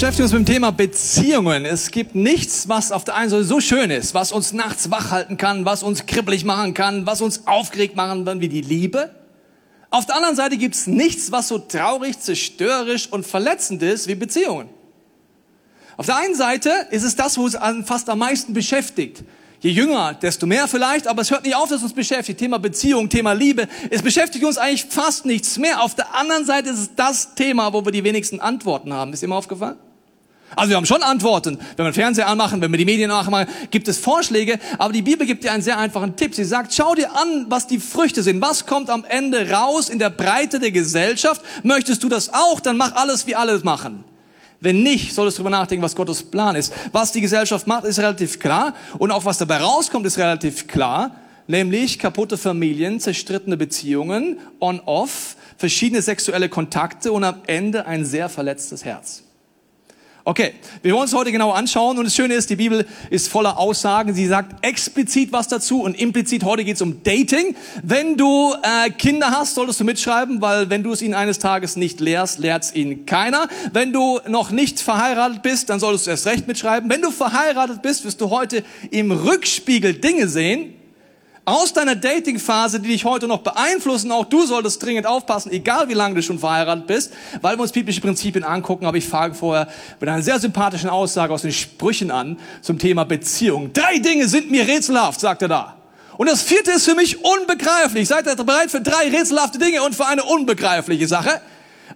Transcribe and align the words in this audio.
beschäftigen 0.00 0.26
uns 0.26 0.32
mit 0.32 0.46
dem 0.46 0.52
Thema 0.54 0.70
Beziehungen. 0.70 1.64
Es 1.64 1.90
gibt 1.90 2.14
nichts, 2.14 2.68
was 2.68 2.92
auf 2.92 3.02
der 3.02 3.16
einen 3.16 3.30
Seite 3.30 3.42
so 3.42 3.58
schön 3.58 3.90
ist, 3.90 4.14
was 4.14 4.30
uns 4.30 4.52
nachts 4.52 4.92
wach 4.92 5.10
halten 5.10 5.38
kann, 5.38 5.64
was 5.64 5.82
uns 5.82 6.06
kribbelig 6.06 6.44
machen 6.44 6.72
kann, 6.72 7.04
was 7.04 7.20
uns 7.20 7.48
aufgeregt 7.48 7.96
machen 7.96 8.24
kann 8.24 8.40
wie 8.40 8.48
die 8.48 8.60
Liebe. 8.60 9.10
Auf 9.90 10.06
der 10.06 10.14
anderen 10.14 10.36
Seite 10.36 10.56
gibt 10.56 10.76
es 10.76 10.86
nichts, 10.86 11.32
was 11.32 11.48
so 11.48 11.58
traurig, 11.58 12.20
zerstörerisch 12.20 13.10
und 13.10 13.26
verletzend 13.26 13.82
ist 13.82 14.06
wie 14.06 14.14
Beziehungen. 14.14 14.68
Auf 15.96 16.06
der 16.06 16.18
einen 16.18 16.36
Seite 16.36 16.70
ist 16.92 17.02
es 17.02 17.16
das, 17.16 17.36
wo 17.36 17.48
es 17.48 17.58
fast 17.84 18.08
am 18.08 18.20
meisten 18.20 18.52
beschäftigt. 18.52 19.24
Je 19.58 19.72
jünger, 19.72 20.14
desto 20.14 20.46
mehr 20.46 20.68
vielleicht, 20.68 21.08
aber 21.08 21.22
es 21.22 21.32
hört 21.32 21.42
nicht 21.42 21.56
auf, 21.56 21.70
dass 21.70 21.82
uns 21.82 21.92
beschäftigt. 21.92 22.38
Thema 22.38 22.60
Beziehung, 22.60 23.08
Thema 23.08 23.32
Liebe. 23.32 23.66
Es 23.90 24.02
beschäftigt 24.02 24.44
uns 24.44 24.58
eigentlich 24.58 24.84
fast 24.84 25.26
nichts 25.26 25.58
mehr. 25.58 25.82
Auf 25.82 25.96
der 25.96 26.14
anderen 26.14 26.44
Seite 26.44 26.70
ist 26.70 26.78
es 26.78 26.94
das 26.94 27.34
Thema, 27.34 27.72
wo 27.72 27.84
wir 27.84 27.90
die 27.90 28.04
wenigsten 28.04 28.38
Antworten 28.38 28.92
haben. 28.92 29.12
Ist 29.12 29.24
dir 29.24 29.26
mal 29.26 29.38
aufgefallen? 29.38 29.76
Also 30.56 30.70
wir 30.70 30.76
haben 30.76 30.86
schon 30.86 31.02
Antworten. 31.02 31.58
Wenn 31.76 31.84
wir 31.84 31.90
den 31.90 31.94
Fernseher 31.94 32.28
anmachen, 32.28 32.60
wenn 32.60 32.70
wir 32.70 32.78
die 32.78 32.84
Medien 32.84 33.08
nachmachen, 33.08 33.48
gibt 33.70 33.86
es 33.88 33.98
Vorschläge. 33.98 34.58
Aber 34.78 34.92
die 34.92 35.02
Bibel 35.02 35.26
gibt 35.26 35.44
dir 35.44 35.52
einen 35.52 35.62
sehr 35.62 35.78
einfachen 35.78 36.16
Tipp. 36.16 36.34
Sie 36.34 36.44
sagt, 36.44 36.72
schau 36.74 36.94
dir 36.94 37.14
an, 37.14 37.46
was 37.48 37.66
die 37.66 37.78
Früchte 37.78 38.22
sind. 38.22 38.40
Was 38.40 38.66
kommt 38.66 38.90
am 38.90 39.04
Ende 39.04 39.50
raus 39.50 39.88
in 39.88 39.98
der 39.98 40.10
Breite 40.10 40.58
der 40.58 40.70
Gesellschaft? 40.70 41.42
Möchtest 41.62 42.02
du 42.02 42.08
das 42.08 42.32
auch? 42.32 42.60
Dann 42.60 42.76
mach 42.76 42.94
alles, 42.94 43.26
wie 43.26 43.34
alle 43.34 43.58
machen. 43.60 44.04
Wenn 44.60 44.82
nicht, 44.82 45.14
solltest 45.14 45.38
du 45.38 45.42
darüber 45.42 45.56
nachdenken, 45.56 45.84
was 45.84 45.94
Gottes 45.94 46.22
Plan 46.22 46.56
ist. 46.56 46.72
Was 46.92 47.12
die 47.12 47.20
Gesellschaft 47.20 47.66
macht, 47.66 47.84
ist 47.84 47.98
relativ 47.98 48.40
klar. 48.40 48.74
Und 48.98 49.12
auch 49.12 49.24
was 49.24 49.38
dabei 49.38 49.58
rauskommt, 49.58 50.04
ist 50.06 50.18
relativ 50.18 50.66
klar. 50.66 51.14
Nämlich 51.46 51.98
kaputte 51.98 52.36
Familien, 52.36 53.00
zerstrittene 53.00 53.56
Beziehungen, 53.56 54.38
on-off, 54.60 55.36
verschiedene 55.56 56.02
sexuelle 56.02 56.48
Kontakte 56.48 57.12
und 57.12 57.24
am 57.24 57.42
Ende 57.46 57.86
ein 57.86 58.04
sehr 58.04 58.28
verletztes 58.28 58.84
Herz. 58.84 59.22
Okay, 60.28 60.52
wir 60.82 60.92
wollen 60.92 61.04
uns 61.04 61.14
heute 61.14 61.32
genau 61.32 61.52
anschauen 61.52 61.96
und 61.96 62.04
das 62.04 62.14
Schöne 62.14 62.34
ist, 62.34 62.50
die 62.50 62.56
Bibel 62.56 62.86
ist 63.08 63.28
voller 63.28 63.56
Aussagen. 63.56 64.12
Sie 64.12 64.26
sagt 64.26 64.62
explizit 64.62 65.32
was 65.32 65.48
dazu 65.48 65.80
und 65.80 65.98
implizit. 65.98 66.44
Heute 66.44 66.64
geht 66.64 66.74
es 66.74 66.82
um 66.82 67.02
Dating. 67.02 67.56
Wenn 67.82 68.18
du 68.18 68.52
äh, 68.62 68.90
Kinder 68.90 69.30
hast, 69.30 69.54
solltest 69.54 69.80
du 69.80 69.84
mitschreiben, 69.84 70.42
weil 70.42 70.68
wenn 70.68 70.82
du 70.82 70.92
es 70.92 71.00
ihnen 71.00 71.14
eines 71.14 71.38
Tages 71.38 71.76
nicht 71.76 71.98
lehrst, 72.00 72.40
lehrt 72.40 72.64
es 72.64 72.74
ihnen 72.74 73.06
keiner. 73.06 73.48
Wenn 73.72 73.94
du 73.94 74.20
noch 74.28 74.50
nicht 74.50 74.80
verheiratet 74.80 75.40
bist, 75.40 75.70
dann 75.70 75.80
solltest 75.80 76.04
du 76.04 76.10
erst 76.10 76.26
recht 76.26 76.46
mitschreiben. 76.46 76.90
Wenn 76.90 77.00
du 77.00 77.10
verheiratet 77.10 77.80
bist, 77.80 78.04
wirst 78.04 78.20
du 78.20 78.28
heute 78.28 78.64
im 78.90 79.10
Rückspiegel 79.10 79.94
Dinge 79.94 80.28
sehen, 80.28 80.74
aus 81.48 81.72
deiner 81.72 81.96
Dating-Phase, 81.96 82.80
die 82.80 82.88
dich 82.88 83.04
heute 83.04 83.26
noch 83.26 83.38
beeinflussen. 83.38 84.12
Auch 84.12 84.26
du 84.26 84.44
solltest 84.46 84.82
dringend 84.82 85.06
aufpassen, 85.06 85.50
egal 85.50 85.88
wie 85.88 85.94
lange 85.94 86.14
du 86.14 86.22
schon 86.22 86.38
verheiratet 86.38 86.86
bist, 86.86 87.12
weil 87.40 87.56
wir 87.56 87.62
uns 87.62 87.72
biblische 87.72 88.00
Prinzipien 88.02 88.44
angucken. 88.44 88.84
Aber 88.84 88.98
ich 88.98 89.08
frage 89.08 89.34
vorher 89.34 89.68
mit 89.98 90.08
einer 90.08 90.22
sehr 90.22 90.38
sympathischen 90.38 90.90
Aussage 90.90 91.32
aus 91.32 91.42
den 91.42 91.52
Sprüchen 91.52 92.10
an 92.10 92.38
zum 92.60 92.78
Thema 92.78 93.04
Beziehung. 93.04 93.72
Drei 93.72 93.98
Dinge 93.98 94.28
sind 94.28 94.50
mir 94.50 94.68
rätselhaft, 94.68 95.20
sagt 95.20 95.42
er 95.42 95.48
da. 95.48 95.76
Und 96.18 96.28
das 96.28 96.42
vierte 96.42 96.72
ist 96.72 96.84
für 96.84 96.94
mich 96.94 97.24
unbegreiflich. 97.24 98.08
Seid 98.08 98.26
ihr 98.26 98.36
bereit 98.36 98.70
für 98.70 98.80
drei 98.80 99.08
rätselhafte 99.08 99.58
Dinge 99.58 99.82
und 99.82 99.94
für 99.94 100.06
eine 100.06 100.24
unbegreifliche 100.24 101.08
Sache? 101.08 101.40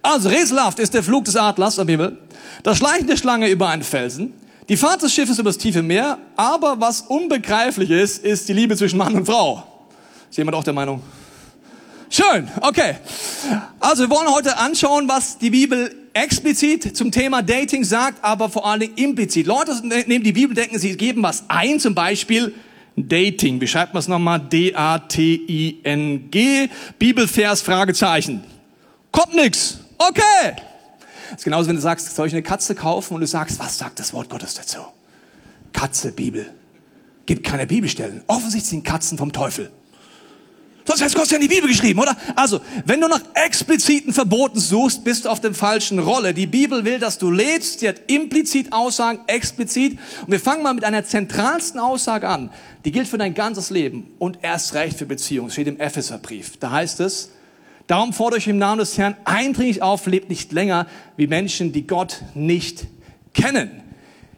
Also 0.01 0.29
rätselhaft 0.29 0.79
ist 0.79 0.93
der 0.93 1.03
Flug 1.03 1.25
des 1.25 1.35
Adlers 1.35 1.77
am 1.77 1.87
Himmel, 1.87 2.17
das 2.63 2.77
Schleichen 2.77 3.07
der 3.07 3.17
Schlange 3.17 3.49
über 3.49 3.69
einen 3.69 3.83
Felsen, 3.83 4.33
die 4.69 4.77
Fahrt 4.77 5.01
des 5.01 5.13
Schiffes 5.13 5.39
über 5.39 5.49
das 5.49 5.57
tiefe 5.57 5.81
Meer, 5.81 6.17
aber 6.35 6.79
was 6.79 7.01
unbegreiflich 7.01 7.89
ist, 7.89 8.23
ist 8.23 8.47
die 8.47 8.53
Liebe 8.53 8.77
zwischen 8.77 8.97
Mann 8.97 9.15
und 9.15 9.25
Frau. 9.25 9.63
Ist 10.29 10.37
jemand 10.37 10.55
auch 10.55 10.63
der 10.63 10.73
Meinung? 10.73 11.01
Schön, 12.09 12.47
okay. 12.61 12.95
Also 13.79 14.03
wir 14.03 14.09
wollen 14.09 14.27
heute 14.27 14.57
anschauen, 14.57 15.07
was 15.07 15.39
die 15.39 15.49
Bibel 15.49 15.93
explizit 16.13 16.95
zum 16.95 17.11
Thema 17.11 17.41
Dating 17.41 17.83
sagt, 17.83 18.23
aber 18.23 18.49
vor 18.49 18.67
allen 18.67 18.81
Dingen 18.81 18.93
implizit. 18.95 19.47
Leute 19.47 19.75
nehmen 19.85 20.23
die 20.23 20.31
Bibel, 20.31 20.53
denken, 20.55 20.77
sie 20.77 20.95
geben 20.95 21.23
was 21.23 21.45
ein, 21.47 21.79
zum 21.79 21.95
Beispiel 21.95 22.53
Dating. 22.95 23.59
Wie 23.59 23.67
schreibt 23.67 23.95
man 23.95 24.01
es 24.01 24.07
nochmal? 24.07 24.39
D-A-T-I-N-G. 24.39 25.09
Bibelvers, 26.99 27.61
Fragezeichen. 27.61 28.43
Kommt 29.11 29.33
nix. 29.33 29.79
Okay. 29.97 30.53
Das 31.33 31.41
ist 31.41 31.45
genauso, 31.45 31.67
wenn 31.67 31.77
du 31.77 31.81
sagst, 31.81 32.15
soll 32.15 32.27
ich 32.27 32.33
eine 32.33 32.43
Katze 32.43 32.75
kaufen 32.75 33.15
und 33.15 33.21
du 33.21 33.27
sagst, 33.27 33.57
was 33.57 33.79
sagt 33.79 33.99
das 33.99 34.13
Wort 34.13 34.29
Gottes 34.29 34.53
dazu? 34.53 34.77
Katze, 35.73 36.11
Bibel. 36.11 36.53
Gibt 37.25 37.43
keine 37.43 37.65
Bibelstellen. 37.65 38.21
Offensichtlich 38.27 38.69
sind 38.69 38.83
Katzen 38.85 39.17
vom 39.17 39.31
Teufel. 39.31 39.71
Sonst 40.85 41.01
hätte 41.01 41.15
Gott 41.15 41.31
ja 41.31 41.37
in 41.37 41.41
die 41.41 41.47
Bibel 41.47 41.67
geschrieben, 41.67 41.99
oder? 41.99 42.15
Also, 42.35 42.61
wenn 42.85 43.01
du 43.01 43.07
nach 43.07 43.21
expliziten 43.33 44.13
Verboten 44.13 44.59
suchst, 44.59 45.03
bist 45.03 45.25
du 45.25 45.29
auf 45.29 45.39
der 45.39 45.55
falschen 45.55 45.97
Rolle. 45.97 46.35
Die 46.35 46.45
Bibel 46.45 46.85
will, 46.85 46.99
dass 46.99 47.17
du 47.17 47.31
lebst. 47.31 47.79
Sie 47.79 47.87
hat 47.87 47.95
implizit 48.07 48.71
Aussagen, 48.71 49.21
explizit. 49.25 49.97
Und 50.21 50.31
wir 50.31 50.39
fangen 50.39 50.61
mal 50.61 50.75
mit 50.75 50.83
einer 50.83 51.03
zentralsten 51.03 51.79
Aussage 51.79 52.29
an. 52.29 52.51
Die 52.85 52.91
gilt 52.91 53.07
für 53.07 53.17
dein 53.17 53.33
ganzes 53.33 53.71
Leben 53.71 54.11
und 54.19 54.39
erst 54.43 54.75
recht 54.75 54.99
für 54.99 55.07
Beziehungen. 55.07 55.49
Steht 55.49 55.67
im 55.67 55.79
Epheserbrief. 55.79 56.57
Da 56.57 56.69
heißt 56.69 56.99
es, 56.99 57.31
Darum 57.87 58.13
fordere 58.13 58.39
ich 58.39 58.47
im 58.47 58.57
Namen 58.57 58.79
des 58.79 58.97
Herrn 58.97 59.15
eindringlich 59.25 59.81
auf, 59.81 60.05
lebt 60.05 60.29
nicht 60.29 60.51
länger 60.51 60.87
wie 61.17 61.27
Menschen, 61.27 61.73
die 61.73 61.85
Gott 61.85 62.23
nicht 62.33 62.87
kennen. 63.33 63.83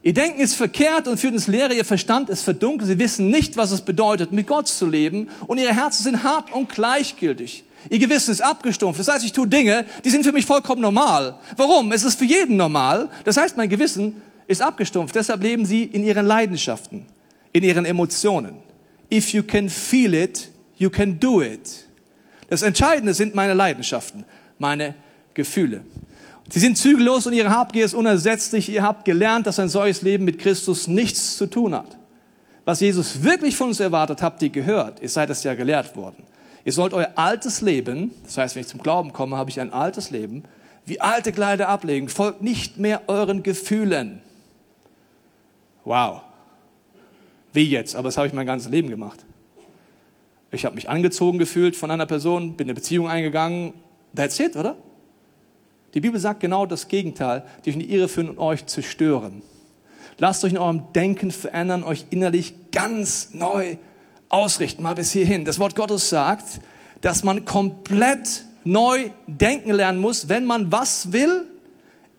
Ihr 0.02 0.14
Denken 0.14 0.40
ist 0.40 0.56
verkehrt 0.56 1.08
und 1.08 1.20
führt 1.20 1.34
ins 1.34 1.48
Leere, 1.48 1.74
ihr 1.74 1.86
Verstand 1.86 2.30
ist 2.30 2.44
verdunkelt, 2.44 2.88
sie 2.88 3.00
wissen 3.00 3.30
nicht, 3.30 3.58
was 3.58 3.72
es 3.72 3.82
bedeutet, 3.82 4.32
mit 4.32 4.46
Gott 4.46 4.68
zu 4.68 4.86
leben 4.86 5.30
und 5.48 5.58
ihre 5.58 5.74
Herzen 5.74 6.04
sind 6.04 6.24
hart 6.24 6.54
und 6.54 6.70
gleichgültig. 6.70 7.64
Ihr 7.90 8.00
Gewissen 8.00 8.32
ist 8.32 8.42
abgestumpft. 8.42 9.00
Das 9.00 9.08
heißt, 9.08 9.26
ich 9.26 9.32
tue 9.32 9.48
Dinge, 9.48 9.86
die 10.04 10.10
sind 10.10 10.24
für 10.24 10.32
mich 10.32 10.46
vollkommen 10.46 10.82
normal. 10.82 11.40
Warum? 11.56 11.92
Es 11.92 12.04
ist 12.04 12.18
für 12.18 12.26
jeden 12.26 12.58
normal. 12.58 13.10
Das 13.24 13.38
heißt, 13.38 13.58
mein 13.58 13.70
Gewissen 13.70 14.22
ist 14.48 14.62
abgestumpft. 14.62 15.16
Deshalb 15.16 15.44
leben 15.44 15.66
sie 15.66 15.84
in 15.84 16.04
ihren 16.04 16.26
Leidenschaften, 16.26 17.06
in 17.52 17.64
ihren 17.64 17.86
Emotionen. 17.86 18.58
If 19.12 19.34
you 19.34 19.44
can 19.44 19.70
feel 19.70 20.14
it, 20.14 20.50
you 20.78 20.90
can 20.90 21.20
do 21.20 21.41
it. 21.41 21.84
Das 22.50 22.62
Entscheidende 22.62 23.14
sind 23.14 23.36
meine 23.36 23.53
Leidenschaften, 23.53 24.26
meine 24.59 24.96
Gefühle. 25.34 25.82
Sie 26.50 26.59
sind 26.59 26.78
zügellos 26.78 27.26
und 27.26 27.34
ihre 27.34 27.50
Habgier 27.50 27.86
ist 27.86 27.94
unersetzlich. 27.94 28.70
Ihr 28.70 28.84
habt 28.84 29.06
gelernt, 29.06 29.47
dass 29.47 29.59
ein 29.59 29.70
solches 29.70 30.03
Leben 30.03 30.26
mit 30.26 30.38
Christus 30.38 30.88
nichts 30.88 31.38
zu 31.38 31.47
tun 31.47 31.74
hat. 31.74 31.97
Was 32.66 32.80
Jesus 32.80 33.24
wirklich 33.24 33.56
von 33.56 33.70
uns 33.70 33.80
erwartet, 33.80 34.22
habt 34.22 34.42
ihr 34.42 34.50
gehört. 34.50 35.02
Ihr 35.02 35.09
seid 35.09 35.30
es 35.30 35.44
ja 35.44 35.53
gelehrt 35.56 35.96
worden. 35.96 36.24
Ihr 36.64 36.72
sollt 36.72 36.94
euer 36.94 37.12
altes 37.16 37.62
Leben, 37.62 38.12
das 38.24 38.38
heißt, 38.38 38.56
wenn 38.56 38.62
ich 38.62 38.68
zum 38.68 38.82
Glauben 38.82 39.14
komme, 39.14 39.38
habe 39.38 39.52
ich 39.52 39.59
ein 39.59 39.72
altes 39.72 40.09
Leben, 40.09 40.44
wie 40.86 41.00
alte 41.00 41.32
Kleider 41.32 41.70
ablegen. 41.70 42.09
Folgt 42.09 42.41
nicht 42.41 42.78
mehr 42.78 43.03
euren 43.08 43.44
Gefühlen. 43.44 44.22
Wow. 45.84 46.22
Wie 47.53 47.70
jetzt? 47.70 47.96
Aber 47.96 48.08
das 48.08 48.18
habe 48.18 48.28
ich 48.28 48.34
mein 48.34 48.48
ganzes 48.48 48.70
Leben 48.72 48.90
gemacht. 48.90 49.24
Ich 50.52 50.66
habe 50.66 50.76
mich 50.76 50.90
angezogen 50.90 51.38
gefühlt 51.38 51.76
von 51.76 51.92
einer 51.92 52.06
Person, 52.06 52.56
bin 52.56 52.68
eine 52.68 52.74
Beziehung 52.74 53.09
eingegangen. 53.09 53.74
That's 54.16 54.40
it, 54.40 54.56
oder? 54.56 54.78
Die 55.94 56.02
Bibel 56.02 56.20
sagt 56.20 56.42
genau 56.42 56.66
das 56.66 56.88
Gegenteil, 56.88 57.46
in 57.64 57.80
die 57.80 57.92
Irre 57.92 58.08
führen 58.08 58.30
und 58.30 58.38
euch 58.38 58.66
zerstören. 58.66 59.42
Lasst 60.18 60.44
euch 60.44 60.52
in 60.52 60.58
eurem 60.58 60.84
Denken 60.94 61.32
verändern, 61.32 61.84
euch 61.84 62.06
innerlich 62.09 62.53
ganz 62.72 63.30
neu 63.34 63.78
ausrichten, 64.30 64.84
mal 64.84 64.96
bis 64.96 65.12
hierhin. 65.12 65.46
Das 65.46 65.59
Wort 65.59 65.76
Gottes 65.76 66.09
sagt, 66.09 66.62
dass 67.02 67.24
man 67.24 67.46
komplett 67.46 68.46
neu 68.64 69.09
denken 69.28 69.72
lernen 69.72 70.00
muss, 70.00 70.28
wenn 70.30 70.46
man 70.46 70.72
was 70.72 71.12
will, 71.12 71.46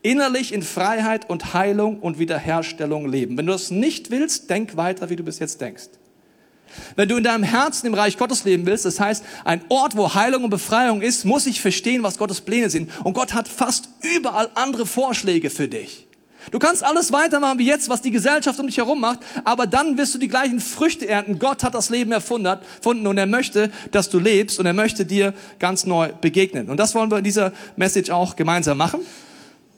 innerlich 0.03 0.53
in 0.53 0.63
Freiheit 0.63 1.29
und 1.29 1.53
Heilung 1.53 1.99
und 2.01 2.19
Wiederherstellung 2.19 3.09
leben. 3.09 3.37
Wenn 3.37 3.47
du 3.47 3.53
das 3.53 3.71
nicht 3.71 4.11
willst, 4.11 4.49
denk 4.49 4.77
weiter, 4.77 5.11
wie 5.11 5.17
du 5.17 5.25
bis 5.25 5.39
jetzt 5.39 5.61
denkst. 5.61 5.89
Wenn 6.95 7.09
du 7.09 7.17
in 7.17 7.25
deinem 7.25 7.43
Herzen 7.43 7.87
im 7.87 7.95
Reich 7.95 8.19
Gottes 8.19 8.45
leben 8.45 8.67
willst, 8.67 8.85
das 8.85 9.01
heißt, 9.01 9.25
ein 9.45 9.63
Ort, 9.69 9.97
wo 9.97 10.15
Heilung 10.15 10.45
und 10.45 10.51
Befreiung 10.51 11.03
ist, 11.03 11.25
muss 11.25 11.47
ich 11.47 11.61
verstehen, 11.61 12.03
was 12.03 12.19
Gottes 12.19 12.41
Pläne 12.41 12.71
sind. 12.71 12.91
Und 13.05 13.15
Gott 13.15 13.35
hat 13.35 13.49
fast 13.49 13.89
überall 14.03 14.51
andere 14.55 14.87
Vorschläge 14.87 15.51
für 15.51 15.69
dich. 15.69 16.07
Du 16.51 16.59
kannst 16.59 16.85
alles 16.85 17.11
weitermachen 17.13 17.59
wie 17.59 17.67
jetzt, 17.67 17.89
was 17.89 18.03
die 18.03 18.11
Gesellschaft 18.11 18.61
um 18.61 18.67
dich 18.67 18.77
herum 18.77 19.01
macht, 19.01 19.21
aber 19.45 19.67
dann 19.67 19.99
wirst 19.99 20.15
du 20.15 20.19
die 20.19 20.29
gleichen 20.29 20.61
Früchte 20.61 21.09
ernten. 21.09 21.39
Gott 21.39 21.65
hat 21.65 21.75
das 21.75 21.91
Leben 21.91 22.13
erfunden 22.13 23.07
und 23.07 23.19
er 23.19 23.27
möchte, 23.27 23.71
dass 23.91 24.11
du 24.11 24.21
lebst 24.21 24.61
und 24.61 24.67
er 24.67 24.73
möchte 24.73 25.05
dir 25.05 25.35
ganz 25.59 25.87
neu 25.87 26.13
begegnen. 26.21 26.71
Und 26.71 26.77
das 26.77 26.95
wollen 26.95 27.11
wir 27.11 27.19
in 27.19 27.25
dieser 27.25 27.53
Message 27.77 28.11
auch 28.11 28.37
gemeinsam 28.37 28.79
machen. 28.79 29.01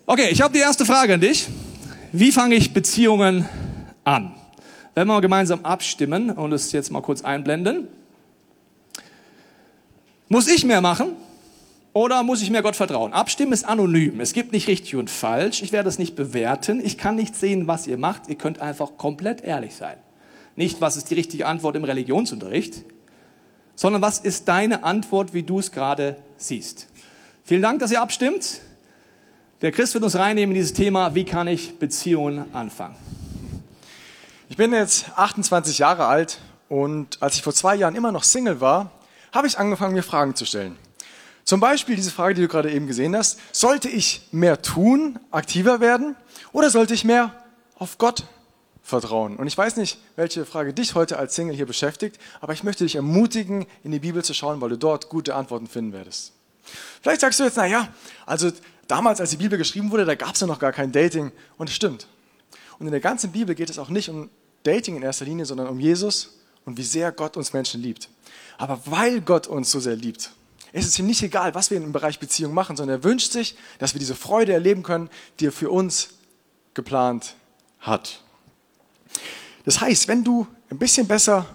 Okay, 0.04 0.28
ich 0.30 0.42
habe 0.42 0.52
die 0.52 0.60
erste 0.60 0.84
Frage 0.84 1.14
an 1.14 1.20
dich. 1.20 1.46
Wie 2.12 2.32
fange 2.32 2.54
ich 2.54 2.74
Beziehungen 2.74 3.48
an? 4.04 4.37
Wenn 4.98 5.06
wir 5.06 5.20
gemeinsam 5.20 5.64
abstimmen 5.64 6.32
und 6.32 6.52
es 6.52 6.72
jetzt 6.72 6.90
mal 6.90 7.02
kurz 7.02 7.22
einblenden. 7.22 7.86
Muss 10.28 10.48
ich 10.48 10.64
mehr 10.64 10.80
machen 10.80 11.12
oder 11.92 12.24
muss 12.24 12.42
ich 12.42 12.50
mehr 12.50 12.62
Gott 12.62 12.74
vertrauen? 12.74 13.12
Abstimmen 13.12 13.52
ist 13.52 13.62
anonym. 13.62 14.18
Es 14.18 14.32
gibt 14.32 14.50
nicht 14.50 14.66
richtig 14.66 14.96
und 14.96 15.08
falsch. 15.08 15.62
Ich 15.62 15.70
werde 15.70 15.88
es 15.88 16.00
nicht 16.00 16.16
bewerten. 16.16 16.84
Ich 16.84 16.98
kann 16.98 17.14
nicht 17.14 17.36
sehen, 17.36 17.68
was 17.68 17.86
ihr 17.86 17.96
macht. 17.96 18.26
Ihr 18.26 18.34
könnt 18.34 18.58
einfach 18.58 18.96
komplett 18.96 19.42
ehrlich 19.42 19.76
sein. 19.76 19.98
Nicht, 20.56 20.80
was 20.80 20.96
ist 20.96 21.08
die 21.10 21.14
richtige 21.14 21.46
Antwort 21.46 21.76
im 21.76 21.84
Religionsunterricht, 21.84 22.82
sondern 23.76 24.02
was 24.02 24.18
ist 24.18 24.48
deine 24.48 24.82
Antwort, 24.82 25.32
wie 25.32 25.44
du 25.44 25.60
es 25.60 25.70
gerade 25.70 26.16
siehst. 26.38 26.88
Vielen 27.44 27.62
Dank, 27.62 27.78
dass 27.78 27.92
ihr 27.92 28.02
abstimmt. 28.02 28.62
Der 29.62 29.70
Christ 29.70 29.94
wird 29.94 30.02
uns 30.02 30.16
reinnehmen 30.16 30.56
in 30.56 30.60
dieses 30.60 30.74
Thema, 30.74 31.14
wie 31.14 31.22
kann 31.22 31.46
ich 31.46 31.78
Beziehungen 31.78 32.52
anfangen. 32.52 32.96
Ich 34.50 34.56
bin 34.56 34.72
jetzt 34.72 35.10
28 35.14 35.76
Jahre 35.76 36.06
alt 36.06 36.38
und 36.70 37.22
als 37.22 37.36
ich 37.36 37.42
vor 37.42 37.52
zwei 37.52 37.74
Jahren 37.74 37.94
immer 37.94 38.12
noch 38.12 38.24
Single 38.24 38.62
war, 38.62 38.90
habe 39.30 39.46
ich 39.46 39.58
angefangen, 39.58 39.92
mir 39.92 40.02
Fragen 40.02 40.34
zu 40.34 40.46
stellen. 40.46 40.74
Zum 41.44 41.60
Beispiel 41.60 41.96
diese 41.96 42.10
Frage, 42.10 42.32
die 42.32 42.40
du 42.40 42.48
gerade 42.48 42.72
eben 42.72 42.86
gesehen 42.86 43.14
hast. 43.14 43.38
Sollte 43.52 43.90
ich 43.90 44.26
mehr 44.32 44.62
tun, 44.62 45.18
aktiver 45.30 45.80
werden 45.80 46.16
oder 46.52 46.70
sollte 46.70 46.94
ich 46.94 47.04
mehr 47.04 47.34
auf 47.74 47.98
Gott 47.98 48.24
vertrauen? 48.82 49.36
Und 49.36 49.48
ich 49.48 49.58
weiß 49.58 49.76
nicht, 49.76 49.98
welche 50.16 50.46
Frage 50.46 50.72
dich 50.72 50.94
heute 50.94 51.18
als 51.18 51.34
Single 51.34 51.54
hier 51.54 51.66
beschäftigt, 51.66 52.18
aber 52.40 52.54
ich 52.54 52.64
möchte 52.64 52.84
dich 52.84 52.96
ermutigen, 52.96 53.66
in 53.84 53.92
die 53.92 54.00
Bibel 54.00 54.24
zu 54.24 54.32
schauen, 54.32 54.62
weil 54.62 54.70
du 54.70 54.78
dort 54.78 55.10
gute 55.10 55.34
Antworten 55.34 55.66
finden 55.66 55.92
werdest. 55.92 56.32
Vielleicht 57.02 57.20
sagst 57.20 57.38
du 57.38 57.44
jetzt, 57.44 57.58
naja, 57.58 57.88
also 58.24 58.50
damals, 58.86 59.20
als 59.20 59.28
die 59.28 59.36
Bibel 59.36 59.58
geschrieben 59.58 59.90
wurde, 59.90 60.06
da 60.06 60.14
gab 60.14 60.36
es 60.36 60.40
ja 60.40 60.46
noch 60.46 60.58
gar 60.58 60.72
kein 60.72 60.90
Dating. 60.90 61.32
Und 61.58 61.68
es 61.68 61.76
stimmt. 61.76 62.06
Und 62.78 62.86
in 62.86 62.92
der 62.92 63.00
ganzen 63.00 63.32
Bibel 63.32 63.54
geht 63.54 63.70
es 63.70 63.78
auch 63.78 63.88
nicht 63.88 64.08
um 64.08 64.30
Dating 64.62 64.96
in 64.96 65.02
erster 65.02 65.24
Linie, 65.24 65.46
sondern 65.46 65.68
um 65.68 65.80
Jesus 65.80 66.38
und 66.64 66.76
wie 66.76 66.82
sehr 66.82 67.12
Gott 67.12 67.36
uns 67.36 67.52
Menschen 67.52 67.80
liebt. 67.80 68.08
Aber 68.58 68.80
weil 68.86 69.20
Gott 69.20 69.46
uns 69.46 69.70
so 69.70 69.80
sehr 69.80 69.96
liebt, 69.96 70.32
ist 70.72 70.86
es 70.86 70.98
ihm 70.98 71.06
nicht 71.06 71.22
egal, 71.22 71.54
was 71.54 71.70
wir 71.70 71.78
im 71.78 71.92
Bereich 71.92 72.18
Beziehung 72.18 72.52
machen, 72.52 72.76
sondern 72.76 72.98
er 72.98 73.04
wünscht 73.04 73.32
sich, 73.32 73.56
dass 73.78 73.94
wir 73.94 73.98
diese 73.98 74.14
Freude 74.14 74.52
erleben 74.52 74.82
können, 74.82 75.08
die 75.40 75.46
er 75.46 75.52
für 75.52 75.70
uns 75.70 76.10
geplant 76.74 77.34
hat. 77.80 78.20
Das 79.64 79.80
heißt, 79.80 80.08
wenn 80.08 80.24
du 80.24 80.46
ein 80.70 80.78
bisschen 80.78 81.06
besser 81.06 81.46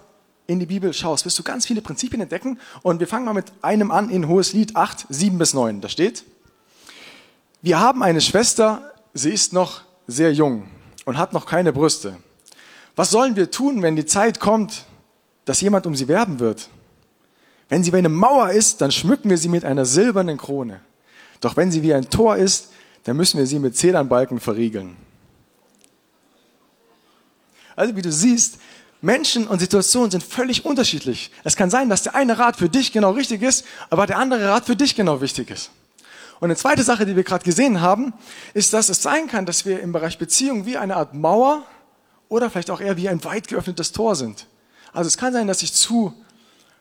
in 0.48 0.60
die 0.60 0.66
Bibel 0.66 0.94
schaust, 0.94 1.26
wirst 1.26 1.40
du 1.40 1.44
ganz 1.44 1.66
viele 1.66 1.82
Prinzipien 1.82 2.22
entdecken. 2.22 2.60
Und 2.82 3.00
wir 3.00 3.08
fangen 3.08 3.26
mal 3.26 3.34
mit 3.34 3.52
einem 3.62 3.92
an 3.92 4.10
in 4.10 4.28
Hohes 4.28 4.54
Lied 4.54 4.76
8, 4.76 5.06
7 5.10 5.38
bis 5.38 5.54
9. 5.54 5.82
Da 5.82 5.90
steht, 5.90 6.24
wir 7.62 7.80
haben 7.80 8.04
eine 8.04 8.22
Schwester, 8.22 8.94
sie 9.14 9.32
ist 9.32 9.54
noch 9.54 9.82
sehr 10.08 10.34
jung 10.34 10.68
und 11.06 11.18
hat 11.18 11.34
noch 11.34 11.46
keine 11.46 11.72
Brüste. 11.72 12.18
Was 12.96 13.12
sollen 13.12 13.36
wir 13.36 13.50
tun, 13.50 13.82
wenn 13.82 13.96
die 13.96 14.06
Zeit 14.06 14.40
kommt, 14.40 14.86
dass 15.46 15.62
jemand 15.62 15.86
um 15.88 15.96
sie 15.96 16.08
werben 16.08 16.40
wird? 16.40 16.70
Wenn 17.70 17.84
sie 17.84 17.92
wie 17.92 17.98
eine 17.98 18.10
Mauer 18.10 18.52
ist, 18.52 18.82
dann 18.82 18.92
schmücken 18.92 19.30
wir 19.30 19.38
sie 19.38 19.50
mit 19.50 19.66
einer 19.66 19.86
silbernen 19.86 20.38
Krone. 20.38 20.82
Doch 21.42 21.58
wenn 21.58 21.72
sie 21.72 21.82
wie 21.82 21.94
ein 21.94 22.10
Tor 22.10 22.36
ist, 22.36 22.70
dann 23.04 23.18
müssen 23.18 23.38
wir 23.38 23.48
sie 23.48 23.60
mit 23.60 23.76
Zedernbalken 23.76 24.40
verriegeln. 24.40 24.96
Also 27.76 27.96
wie 27.96 28.02
du 28.02 28.12
siehst, 28.12 28.60
Menschen 29.02 29.48
und 29.48 29.60
Situationen 29.60 30.12
sind 30.12 30.24
völlig 30.24 30.64
unterschiedlich. 30.66 31.32
Es 31.44 31.56
kann 31.56 31.70
sein, 31.70 31.90
dass 31.90 32.04
der 32.04 32.16
eine 32.16 32.38
Rat 32.38 32.56
für 32.56 32.70
dich 32.70 32.92
genau 32.92 33.12
richtig 33.12 33.42
ist, 33.42 33.66
aber 33.90 34.08
der 34.08 34.18
andere 34.18 34.48
Rat 34.48 34.66
für 34.66 34.76
dich 34.76 34.96
genau 34.96 35.20
wichtig 35.20 35.50
ist. 35.50 35.72
Und 36.40 36.46
eine 36.46 36.56
zweite 36.56 36.84
Sache, 36.84 37.06
die 37.06 37.16
wir 37.16 37.24
gerade 37.24 37.44
gesehen 37.44 37.82
haben, 37.82 38.14
ist, 38.54 38.72
dass 38.74 38.90
es 38.90 39.02
sein 39.02 39.28
kann, 39.28 39.46
dass 39.46 39.66
wir 39.66 39.80
im 39.82 39.92
Bereich 39.92 40.18
Beziehung 40.18 40.66
wie 40.66 40.78
eine 40.78 40.96
Art 40.96 41.14
Mauer 41.14 41.66
oder 42.34 42.50
vielleicht 42.50 42.72
auch 42.72 42.82
eher 42.82 42.98
wie 42.98 43.08
ein 43.08 43.24
weit 43.24 43.48
geöffnetes 43.48 43.92
Tor 43.92 44.16
sind. 44.16 44.48
Also 44.92 45.08
es 45.08 45.18
kann 45.18 45.34
sein, 45.34 45.48
dass 45.48 45.62
ich 45.62 45.74
zu 45.74 46.14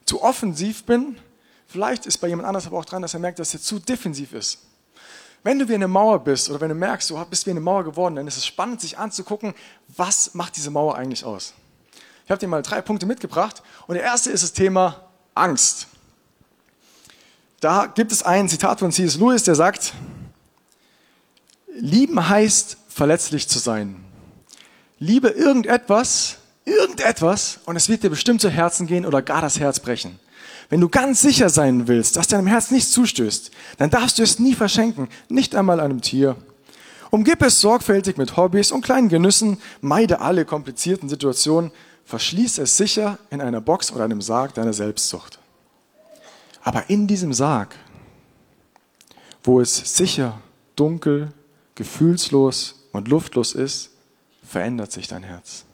zu 0.04 0.22
offensiv 0.22 0.84
bin. 0.84 1.16
Vielleicht 1.66 2.06
ist 2.06 2.18
bei 2.18 2.28
jemand 2.28 2.48
anders 2.48 2.66
aber 2.66 2.78
auch 2.78 2.84
dran, 2.84 3.02
dass 3.02 3.14
er 3.14 3.20
merkt, 3.20 3.38
dass 3.38 3.54
er 3.54 3.60
zu 3.60 3.78
defensiv 3.78 4.32
ist. 4.32 4.58
Wenn 5.42 5.58
du 5.58 5.68
wie 5.68 5.74
eine 5.74 5.88
Mauer 5.88 6.22
bist 6.22 6.50
oder 6.50 6.60
wenn 6.60 6.68
du 6.68 6.74
merkst, 6.74 7.10
du 7.10 7.24
bist 7.24 7.46
wie 7.46 7.50
eine 7.50 7.60
Mauer 7.60 7.84
geworden, 7.84 8.16
dann 8.16 8.26
ist 8.26 8.36
es 8.36 8.46
spannend, 8.46 8.80
sich 8.80 8.98
anzugucken, 8.98 9.54
was 9.88 10.34
macht 10.34 10.56
diese 10.56 10.70
Mauer 10.70 10.96
eigentlich 10.96 11.24
aus. 11.24 11.54
Ich 12.24 12.30
habe 12.30 12.38
dir 12.38 12.46
mal 12.46 12.62
drei 12.62 12.80
Punkte 12.80 13.06
mitgebracht 13.06 13.62
und 13.86 13.94
der 13.94 14.04
erste 14.04 14.30
ist 14.30 14.42
das 14.42 14.52
Thema 14.52 15.08
Angst. 15.34 15.88
Da 17.60 17.86
gibt 17.86 18.12
es 18.12 18.22
ein 18.22 18.48
Zitat 18.48 18.80
von 18.80 18.92
C.S. 18.92 19.16
Lewis, 19.16 19.44
der 19.44 19.54
sagt, 19.54 19.92
Lieben 21.74 22.28
heißt 22.28 22.76
verletzlich 22.88 23.48
zu 23.48 23.58
sein. 23.58 24.01
Liebe 25.02 25.30
irgendetwas, 25.30 26.36
irgendetwas 26.64 27.58
und 27.64 27.74
es 27.74 27.88
wird 27.88 28.04
dir 28.04 28.10
bestimmt 28.10 28.40
zu 28.40 28.48
Herzen 28.48 28.86
gehen 28.86 29.04
oder 29.04 29.20
gar 29.20 29.42
das 29.42 29.58
Herz 29.58 29.80
brechen. 29.80 30.20
Wenn 30.68 30.80
du 30.80 30.88
ganz 30.88 31.20
sicher 31.20 31.50
sein 31.50 31.88
willst, 31.88 32.14
dass 32.14 32.28
deinem 32.28 32.46
Herz 32.46 32.70
nichts 32.70 32.92
zustößt, 32.92 33.50
dann 33.78 33.90
darfst 33.90 34.20
du 34.20 34.22
es 34.22 34.38
nie 34.38 34.54
verschenken, 34.54 35.08
nicht 35.28 35.56
einmal 35.56 35.80
einem 35.80 36.02
Tier. 36.02 36.36
Umgib 37.10 37.42
es 37.42 37.60
sorgfältig 37.60 38.16
mit 38.16 38.36
Hobbys 38.36 38.70
und 38.70 38.84
kleinen 38.84 39.08
Genüssen, 39.08 39.58
meide 39.80 40.20
alle 40.20 40.44
komplizierten 40.44 41.08
Situationen, 41.08 41.72
verschließ 42.04 42.58
es 42.58 42.76
sicher 42.76 43.18
in 43.30 43.40
einer 43.40 43.60
Box 43.60 43.90
oder 43.90 44.04
einem 44.04 44.22
Sarg 44.22 44.54
deiner 44.54 44.72
Selbstsucht. 44.72 45.40
Aber 46.62 46.88
in 46.90 47.08
diesem 47.08 47.32
Sarg, 47.32 47.74
wo 49.42 49.60
es 49.60 49.96
sicher, 49.96 50.40
dunkel, 50.76 51.32
gefühlslos 51.74 52.86
und 52.92 53.08
luftlos 53.08 53.52
ist, 53.56 53.91
verändert 54.42 54.92
sich 54.92 55.08
dein 55.08 55.22
Herz. 55.22 55.64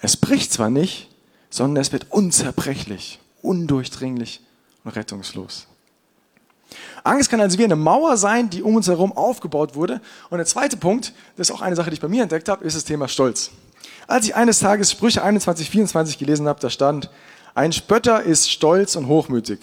Es 0.00 0.16
bricht 0.16 0.52
zwar 0.52 0.70
nicht, 0.70 1.08
sondern 1.50 1.80
es 1.80 1.92
wird 1.92 2.10
unzerbrechlich, 2.10 3.20
undurchdringlich 3.42 4.40
und 4.84 4.90
rettungslos. 4.96 5.66
Angst 7.04 7.30
kann 7.30 7.40
also 7.40 7.58
wie 7.58 7.64
eine 7.64 7.76
Mauer 7.76 8.16
sein, 8.16 8.50
die 8.50 8.62
um 8.62 8.76
uns 8.76 8.88
herum 8.88 9.12
aufgebaut 9.12 9.74
wurde. 9.74 10.00
Und 10.30 10.38
der 10.38 10.46
zweite 10.46 10.76
Punkt, 10.76 11.12
das 11.36 11.48
ist 11.48 11.54
auch 11.54 11.60
eine 11.60 11.76
Sache, 11.76 11.90
die 11.90 11.94
ich 11.94 12.00
bei 12.00 12.08
mir 12.08 12.22
entdeckt 12.22 12.48
habe, 12.48 12.64
ist 12.64 12.76
das 12.76 12.84
Thema 12.84 13.08
Stolz. 13.08 13.50
Als 14.06 14.26
ich 14.26 14.34
eines 14.34 14.58
Tages 14.58 14.90
Sprüche 14.90 15.22
21, 15.22 15.70
24 15.70 16.18
gelesen 16.18 16.48
habe, 16.48 16.60
da 16.60 16.70
stand, 16.70 17.10
ein 17.54 17.72
Spötter 17.72 18.22
ist 18.22 18.50
stolz 18.50 18.96
und 18.96 19.06
hochmütig. 19.06 19.60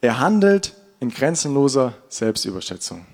Er 0.00 0.18
handelt 0.18 0.74
in 1.00 1.10
grenzenloser 1.10 1.94
Selbstüberschätzung. 2.08 3.04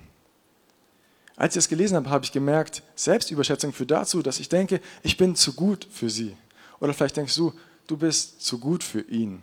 Als 1.38 1.54
ich 1.54 1.60
es 1.60 1.68
gelesen 1.68 1.96
habe, 1.96 2.10
habe 2.10 2.24
ich 2.24 2.32
gemerkt, 2.32 2.82
Selbstüberschätzung 2.96 3.72
führt 3.72 3.92
dazu, 3.92 4.22
dass 4.22 4.40
ich 4.40 4.48
denke, 4.48 4.80
ich 5.04 5.16
bin 5.16 5.36
zu 5.36 5.52
gut 5.52 5.86
für 5.88 6.10
sie. 6.10 6.36
Oder 6.80 6.92
vielleicht 6.92 7.16
denkst 7.16 7.36
du, 7.36 7.52
du 7.86 7.96
bist 7.96 8.42
zu 8.42 8.58
gut 8.58 8.82
für 8.82 9.02
ihn. 9.02 9.40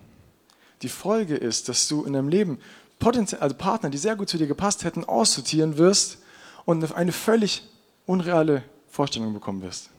Die 0.81 0.89
Folge 0.89 1.37
ist, 1.37 1.69
dass 1.69 1.87
du 1.87 2.03
in 2.03 2.11
deinem 2.11 2.27
Leben 2.27 2.59
potenziell, 2.99 3.39
also 3.39 3.55
Partner, 3.55 3.89
die 3.89 3.97
sehr 3.97 4.17
gut 4.17 4.27
zu 4.27 4.37
dir 4.37 4.45
gepasst 4.45 4.83
hätten, 4.83 5.05
aussortieren 5.05 5.77
wirst 5.77 6.17
und 6.65 6.93
eine 6.93 7.13
völlig 7.13 7.63
unreale 8.05 8.63
Vorstellung 8.89 9.33
bekommen 9.33 9.61
wirst. 9.61 9.89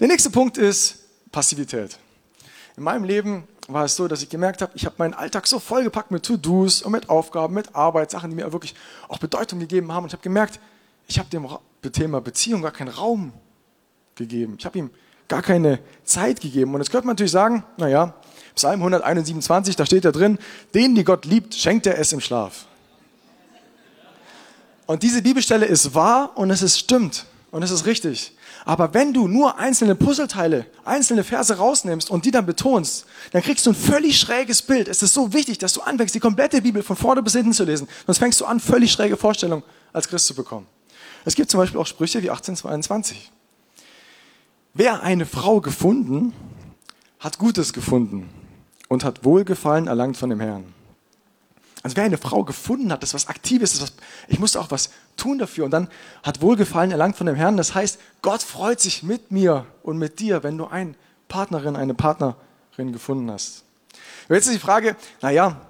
Der 0.00 0.08
nächste 0.08 0.30
Punkt 0.30 0.56
ist 0.56 1.00
Passivität. 1.30 1.98
In 2.78 2.84
meinem 2.84 3.04
Leben 3.04 3.46
war 3.68 3.84
es 3.84 3.96
so, 3.96 4.08
dass 4.08 4.22
ich 4.22 4.30
gemerkt 4.30 4.62
habe, 4.62 4.72
ich 4.74 4.86
habe 4.86 4.94
meinen 4.96 5.12
Alltag 5.12 5.46
so 5.46 5.58
vollgepackt 5.58 6.10
mit 6.10 6.24
To-Dos 6.24 6.80
und 6.80 6.92
mit 6.92 7.10
Aufgaben, 7.10 7.52
mit 7.52 7.74
Arbeit, 7.74 8.10
Sachen, 8.10 8.30
die 8.30 8.36
mir 8.36 8.50
wirklich 8.50 8.74
auch 9.08 9.18
Bedeutung 9.18 9.58
gegeben 9.58 9.92
haben. 9.92 10.04
Und 10.04 10.08
ich 10.08 10.14
habe 10.14 10.22
gemerkt, 10.22 10.58
ich 11.06 11.18
habe 11.18 11.28
dem 11.30 11.48
Thema 11.92 12.20
Beziehung 12.20 12.62
gar 12.62 12.72
keinen 12.72 12.88
Raum 12.88 13.32
gegeben. 14.14 14.56
Ich 14.58 14.64
habe 14.66 14.78
ihm 14.78 14.90
gar 15.28 15.42
keine 15.42 15.80
Zeit 16.04 16.40
gegeben. 16.40 16.74
Und 16.74 16.80
jetzt 16.80 16.90
könnte 16.90 17.06
man 17.06 17.14
natürlich 17.14 17.32
sagen, 17.32 17.64
naja, 17.76 18.14
Psalm 18.54 18.82
127, 18.82 19.76
da 19.76 19.84
steht 19.84 20.04
da 20.04 20.12
drin, 20.12 20.38
denen, 20.74 20.94
die 20.94 21.04
Gott 21.04 21.24
liebt, 21.24 21.54
schenkt 21.54 21.86
er 21.86 21.98
es 21.98 22.12
im 22.12 22.20
Schlaf. 22.20 22.66
Und 24.86 25.02
diese 25.02 25.20
Bibelstelle 25.20 25.66
ist 25.66 25.94
wahr 25.94 26.32
und 26.36 26.50
es 26.50 26.62
ist 26.62 26.78
stimmt 26.78 27.26
und 27.50 27.62
es 27.62 27.70
ist 27.70 27.86
richtig. 27.86 28.32
Aber 28.64 28.94
wenn 28.94 29.12
du 29.12 29.28
nur 29.28 29.58
einzelne 29.58 29.94
Puzzleteile, 29.94 30.66
einzelne 30.84 31.22
Verse 31.22 31.56
rausnimmst 31.56 32.10
und 32.10 32.24
die 32.24 32.30
dann 32.30 32.46
betonst, 32.46 33.04
dann 33.32 33.42
kriegst 33.42 33.66
du 33.66 33.70
ein 33.70 33.76
völlig 33.76 34.18
schräges 34.18 34.62
Bild. 34.62 34.88
Es 34.88 35.02
ist 35.02 35.12
so 35.12 35.32
wichtig, 35.32 35.58
dass 35.58 35.72
du 35.72 35.82
anfängst, 35.82 36.14
die 36.14 36.20
komplette 36.20 36.62
Bibel 36.62 36.82
von 36.82 36.96
vorne 36.96 37.22
bis 37.22 37.34
hinten 37.34 37.52
zu 37.52 37.64
lesen. 37.64 37.88
Sonst 38.06 38.18
fängst 38.18 38.40
du 38.40 38.44
an, 38.44 38.58
völlig 38.58 38.92
schräge 38.92 39.16
Vorstellungen 39.16 39.62
als 39.92 40.08
Christ 40.08 40.26
zu 40.26 40.34
bekommen. 40.34 40.66
Es 41.26 41.34
gibt 41.34 41.50
zum 41.50 41.58
Beispiel 41.58 41.80
auch 41.80 41.86
Sprüche 41.86 42.22
wie 42.22 42.30
1822. 42.30 43.32
Wer 44.74 45.02
eine 45.02 45.26
Frau 45.26 45.60
gefunden, 45.60 46.32
hat 47.18 47.38
Gutes 47.38 47.72
gefunden 47.72 48.30
und 48.88 49.02
hat 49.02 49.24
Wohlgefallen 49.24 49.88
erlangt 49.88 50.16
von 50.16 50.30
dem 50.30 50.38
Herrn. 50.38 50.72
Also 51.82 51.96
wer 51.96 52.04
eine 52.04 52.16
Frau 52.16 52.44
gefunden 52.44 52.92
hat, 52.92 53.02
das 53.02 53.12
was 53.12 53.26
Aktives 53.26 53.74
ist, 53.74 53.82
was, 53.82 53.92
ich 54.28 54.38
musste 54.38 54.60
auch 54.60 54.70
was 54.70 54.90
tun 55.16 55.38
dafür 55.38 55.64
und 55.64 55.72
dann 55.72 55.88
hat 56.22 56.42
Wohlgefallen 56.42 56.92
erlangt 56.92 57.16
von 57.16 57.26
dem 57.26 57.34
Herrn. 57.34 57.56
Das 57.56 57.74
heißt, 57.74 57.98
Gott 58.22 58.42
freut 58.42 58.80
sich 58.80 59.02
mit 59.02 59.32
mir 59.32 59.66
und 59.82 59.98
mit 59.98 60.20
dir, 60.20 60.44
wenn 60.44 60.56
du 60.56 60.66
eine 60.68 60.94
Partnerin, 61.26 61.74
eine 61.74 61.94
Partnerin 61.94 62.92
gefunden 62.92 63.32
hast. 63.32 63.64
Jetzt 64.28 64.46
ist 64.46 64.54
die 64.54 64.60
Frage, 64.60 64.94
naja, 65.20 65.60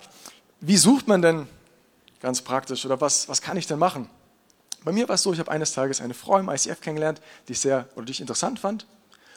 wie 0.61 0.77
sucht 0.77 1.09
man 1.09 1.23
denn 1.23 1.47
ganz 2.21 2.43
praktisch 2.43 2.85
oder 2.85 3.01
was, 3.01 3.27
was 3.31 3.41
kann 3.41 3.57
ich 3.57 3.67
denn 3.67 3.79
machen? 3.79 4.11
Bei 4.87 4.93
mir 4.93 5.09
war 5.09 5.17
es 5.17 5.23
so, 5.25 5.33
ich 5.33 5.41
habe 5.41 5.51
eines 5.51 5.73
Tages 5.73 6.01
eine 6.01 6.15
Frau 6.15 6.39
im 6.39 6.49
ICF 6.49 6.81
kennengelernt, 6.81 7.21
die 7.49 7.55
ich 7.55 7.61
sehr 7.61 7.89
oder 7.97 8.07
die 8.07 8.13
ich 8.13 8.21
interessant 8.21 8.61
fand, 8.61 8.87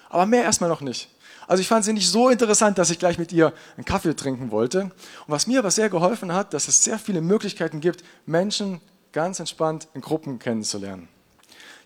aber 0.07 0.27
mehr 0.27 0.43
erstmal 0.43 0.69
noch 0.69 0.81
nicht. 0.81 1.09
Also 1.47 1.59
ich 1.59 1.67
fand 1.67 1.83
sie 1.83 1.91
nicht 1.91 2.07
so 2.07 2.29
interessant, 2.29 2.77
dass 2.77 2.91
ich 2.91 2.99
gleich 2.99 3.17
mit 3.17 3.31
ihr 3.31 3.51
einen 3.75 3.83
Kaffee 3.83 4.15
trinken 4.15 4.51
wollte. 4.51 4.81
Und 4.81 4.93
was 5.25 5.47
mir 5.47 5.57
aber 5.57 5.71
sehr 5.71 5.89
geholfen 5.89 6.33
hat, 6.33 6.53
dass 6.53 6.67
es 6.67 6.83
sehr 6.83 6.99
viele 6.99 7.21
Möglichkeiten 7.21 7.81
gibt, 7.81 8.03
Menschen 8.27 8.79
ganz 9.11 9.39
entspannt 9.39 9.87
in 9.95 10.01
Gruppen 10.01 10.37
kennenzulernen. 10.37 11.07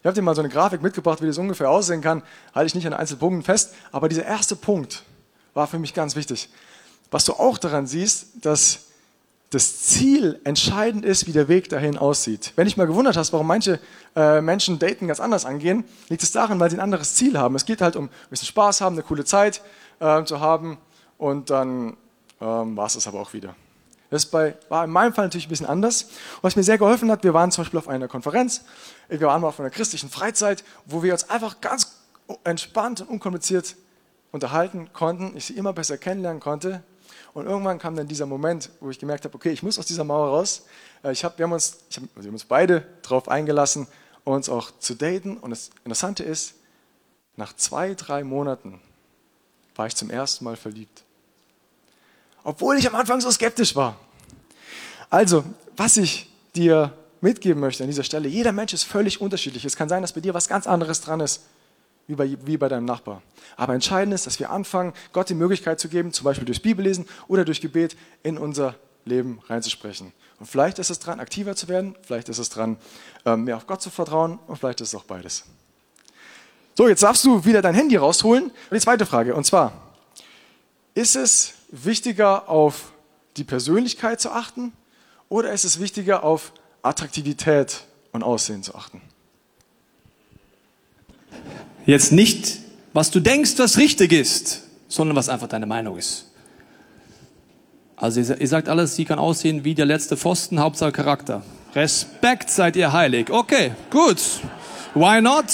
Ich 0.01 0.05
habe 0.05 0.13
dir 0.13 0.24
mal 0.24 0.36
so 0.36 0.41
eine 0.41 0.50
Grafik 0.50 0.82
mitgebracht, 0.82 1.22
wie 1.22 1.27
das 1.27 1.38
ungefähr 1.38 1.70
aussehen 1.70 2.01
kann. 2.01 2.22
Halte 2.53 2.67
ich 2.67 2.75
nicht 2.75 2.86
an 2.86 2.91
Einzelpunkten 2.91 3.43
fest, 3.43 3.75
aber 3.93 4.10
dieser 4.10 4.25
erste 4.25 4.58
Punkt 4.58 5.03
war 5.53 5.67
für 5.67 5.79
mich 5.79 5.93
ganz 5.93 6.17
wichtig. 6.17 6.50
Was 7.12 7.24
du 7.24 7.32
auch 7.32 7.58
daran 7.58 7.88
siehst, 7.88 8.46
dass 8.46 8.88
das 9.54 9.82
Ziel 9.82 10.40
entscheidend 10.46 11.06
ist, 11.06 11.28
wie 11.28 11.32
der 11.32 11.48
Weg 11.48 11.70
dahin 11.70 11.98
aussieht. 11.98 12.54
Wenn 12.56 12.66
dich 12.66 12.76
mal 12.76 12.88
gewundert 12.88 13.16
hast, 13.16 13.34
warum 13.34 13.46
manche 13.46 13.80
äh, 14.16 14.42
Menschen 14.42 14.80
Daten 14.80 15.08
ganz 15.08 15.20
anders 15.20 15.46
angehen, 15.46 15.84
liegt 16.10 16.24
es 16.24 16.32
daran, 16.32 16.60
weil 16.60 16.72
sie 16.72 16.78
ein 16.78 16.80
anderes 16.80 17.14
Ziel 17.14 17.38
haben. 17.38 17.56
Es 17.56 17.66
geht 17.66 17.80
halt 17.80 17.96
um 17.96 18.06
ein 18.06 18.30
bisschen 18.32 18.48
Spaß 18.48 18.82
haben, 18.82 18.96
eine 18.96 19.04
coole 19.04 19.26
Zeit 19.26 19.62
äh, 20.00 20.24
zu 20.24 20.40
haben 20.40 20.80
und 21.20 21.52
dann 21.52 21.96
ähm, 22.42 22.76
war 22.76 22.88
es 22.88 22.94
das 22.94 23.06
aber 23.06 23.20
auch 23.20 23.34
wieder. 23.34 23.56
Das 24.10 24.26
bei, 24.26 24.56
war 24.70 24.86
in 24.86 24.90
meinem 24.90 25.14
Fall 25.14 25.26
natürlich 25.26 25.46
ein 25.46 25.50
bisschen 25.50 25.68
anders. 25.68 26.10
Was 26.42 26.56
mir 26.56 26.64
sehr 26.64 26.80
geholfen 26.80 27.12
hat, 27.12 27.24
wir 27.24 27.36
waren 27.36 27.52
zum 27.52 27.64
Beispiel 27.64 27.78
auf 27.78 27.88
einer 27.88 28.08
Konferenz, 28.08 28.62
wir 29.08 29.22
waren 29.22 29.42
mal 29.42 29.50
auf 29.50 29.60
einer 29.60 29.70
christlichen 29.70 30.10
Freizeit, 30.10 30.64
wo 30.86 31.04
wir 31.04 31.14
uns 31.14 31.30
einfach 31.30 31.62
ganz 31.62 32.00
entspannt 32.44 33.02
und 33.02 33.10
unkompliziert 33.10 33.76
unterhalten 34.32 34.90
konnten, 34.94 35.38
ich 35.38 35.46
sie 35.46 35.54
immer 35.54 35.74
besser 35.74 36.00
kennenlernen 36.00 36.40
konnte 36.40 36.82
und 37.34 37.48
irgendwann 37.48 37.80
kam 37.80 37.96
dann 37.96 38.08
dieser 38.08 38.25
Moment, 38.25 38.70
wo 38.80 38.90
ich 38.90 39.00
gemerkt 39.00 39.25
habe, 39.25 39.36
okay, 39.36 39.50
ich 39.50 39.63
muss 39.63 39.80
aus 39.80 39.86
dieser 39.86 40.04
Mauer 40.04 40.28
raus. 40.28 40.66
Äh, 41.04 41.12
ich 41.12 41.24
hab, 41.24 41.38
wir, 41.38 41.46
haben 41.46 41.54
uns, 41.54 41.78
hab, 41.96 42.04
also 42.04 42.10
wir 42.16 42.28
haben 42.28 42.34
uns 42.34 42.46
beide 42.46 42.86
darauf 43.02 43.28
eingelassen, 43.28 43.88
uns 44.24 44.50
auch 44.50 44.72
zu 44.80 44.94
daten. 44.94 45.38
Und 45.38 45.50
das 45.50 45.72
Interessante 45.84 46.24
ist, 46.24 46.56
nach 47.36 47.56
zwei, 47.56 47.96
drei 47.96 48.24
Monaten 48.24 48.80
war 49.75 49.88
ich 49.88 49.96
zum 49.96 50.12
ersten 50.12 50.46
Mal 50.46 50.56
verliebt. 50.56 51.04
Obwohl 52.44 52.78
ich 52.78 52.88
am 52.88 52.96
Anfang 52.96 53.20
so 53.22 53.32
skeptisch 53.32 53.75
war. 53.75 54.00
Also, 55.10 55.44
was 55.75 55.98
ich 55.98 56.30
dir 56.56 56.94
mitgeben 57.22 57.60
möchte 57.60 57.84
an 57.84 57.90
dieser 57.90 58.04
Stelle, 58.04 58.28
jeder 58.28 58.52
Mensch 58.52 58.74
ist 58.74 58.84
völlig 58.84 59.22
unterschiedlich. 59.22 59.66
Es 59.66 59.75
kann 59.75 59.90
sein, 59.90 60.02
dass 60.02 60.13
bei 60.13 60.22
dir 60.22 60.34
was 60.34 60.48
ganz 60.48 60.68
anderes 60.68 61.02
dran 61.02 61.22
ist 61.22 61.42
wie 62.08 62.16
bei, 62.16 62.38
wie 62.46 62.58
bei 62.58 62.68
deinem 62.68 62.86
Nachbar. 62.86 63.22
Aber 63.56 63.74
entscheidend 63.74 64.14
ist, 64.14 64.28
dass 64.28 64.40
wir 64.40 64.50
anfangen, 64.50 64.94
Gott 65.12 65.30
die 65.30 65.36
Möglichkeit 65.36 65.80
zu 65.80 65.90
geben, 65.90 66.12
zum 66.12 66.26
Beispiel 66.26 66.46
durch 66.46 66.62
Bibellesen 66.62 67.06
oder 67.28 67.46
durch 67.46 67.62
Gebet 67.62 67.96
in 68.24 68.38
unser 68.38 68.76
Leben 69.06 69.40
reinzusprechen. 69.48 70.14
Und 70.40 70.46
vielleicht 70.46 70.80
ist 70.80 70.90
es 70.90 71.00
dran, 71.00 71.20
aktiver 71.20 71.56
zu 71.56 71.68
werden, 71.68 71.96
vielleicht 72.02 72.30
ist 72.30 72.38
es 72.38 72.50
dran, 72.50 72.78
ähm, 73.26 73.46
mehr 73.46 73.58
auf 73.58 73.68
Gott 73.68 73.82
zu 73.82 73.90
vertrauen 73.90 74.40
und 74.48 74.58
vielleicht 74.58 74.82
ist 74.82 74.90
es 74.90 74.96
auch 74.96 75.04
beides. 75.04 75.46
So, 76.76 76.88
jetzt 76.88 77.04
darfst 77.04 77.24
du 77.24 77.46
wieder 77.46 77.62
dein 77.62 77.76
Handy 77.76 77.96
rausholen. 77.96 78.52
die 78.72 78.80
zweite 78.80 79.06
Frage, 79.06 79.36
und 79.36 79.46
zwar, 79.46 79.74
ist 80.96 81.16
es 81.16 81.54
wichtiger 81.70 82.50
auf 82.50 82.94
die 83.38 83.44
Persönlichkeit 83.44 84.20
zu 84.20 84.32
achten 84.32 84.74
oder 85.30 85.52
ist 85.54 85.66
es 85.66 85.80
wichtiger 85.80 86.24
auf 86.24 86.52
Attraktivität 86.82 87.86
und 88.12 88.24
Aussehen 88.24 88.64
zu 88.64 88.76
achten? 88.76 89.02
Jetzt 91.86 92.12
nicht, 92.12 92.60
was 92.94 93.12
du 93.12 93.20
denkst, 93.20 93.54
was 93.58 93.78
richtig 93.78 94.12
ist, 94.13 94.62
sondern 94.88 95.16
was 95.16 95.30
einfach 95.30 95.48
deine 95.48 95.66
Meinung 95.66 95.98
ist. 95.98 96.25
Also 97.96 98.20
ihr 98.20 98.48
sagt 98.48 98.70
alles, 98.70 98.96
sie 98.96 99.06
kann 99.06 99.20
aussehen 99.20 99.63
wie 99.63 99.75
der 99.75 99.86
letzte 99.86 100.18
Pfosten, 100.18 100.60
Hauptsache 100.60 100.92
Charakter. 100.92 101.44
Respekt 101.75 102.50
seid 102.50 102.75
ihr 102.75 102.92
heilig. 102.94 103.30
Okay, 103.30 103.72
gut. 103.90 104.18
Why 104.94 105.22
not? 105.22 105.46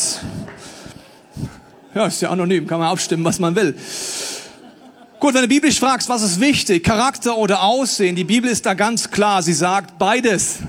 Ja, 1.96 2.08
ist 2.08 2.22
ja 2.22 2.30
anonym, 2.30 2.68
kann 2.68 2.80
man 2.80 2.90
abstimmen, 2.90 3.24
was 3.24 3.40
man 3.40 3.56
will. 3.56 3.76
Gut, 5.20 5.34
wenn 5.34 5.42
du 5.42 5.48
biblisch 5.48 5.80
fragst, 5.80 6.08
was 6.08 6.22
ist 6.22 6.40
wichtig, 6.40 6.84
Charakter 6.84 7.38
oder 7.38 7.64
Aussehen, 7.64 8.16
die 8.16 8.24
Bibel 8.24 8.50
ist 8.50 8.66
da 8.66 8.74
ganz 8.74 9.12
klar, 9.12 9.42
sie 9.42 9.54
sagt 9.54 9.98
beides. 9.98 10.60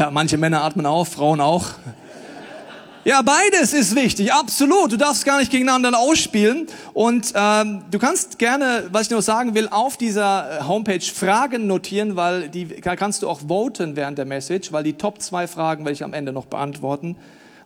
Ja, 0.00 0.10
manche 0.10 0.38
Männer 0.38 0.64
atmen 0.64 0.86
auf, 0.86 1.08
Frauen 1.08 1.42
auch. 1.42 1.72
Ja, 3.04 3.20
beides 3.20 3.74
ist 3.74 3.94
wichtig, 3.94 4.32
absolut. 4.32 4.90
Du 4.92 4.96
darfst 4.96 5.26
gar 5.26 5.38
nicht 5.38 5.50
gegeneinander 5.52 5.98
ausspielen. 5.98 6.68
Und 6.94 7.34
ähm, 7.34 7.82
du 7.90 7.98
kannst 7.98 8.38
gerne, 8.38 8.84
was 8.90 9.02
ich 9.02 9.10
nur 9.10 9.20
sagen 9.20 9.54
will, 9.54 9.68
auf 9.68 9.98
dieser 9.98 10.60
äh, 10.60 10.62
Homepage 10.62 11.02
Fragen 11.02 11.66
notieren, 11.66 12.16
weil 12.16 12.48
die 12.48 12.80
da 12.80 12.96
kannst 12.96 13.22
du 13.22 13.28
auch 13.28 13.40
voten 13.46 13.94
während 13.94 14.16
der 14.16 14.24
Message, 14.24 14.72
weil 14.72 14.84
die 14.84 14.94
Top 14.94 15.20
zwei 15.20 15.46
Fragen 15.46 15.84
werde 15.84 15.92
ich 15.92 16.02
am 16.02 16.14
Ende 16.14 16.32
noch 16.32 16.46
beantworten. 16.46 17.16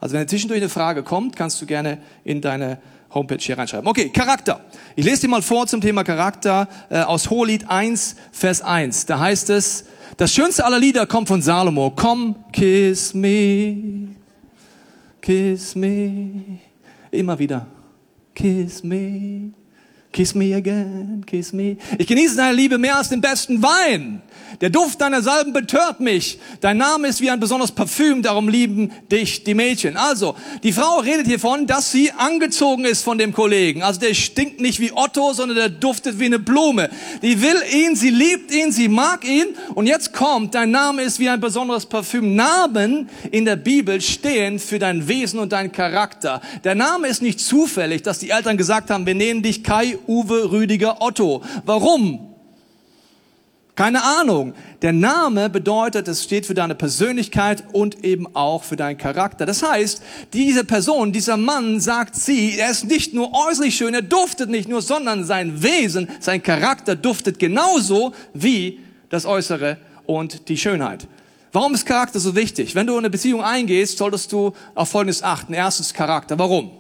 Also 0.01 0.17
wenn 0.17 0.27
zwischendurch 0.27 0.61
eine 0.61 0.69
Frage 0.69 1.05
kommt, 1.05 1.37
kannst 1.37 1.63
du 1.63 1.67
gerne 1.67 1.99
in 2.25 2.41
deine 2.41 2.79
Homepage 3.15 3.39
hier 3.39 3.57
reinschreiben. 3.57 3.87
Okay, 3.87 4.09
Charakter. 4.09 4.61
Ich 4.97 5.05
lese 5.05 5.23
dir 5.23 5.29
mal 5.29 5.43
vor 5.43 5.67
zum 5.67 5.81
Thema 5.81 6.05
Charakter 6.05 6.69
äh, 6.91 7.01
aus 7.01 7.31
Hohelied 7.31 7.71
1, 7.71 8.17
Vers 8.33 8.61
1. 8.61 9.07
Da 9.07 9.21
heißt 9.21 9.51
es, 9.51 9.85
das 10.17 10.33
schönste 10.33 10.65
aller 10.65 10.79
Lieder 10.79 11.07
kommt 11.07 11.29
von 11.29 11.41
Salomo. 11.41 11.93
Komm, 11.95 12.37
kiss 12.53 13.15
me, 13.15 14.09
kiss 15.21 15.75
me. 15.75 16.59
Immer 17.11 17.39
wieder. 17.39 17.67
Kiss 18.35 18.83
me, 18.83 19.53
kiss 20.15 20.35
me 20.35 20.55
again, 20.55 21.25
kiss 21.27 21.53
me. 21.53 21.77
Ich 21.99 22.07
genieße 22.07 22.37
deine 22.37 22.57
Liebe 22.57 22.79
mehr 22.79 22.97
als 22.97 23.09
den 23.09 23.21
besten 23.21 23.61
Wein. 23.63 24.23
Der 24.61 24.71
Duft 24.71 25.01
deiner 25.01 25.21
Salben 25.21 25.53
betört 25.53 25.99
mich. 25.99 26.39
Dein 26.61 26.77
Name 26.77 27.09
ist 27.09 27.21
wie 27.21 27.29
ein 27.29 27.41
besonderes 27.41 27.73
Parfüm, 27.73 28.23
darum 28.23 28.49
lieben 28.49 28.93
dich 29.11 29.43
die 29.43 29.55
Mädchen. 29.55 29.97
Also, 29.97 30.37
die 30.63 30.73
Frau 30.73 31.01
redet 31.01 31.27
hiervon, 31.27 31.67
dass 31.67 31.91
sie 31.91 32.13
angezogen 32.13 32.85
ist 32.85 33.03
von 33.03 33.19
dem 33.19 33.33
Kollegen. 33.33 33.83
Also 33.83 34.01
der 34.01 34.15
stinkt 34.15 34.61
nicht 34.61 34.79
wie 34.79 34.93
Otto, 34.93 35.33
sondern 35.33 35.57
der 35.57 35.69
duftet 35.69 36.21
wie 36.21 36.27
eine 36.27 36.39
Blume. 36.39 36.89
Die 37.23 37.43
will 37.43 37.57
ihn, 37.73 37.97
sie 37.97 38.11
liebt 38.11 38.55
ihn, 38.55 38.71
sie 38.71 38.89
mag 38.89 39.25
ihn. 39.29 39.49
Und 39.75 39.89
jetzt 39.89 40.13
kommt, 40.13 40.55
dein 40.55 40.71
Name 40.71 41.03
ist 41.03 41.19
wie 41.19 41.29
ein 41.29 41.41
besonderes 41.41 41.87
Parfüm. 41.87 42.37
Namen 42.37 43.09
in 43.33 43.45
der 43.45 43.57
Bibel 43.57 44.01
stehen 44.01 44.61
für 44.61 44.79
dein 44.79 45.09
Wesen 45.09 45.41
und 45.41 45.53
dein 45.53 45.73
Charakter. 45.73 46.41
Der 46.63 46.77
Name 46.77 47.09
ist 47.09 47.23
nicht 47.23 47.41
zufällig, 47.41 48.03
dass 48.03 48.21
die 48.21 48.31
Eltern 48.31 48.57
gesagt 48.57 48.91
haben, 48.91 49.05
wir 49.07 49.15
nennen 49.15 49.43
dich 49.43 49.65
Kai, 49.65 49.99
Uwe, 50.09 50.51
Rüdiger, 50.51 51.01
Otto. 51.01 51.43
Warum? 51.65 52.35
Keine 53.77 54.05
Ahnung. 54.05 54.55
Der 54.83 54.93
Name 54.93 55.51
bedeutet, 55.51 56.07
es 56.07 56.23
steht 56.23 56.47
für 56.47 56.55
deine 56.55 56.77
Persönlichkeit 56.77 57.65
und 57.73 58.05
eben 58.05 58.37
auch 58.37 58.63
für 58.63 58.77
deinen 58.77 58.99
Charakter. 58.99 59.47
Das 59.47 59.65
heißt, 59.65 60.01
diese 60.33 60.65
Person, 60.65 61.13
dieser 61.13 61.37
Mann 61.37 61.81
sagt 61.81 62.15
sie, 62.15 62.57
er 62.57 62.71
ist 62.71 62.85
nicht 62.85 63.15
nur 63.15 63.33
äußerlich 63.49 63.75
schön, 63.75 63.95
er 63.95 64.03
duftet 64.03 64.49
nicht 64.49 64.69
nur, 64.69 64.81
sondern 64.81 65.25
sein 65.25 65.63
Wesen, 65.65 66.09
sein 66.21 66.41
Charakter 66.43 66.95
duftet 66.95 67.41
genauso 67.41 68.15
wie 68.33 68.79
das 69.11 69.27
Äußere 69.27 69.79
und 70.07 70.49
die 70.49 70.57
Schönheit. 70.57 71.09
Warum 71.53 71.75
ist 71.75 71.87
Charakter 71.87 72.21
so 72.21 72.37
wichtig? 72.37 72.75
Wenn 72.75 72.87
du 72.87 72.95
in 72.95 73.01
eine 73.01 73.11
Beziehung 73.11 73.43
eingehst, 73.43 73.99
solltest 73.99 74.31
du 74.33 74.53
auf 74.75 74.89
Folgendes 74.89 75.23
achten. 75.23 75.53
Erstens 75.53 75.95
Charakter. 75.95 76.39
Warum? 76.39 76.71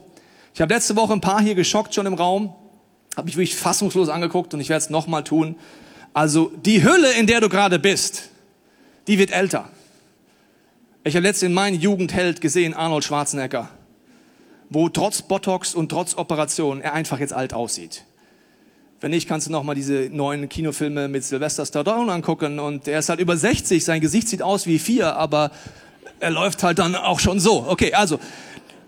Ich 0.52 0.60
habe 0.60 0.72
letzte 0.72 0.94
Woche 0.94 1.12
ein 1.12 1.20
paar 1.20 1.40
hier 1.40 1.54
geschockt 1.54 1.94
schon 1.94 2.06
im 2.06 2.14
Raum, 2.14 2.54
habe 3.16 3.26
mich 3.26 3.36
wirklich 3.36 3.56
fassungslos 3.56 4.08
angeguckt 4.08 4.54
und 4.54 4.60
ich 4.60 4.68
werde 4.68 4.84
es 4.84 4.90
nochmal 4.90 5.24
tun. 5.24 5.56
Also 6.12 6.52
die 6.64 6.84
Hülle, 6.84 7.12
in 7.12 7.26
der 7.26 7.40
du 7.40 7.48
gerade 7.48 7.78
bist, 7.78 8.30
die 9.06 9.18
wird 9.18 9.32
älter. 9.32 9.68
Ich 11.04 11.14
habe 11.16 11.26
letztens 11.26 11.48
in 11.48 11.54
meinem 11.54 11.78
Jugendheld 11.78 12.40
gesehen, 12.40 12.72
Arnold 12.72 13.04
Schwarzenegger, 13.04 13.68
wo 14.70 14.88
trotz 14.88 15.22
Botox 15.22 15.74
und 15.74 15.90
trotz 15.90 16.16
Operation 16.16 16.80
er 16.80 16.94
einfach 16.94 17.18
jetzt 17.18 17.32
alt 17.32 17.52
aussieht. 17.52 18.04
Wenn 19.00 19.10
nicht, 19.10 19.28
kannst 19.28 19.46
du 19.46 19.52
noch 19.52 19.64
mal 19.64 19.74
diese 19.74 20.08
neuen 20.10 20.48
Kinofilme 20.48 21.08
mit 21.08 21.24
Sylvester 21.24 21.66
Stallone 21.66 22.10
angucken 22.10 22.58
und 22.58 22.88
er 22.88 23.00
ist 23.00 23.10
halt 23.10 23.20
über 23.20 23.36
60, 23.36 23.84
sein 23.84 24.00
Gesicht 24.00 24.28
sieht 24.28 24.40
aus 24.40 24.66
wie 24.66 24.78
vier, 24.78 25.16
aber 25.16 25.50
er 26.20 26.30
läuft 26.30 26.62
halt 26.62 26.78
dann 26.78 26.94
auch 26.94 27.20
schon 27.20 27.38
so. 27.38 27.66
Okay, 27.68 27.92
also 27.92 28.18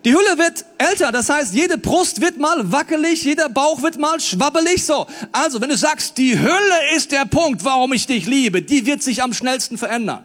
die 0.05 0.13
Hülle 0.13 0.39
wird 0.39 0.65
älter, 0.79 1.11
das 1.11 1.29
heißt, 1.29 1.53
jede 1.53 1.79
Brust 1.79 2.21
wird 2.21 2.39
mal 2.39 2.71
wackelig, 2.71 3.25
jeder 3.25 3.49
Bauch 3.49 3.83
wird 3.83 3.99
mal 3.99 4.21
schwabbelig, 4.21 4.85
so. 4.85 5.07
Also, 5.33 5.61
wenn 5.61 5.69
du 5.69 5.77
sagst, 5.77 6.17
die 6.19 6.39
Hülle 6.39 6.95
ist 6.95 7.11
der 7.13 7.25
Punkt, 7.25 7.65
warum 7.65 7.93
ich 7.93 8.07
dich 8.07 8.27
liebe, 8.27 8.63
die 8.63 8.87
wird 8.87 9.03
sich 9.03 9.23
am 9.23 9.33
schnellsten 9.33 9.79
verändern. 9.79 10.25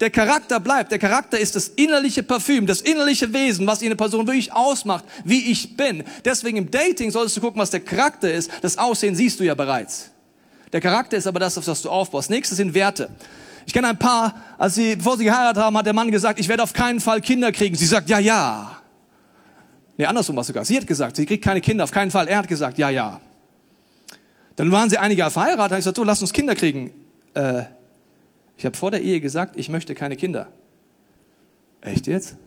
Der 0.00 0.08
Charakter 0.08 0.60
bleibt. 0.60 0.90
Der 0.92 0.98
Charakter 0.98 1.38
ist 1.38 1.54
das 1.56 1.68
innerliche 1.68 2.22
Parfüm, 2.22 2.66
das 2.66 2.80
innerliche 2.80 3.30
Wesen, 3.34 3.66
was 3.66 3.82
eine 3.82 3.96
Person 3.96 4.26
wirklich 4.26 4.50
ausmacht, 4.52 5.04
wie 5.24 5.50
ich 5.50 5.76
bin. 5.76 6.04
Deswegen 6.24 6.56
im 6.56 6.70
Dating 6.70 7.10
solltest 7.10 7.36
du 7.36 7.42
gucken, 7.42 7.60
was 7.60 7.68
der 7.68 7.80
Charakter 7.80 8.32
ist. 8.32 8.50
Das 8.62 8.78
Aussehen 8.78 9.14
siehst 9.14 9.38
du 9.40 9.44
ja 9.44 9.54
bereits. 9.54 10.10
Der 10.72 10.80
Charakter 10.80 11.18
ist 11.18 11.26
aber 11.26 11.38
das, 11.38 11.58
auf 11.58 11.66
das 11.66 11.82
du 11.82 11.90
aufbaust. 11.90 12.30
Nächstes 12.30 12.56
sind 12.56 12.72
Werte. 12.72 13.10
Ich 13.66 13.74
kenne 13.74 13.88
ein 13.88 13.98
Paar, 13.98 14.34
als 14.56 14.76
sie, 14.76 14.96
bevor 14.96 15.18
sie 15.18 15.24
geheiratet 15.24 15.62
haben, 15.62 15.76
hat 15.76 15.84
der 15.84 15.92
Mann 15.92 16.10
gesagt, 16.10 16.40
ich 16.40 16.48
werde 16.48 16.62
auf 16.62 16.72
keinen 16.72 17.00
Fall 17.00 17.20
Kinder 17.20 17.52
kriegen. 17.52 17.76
Sie 17.76 17.86
sagt, 17.86 18.08
ja, 18.08 18.18
ja. 18.18 18.79
Nee, 20.00 20.06
andersrum 20.06 20.34
war 20.34 20.44
sogar. 20.44 20.64
Sie 20.64 20.78
hat 20.78 20.86
gesagt, 20.86 21.16
sie 21.16 21.26
kriegt 21.26 21.44
keine 21.44 21.60
Kinder, 21.60 21.84
auf 21.84 21.90
keinen 21.90 22.10
Fall. 22.10 22.26
Er 22.26 22.38
hat 22.38 22.48
gesagt, 22.48 22.78
ja, 22.78 22.88
ja. 22.88 23.20
Dann 24.56 24.72
waren 24.72 24.88
sie 24.88 24.96
einige 24.96 25.18
Jahre 25.18 25.30
verheiratet, 25.30 25.72
ich 25.72 25.76
gesagt, 25.80 25.98
so, 25.98 26.04
lass 26.04 26.22
uns 26.22 26.32
Kinder 26.32 26.54
kriegen. 26.54 26.90
Äh, 27.34 27.64
ich 28.56 28.64
habe 28.64 28.74
vor 28.74 28.90
der 28.90 29.02
Ehe 29.02 29.20
gesagt, 29.20 29.58
ich 29.58 29.68
möchte 29.68 29.94
keine 29.94 30.16
Kinder. 30.16 30.48
Echt 31.82 32.06
jetzt? 32.06 32.38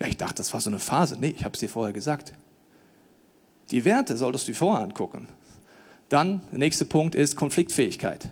Ja, 0.00 0.08
ich 0.08 0.16
dachte, 0.16 0.34
das 0.38 0.52
war 0.52 0.60
so 0.60 0.68
eine 0.68 0.80
Phase. 0.80 1.16
Nee, 1.20 1.28
ich 1.28 1.44
habe 1.44 1.54
es 1.54 1.60
dir 1.60 1.68
vorher 1.68 1.92
gesagt. 1.92 2.32
Die 3.70 3.84
Werte 3.84 4.16
solltest 4.16 4.48
du 4.48 4.50
dir 4.50 4.58
vorher 4.58 4.82
angucken. 4.82 5.28
Dann, 6.08 6.40
der 6.50 6.58
nächste 6.58 6.86
Punkt 6.86 7.14
ist 7.14 7.36
Konfliktfähigkeit. 7.36 8.30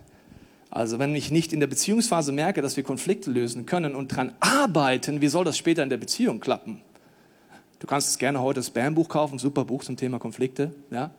Also 0.69 0.99
wenn 0.99 1.15
ich 1.15 1.31
nicht 1.31 1.53
in 1.53 1.61
der 1.61 1.69
Beziehungsphase 1.69 2.33
merke, 2.33 2.61
dass 2.61 2.77
wir 2.77 2.83
Konflikte 2.83 3.31
lösen 3.31 3.67
können 3.67 3.95
und 3.95 4.09
dran 4.09 4.33
arbeiten, 4.41 5.21
wie 5.21 5.29
soll 5.29 5.45
das 5.45 5.57
später 5.57 5.85
in 5.85 5.91
der 5.91 5.99
Beziehung 5.99 6.41
klappen? 6.41 6.81
Du 7.79 7.87
kannst 7.87 8.19
gerne 8.19 8.41
heute 8.41 8.61
das 8.61 8.69
Spam-Buch 8.69 9.09
kaufen, 9.09 9.39
super 9.39 9.65
Buch 9.65 9.85
zum 9.85 9.97
Thema 9.97 10.19
Konflikte. 10.19 10.75
Ja? 10.91 11.11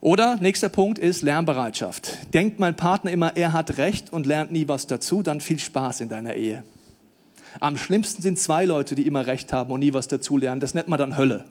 Oder 0.00 0.36
nächster 0.36 0.68
Punkt 0.68 0.98
ist 0.98 1.22
Lernbereitschaft. 1.22 2.32
Denkt 2.32 2.58
mein 2.58 2.74
Partner 2.74 3.10
immer, 3.10 3.36
er 3.36 3.52
hat 3.52 3.76
recht 3.78 4.12
und 4.12 4.26
lernt 4.26 4.50
nie 4.50 4.66
was 4.68 4.86
dazu, 4.86 5.22
dann 5.22 5.40
viel 5.40 5.58
Spaß 5.58 6.00
in 6.00 6.08
deiner 6.08 6.34
Ehe. 6.34 6.64
Am 7.58 7.76
schlimmsten 7.76 8.22
sind 8.22 8.38
zwei 8.38 8.64
Leute, 8.64 8.94
die 8.94 9.06
immer 9.06 9.26
recht 9.26 9.52
haben 9.52 9.72
und 9.72 9.80
nie 9.80 9.92
was 9.92 10.08
dazu 10.08 10.36
lernen. 10.36 10.60
Das 10.60 10.74
nennt 10.74 10.88
man 10.88 10.98
dann 10.98 11.16
Hölle. 11.16 11.44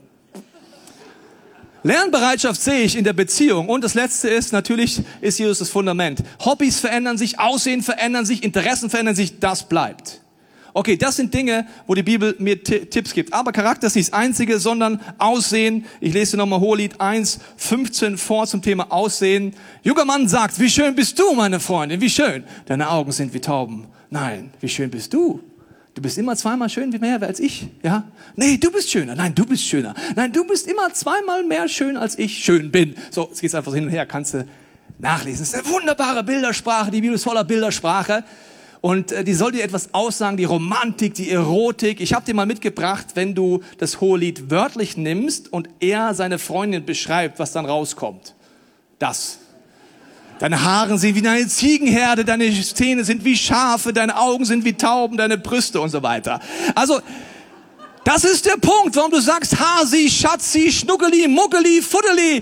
Lernbereitschaft 1.83 2.61
sehe 2.61 2.81
ich 2.81 2.97
in 2.97 3.03
der 3.03 3.13
Beziehung. 3.13 3.69
Und 3.69 3.83
das 3.83 3.93
Letzte 3.93 4.29
ist, 4.29 4.51
natürlich 4.51 5.01
ist 5.21 5.39
Jesus 5.39 5.59
das 5.59 5.69
Fundament. 5.69 6.23
Hobbys 6.43 6.79
verändern 6.79 7.17
sich, 7.17 7.39
Aussehen 7.39 7.81
verändern 7.81 8.25
sich, 8.25 8.43
Interessen 8.43 8.89
verändern 8.89 9.15
sich, 9.15 9.39
das 9.39 9.67
bleibt. 9.69 10.21
Okay, 10.73 10.97
das 10.97 11.15
sind 11.15 11.33
Dinge, 11.33 11.67
wo 11.88 11.95
die 11.95 12.03
Bibel 12.03 12.35
mir 12.39 12.63
Tipps 12.63 13.13
gibt. 13.13 13.33
Aber 13.33 13.51
Charakter 13.51 13.88
ist 13.88 13.95
nicht 13.95 14.09
das 14.09 14.19
Einzige, 14.19 14.59
sondern 14.59 14.99
Aussehen. 15.17 15.85
Ich 15.99 16.13
lese 16.13 16.38
nochmal 16.38 16.59
Hohelied 16.59 16.99
1, 17.01 17.39
15 17.57 18.17
vor 18.17 18.47
zum 18.47 18.61
Thema 18.61 18.91
Aussehen. 18.91 19.53
Junger 19.83 20.05
Mann 20.05 20.27
sagt, 20.27 20.59
wie 20.59 20.69
schön 20.69 20.95
bist 20.95 21.19
du, 21.19 21.33
meine 21.33 21.59
Freundin, 21.59 22.01
wie 22.01 22.09
schön. 22.09 22.43
Deine 22.65 22.89
Augen 22.89 23.11
sind 23.11 23.33
wie 23.33 23.41
Tauben. 23.41 23.88
Nein, 24.09 24.51
wie 24.59 24.69
schön 24.69 24.89
bist 24.89 25.13
du? 25.13 25.41
Du 25.95 26.01
bist 26.01 26.17
immer 26.17 26.35
zweimal 26.35 26.69
schön 26.69 26.93
wie 26.93 26.99
mehr 26.99 27.21
als 27.21 27.39
ich, 27.39 27.67
ja? 27.83 28.03
Nee, 28.35 28.57
du 28.57 28.71
bist 28.71 28.89
schöner. 28.89 29.15
Nein, 29.15 29.35
du 29.35 29.45
bist 29.45 29.63
schöner. 29.63 29.93
Nein, 30.15 30.31
du 30.31 30.45
bist 30.45 30.67
immer 30.67 30.93
zweimal 30.93 31.43
mehr 31.43 31.67
schön 31.67 31.97
als 31.97 32.17
ich 32.17 32.43
schön 32.43 32.71
bin. 32.71 32.95
So, 33.11 33.27
jetzt 33.27 33.41
geht's 33.41 33.55
einfach 33.55 33.73
hin 33.73 33.85
und 33.85 33.89
her, 33.89 34.05
kannst 34.05 34.33
du 34.33 34.45
nachlesen. 34.99 35.43
Es 35.43 35.53
ist 35.53 35.55
eine 35.55 35.67
wunderbare 35.67 36.23
Bildersprache, 36.23 36.91
die 36.91 37.01
Bibel 37.01 37.15
ist 37.15 37.23
voller 37.23 37.43
Bildersprache. 37.43 38.23
Und 38.81 39.12
äh, 39.12 39.24
die 39.24 39.33
soll 39.33 39.51
dir 39.51 39.63
etwas 39.63 39.93
aussagen, 39.93 40.38
die 40.38 40.45
Romantik, 40.45 41.13
die 41.13 41.29
Erotik. 41.29 42.00
Ich 42.00 42.13
habe 42.13 42.25
dir 42.25 42.33
mal 42.33 42.45
mitgebracht, 42.45 43.07
wenn 43.15 43.36
du 43.36 43.62
das 43.77 44.00
hohe 44.00 44.17
Lied 44.17 44.50
wörtlich 44.50 44.95
nimmst 44.95 45.51
und 45.51 45.67
er 45.79 46.13
seine 46.13 46.39
Freundin 46.39 46.86
beschreibt, 46.86 47.39
was 47.39 47.51
dann 47.51 47.65
rauskommt. 47.65 48.36
Das. 48.98 49.39
Deine 50.39 50.63
Haare 50.63 50.98
sind 50.98 51.15
wie 51.15 51.27
eine 51.27 51.46
Ziegenherde, 51.48 52.24
deine 52.24 52.50
Zähne 52.50 53.03
sind 53.03 53.25
wie 53.25 53.35
Schafe, 53.35 53.92
deine 53.92 54.18
Augen 54.18 54.46
sind 54.46 54.63
wie 54.63 54.72
Tauben, 54.72 55.18
deine 55.18 55.37
Brüste 55.37 55.81
und 55.81 55.89
so 55.89 56.01
weiter. 56.01 56.39
Also, 56.75 57.01
das 58.05 58.24
ist 58.24 58.46
der 58.46 58.55
Punkt, 58.55 58.96
warum 58.96 59.11
du 59.11 59.20
sagst 59.20 59.59
Hasi, 59.59 60.09
Schatzi, 60.09 60.72
Schnuckeli, 60.72 61.27
Muckeli, 61.27 61.81
Fuddeli. 61.81 62.42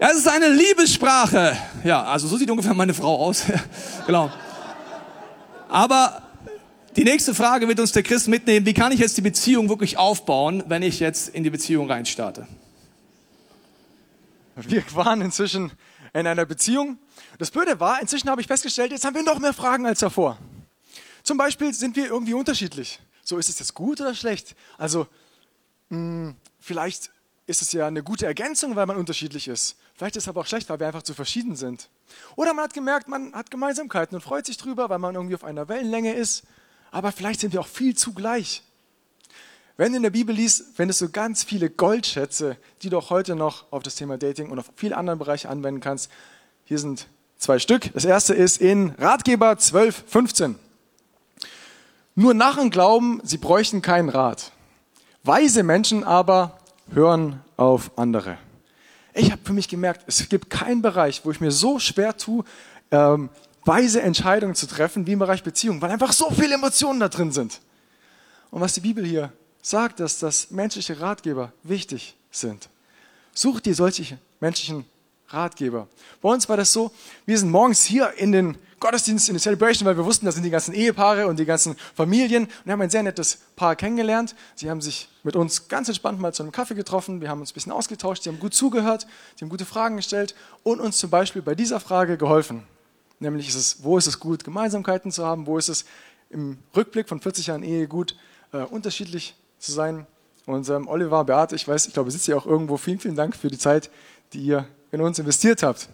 Es 0.00 0.18
ist 0.18 0.28
eine 0.28 0.48
Liebessprache. 0.48 1.56
Ja, 1.84 2.02
also 2.02 2.26
so 2.26 2.36
sieht 2.36 2.50
ungefähr 2.50 2.74
meine 2.74 2.94
Frau 2.94 3.16
aus. 3.16 3.44
genau. 4.06 4.30
Aber 5.68 6.22
die 6.96 7.04
nächste 7.04 7.34
Frage 7.34 7.68
wird 7.68 7.78
uns 7.78 7.92
der 7.92 8.02
Christ 8.02 8.28
mitnehmen. 8.28 8.66
Wie 8.66 8.74
kann 8.74 8.90
ich 8.90 8.98
jetzt 8.98 9.16
die 9.16 9.22
Beziehung 9.22 9.68
wirklich 9.68 9.98
aufbauen, 9.98 10.64
wenn 10.66 10.82
ich 10.82 10.98
jetzt 10.98 11.28
in 11.28 11.44
die 11.44 11.50
Beziehung 11.50 11.90
reinstarte? 11.90 12.48
Wir 14.56 14.82
waren 14.94 15.20
inzwischen 15.20 15.70
in 16.12 16.26
einer 16.26 16.46
Beziehung. 16.46 16.98
Das 17.38 17.50
Blöde 17.50 17.78
war, 17.78 18.00
inzwischen 18.00 18.28
habe 18.28 18.40
ich 18.40 18.46
festgestellt, 18.46 18.90
jetzt 18.90 19.04
haben 19.04 19.14
wir 19.14 19.22
noch 19.22 19.38
mehr 19.38 19.52
Fragen 19.52 19.86
als 19.86 20.00
davor. 20.00 20.38
Zum 21.22 21.36
Beispiel 21.36 21.72
sind 21.74 21.94
wir 21.94 22.06
irgendwie 22.06 22.34
unterschiedlich. 22.34 22.98
So, 23.22 23.36
ist 23.36 23.48
es 23.48 23.58
jetzt 23.58 23.74
gut 23.74 24.00
oder 24.00 24.14
schlecht? 24.14 24.56
Also, 24.78 25.06
mh, 25.90 25.96
hm, 25.98 26.36
vielleicht 26.58 27.10
ist 27.46 27.62
es 27.62 27.72
ja 27.72 27.86
eine 27.86 28.02
gute 28.02 28.26
Ergänzung, 28.26 28.74
weil 28.74 28.86
man 28.86 28.96
unterschiedlich 28.96 29.48
ist. 29.48 29.76
Vielleicht 29.98 30.14
ist 30.14 30.24
es 30.24 30.28
aber 30.28 30.42
auch 30.42 30.46
schlecht, 30.46 30.68
weil 30.70 30.78
wir 30.78 30.86
einfach 30.86 31.02
zu 31.02 31.12
verschieden 31.12 31.56
sind. 31.56 31.88
Oder 32.36 32.54
man 32.54 32.66
hat 32.66 32.72
gemerkt, 32.72 33.08
man 33.08 33.34
hat 33.34 33.50
Gemeinsamkeiten 33.50 34.14
und 34.14 34.20
freut 34.20 34.46
sich 34.46 34.56
drüber, 34.56 34.88
weil 34.88 35.00
man 35.00 35.16
irgendwie 35.16 35.34
auf 35.34 35.42
einer 35.42 35.68
Wellenlänge 35.68 36.14
ist. 36.14 36.44
Aber 36.92 37.10
vielleicht 37.10 37.40
sind 37.40 37.52
wir 37.52 37.60
auch 37.60 37.66
viel 37.66 37.96
zu 37.96 38.14
gleich. 38.14 38.62
Wenn 39.76 39.90
du 39.90 39.96
in 39.96 40.04
der 40.04 40.10
Bibel 40.10 40.32
liest, 40.32 40.66
findest 40.76 41.00
du 41.00 41.08
ganz 41.08 41.42
viele 41.42 41.68
Goldschätze, 41.68 42.56
die 42.82 42.90
du 42.90 42.98
auch 42.98 43.10
heute 43.10 43.34
noch 43.34 43.72
auf 43.72 43.82
das 43.82 43.96
Thema 43.96 44.18
Dating 44.18 44.50
und 44.50 44.60
auf 44.60 44.70
viele 44.76 44.96
andere 44.96 45.16
Bereiche 45.16 45.48
anwenden 45.48 45.80
kannst. 45.80 46.12
Hier 46.64 46.78
sind 46.78 47.08
zwei 47.36 47.58
Stück. 47.58 47.92
Das 47.92 48.04
erste 48.04 48.34
ist 48.34 48.60
in 48.60 48.90
Ratgeber 48.98 49.58
12, 49.58 50.04
15. 50.06 50.54
Nur 52.14 52.34
Narren 52.34 52.70
glauben, 52.70 53.20
sie 53.24 53.38
bräuchten 53.38 53.82
keinen 53.82 54.10
Rat. 54.10 54.52
Weise 55.24 55.64
Menschen 55.64 56.04
aber 56.04 56.60
hören 56.92 57.40
auf 57.56 57.90
andere. 57.98 58.38
Ich 59.18 59.32
habe 59.32 59.42
für 59.42 59.52
mich 59.52 59.66
gemerkt, 59.66 60.04
es 60.06 60.28
gibt 60.28 60.48
keinen 60.48 60.80
Bereich, 60.80 61.24
wo 61.24 61.32
ich 61.32 61.40
mir 61.40 61.50
so 61.50 61.80
schwer 61.80 62.16
tue, 62.16 62.44
ähm, 62.92 63.30
weise 63.64 64.00
Entscheidungen 64.00 64.54
zu 64.54 64.68
treffen, 64.68 65.08
wie 65.08 65.12
im 65.12 65.18
Bereich 65.18 65.42
Beziehung, 65.42 65.82
weil 65.82 65.90
einfach 65.90 66.12
so 66.12 66.30
viele 66.30 66.54
Emotionen 66.54 67.00
da 67.00 67.08
drin 67.08 67.32
sind. 67.32 67.60
Und 68.52 68.60
was 68.60 68.74
die 68.74 68.80
Bibel 68.80 69.04
hier 69.04 69.32
sagt, 69.60 69.98
dass 69.98 70.20
das 70.20 70.52
menschliche 70.52 71.00
Ratgeber 71.00 71.52
wichtig 71.64 72.16
sind. 72.30 72.68
Such 73.34 73.58
dir 73.58 73.74
solche 73.74 74.18
menschlichen 74.38 74.84
Ratgeber. 75.28 75.88
Bei 76.22 76.30
uns 76.30 76.48
war 76.48 76.56
das 76.56 76.72
so, 76.72 76.90
wir 77.26 77.38
sind 77.38 77.50
morgens 77.50 77.84
hier 77.84 78.12
in 78.16 78.32
den 78.32 78.58
Gottesdienst, 78.80 79.28
in 79.28 79.34
die 79.34 79.40
Celebration, 79.40 79.86
weil 79.86 79.96
wir 79.96 80.04
wussten, 80.04 80.26
da 80.26 80.32
sind 80.32 80.44
die 80.44 80.50
ganzen 80.50 80.72
Ehepaare 80.72 81.26
und 81.26 81.38
die 81.38 81.44
ganzen 81.44 81.76
Familien 81.94 82.44
und 82.44 82.50
wir 82.64 82.72
haben 82.72 82.80
ein 82.80 82.90
sehr 82.90 83.02
nettes 83.02 83.38
Paar 83.56 83.74
kennengelernt. 83.74 84.34
Sie 84.54 84.70
haben 84.70 84.80
sich 84.80 85.08
mit 85.24 85.36
uns 85.36 85.68
ganz 85.68 85.88
entspannt 85.88 86.20
mal 86.20 86.32
zu 86.32 86.42
einem 86.42 86.52
Kaffee 86.52 86.74
getroffen, 86.74 87.20
wir 87.20 87.28
haben 87.28 87.40
uns 87.40 87.50
ein 87.50 87.54
bisschen 87.54 87.72
ausgetauscht, 87.72 88.22
sie 88.22 88.30
haben 88.30 88.38
gut 88.38 88.54
zugehört, 88.54 89.06
sie 89.36 89.44
haben 89.44 89.50
gute 89.50 89.64
Fragen 89.64 89.96
gestellt 89.96 90.34
und 90.62 90.80
uns 90.80 90.98
zum 90.98 91.10
Beispiel 91.10 91.42
bei 91.42 91.54
dieser 91.54 91.80
Frage 91.80 92.16
geholfen. 92.16 92.62
Nämlich 93.20 93.48
ist 93.48 93.56
es, 93.56 93.82
wo 93.82 93.98
ist 93.98 94.06
es 94.06 94.20
gut, 94.20 94.44
Gemeinsamkeiten 94.44 95.10
zu 95.10 95.26
haben, 95.26 95.46
wo 95.46 95.58
ist 95.58 95.68
es 95.68 95.84
im 96.30 96.58
Rückblick 96.76 97.08
von 97.08 97.20
40 97.20 97.48
Jahren 97.48 97.62
Ehe 97.62 97.88
gut, 97.88 98.16
äh, 98.52 98.58
unterschiedlich 98.58 99.34
zu 99.58 99.72
sein. 99.72 100.06
Und 100.46 100.68
ähm, 100.68 100.86
Oliver, 100.86 101.24
Beate, 101.24 101.56
ich 101.56 101.66
weiß, 101.66 101.88
ich 101.88 101.94
glaube, 101.94 102.08
ihr 102.08 102.12
sitzt 102.12 102.26
hier 102.26 102.36
auch 102.36 102.46
irgendwo. 102.46 102.76
Vielen, 102.76 103.00
vielen 103.00 103.16
Dank 103.16 103.34
für 103.34 103.48
die 103.48 103.58
Zeit, 103.58 103.90
die 104.32 104.40
ihr 104.40 104.68
in 104.92 105.00
uns 105.00 105.18
investiert 105.18 105.62
habt. 105.62 105.88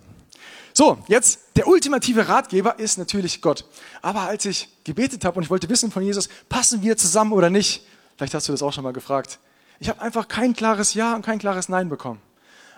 So, 0.73 0.99
jetzt 1.07 1.39
der 1.55 1.69
ultimative 1.69 2.29
Ratgeber 2.29 2.79
ist 2.81 2.99
natürlich 2.99 3.41
Gott. 3.41 3.65
Aber 4.03 4.23
als 4.23 4.45
ich 4.45 4.69
gebetet 4.83 5.25
habe 5.25 5.37
und 5.37 5.45
ich 5.45 5.51
wollte 5.51 5.69
wissen 5.69 5.93
von 5.93 6.03
Jesus, 6.03 6.29
passen 6.49 6.83
wir 6.83 6.97
zusammen 6.97 7.33
oder 7.33 7.49
nicht? 7.49 7.87
Vielleicht 8.17 8.35
hast 8.35 8.49
du 8.49 8.53
das 8.53 8.63
auch 8.63 8.73
schon 8.73 8.83
mal 8.83 8.93
gefragt. 8.93 9.39
Ich 9.79 9.89
habe 9.89 10.01
einfach 10.01 10.27
kein 10.27 10.53
klares 10.53 10.95
Ja 10.95 11.15
und 11.15 11.25
kein 11.25 11.39
klares 11.39 11.69
Nein 11.69 11.89
bekommen. 11.89 12.21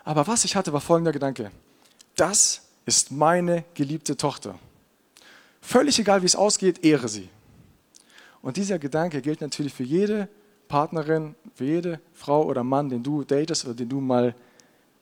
Aber 0.04 0.26
was 0.26 0.44
ich 0.44 0.56
hatte, 0.56 0.72
war 0.72 0.80
folgender 0.80 1.12
Gedanke. 1.12 1.50
Das 2.16 2.62
ist 2.84 3.10
meine 3.10 3.64
geliebte 3.74 4.16
Tochter. 4.16 4.58
Völlig 5.60 5.98
egal, 5.98 6.22
wie 6.22 6.26
es 6.26 6.36
ausgeht, 6.36 6.84
ehre 6.84 7.08
sie. 7.08 7.28
Und 8.42 8.56
dieser 8.56 8.78
Gedanke 8.78 9.22
gilt 9.22 9.40
natürlich 9.40 9.74
für 9.74 9.82
jede 9.82 10.28
Partnerin, 10.68 11.34
für 11.54 11.64
jede 11.64 12.00
Frau 12.12 12.44
oder 12.44 12.62
Mann, 12.62 12.88
den 12.88 13.02
du 13.02 13.24
datest 13.24 13.64
oder 13.64 13.74
den 13.74 13.88
du 13.88 14.00
mal 14.00 14.34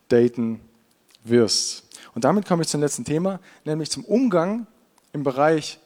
daten 0.08 0.60
wirst. 1.24 1.84
Und 2.14 2.24
damit 2.24 2.46
komme 2.46 2.62
ich 2.62 2.68
zum 2.68 2.80
letzten 2.80 3.04
Thema, 3.04 3.40
nämlich 3.64 3.90
zum 3.90 4.04
Umgang 4.04 4.66
im 5.12 5.24
Bereich 5.24 5.80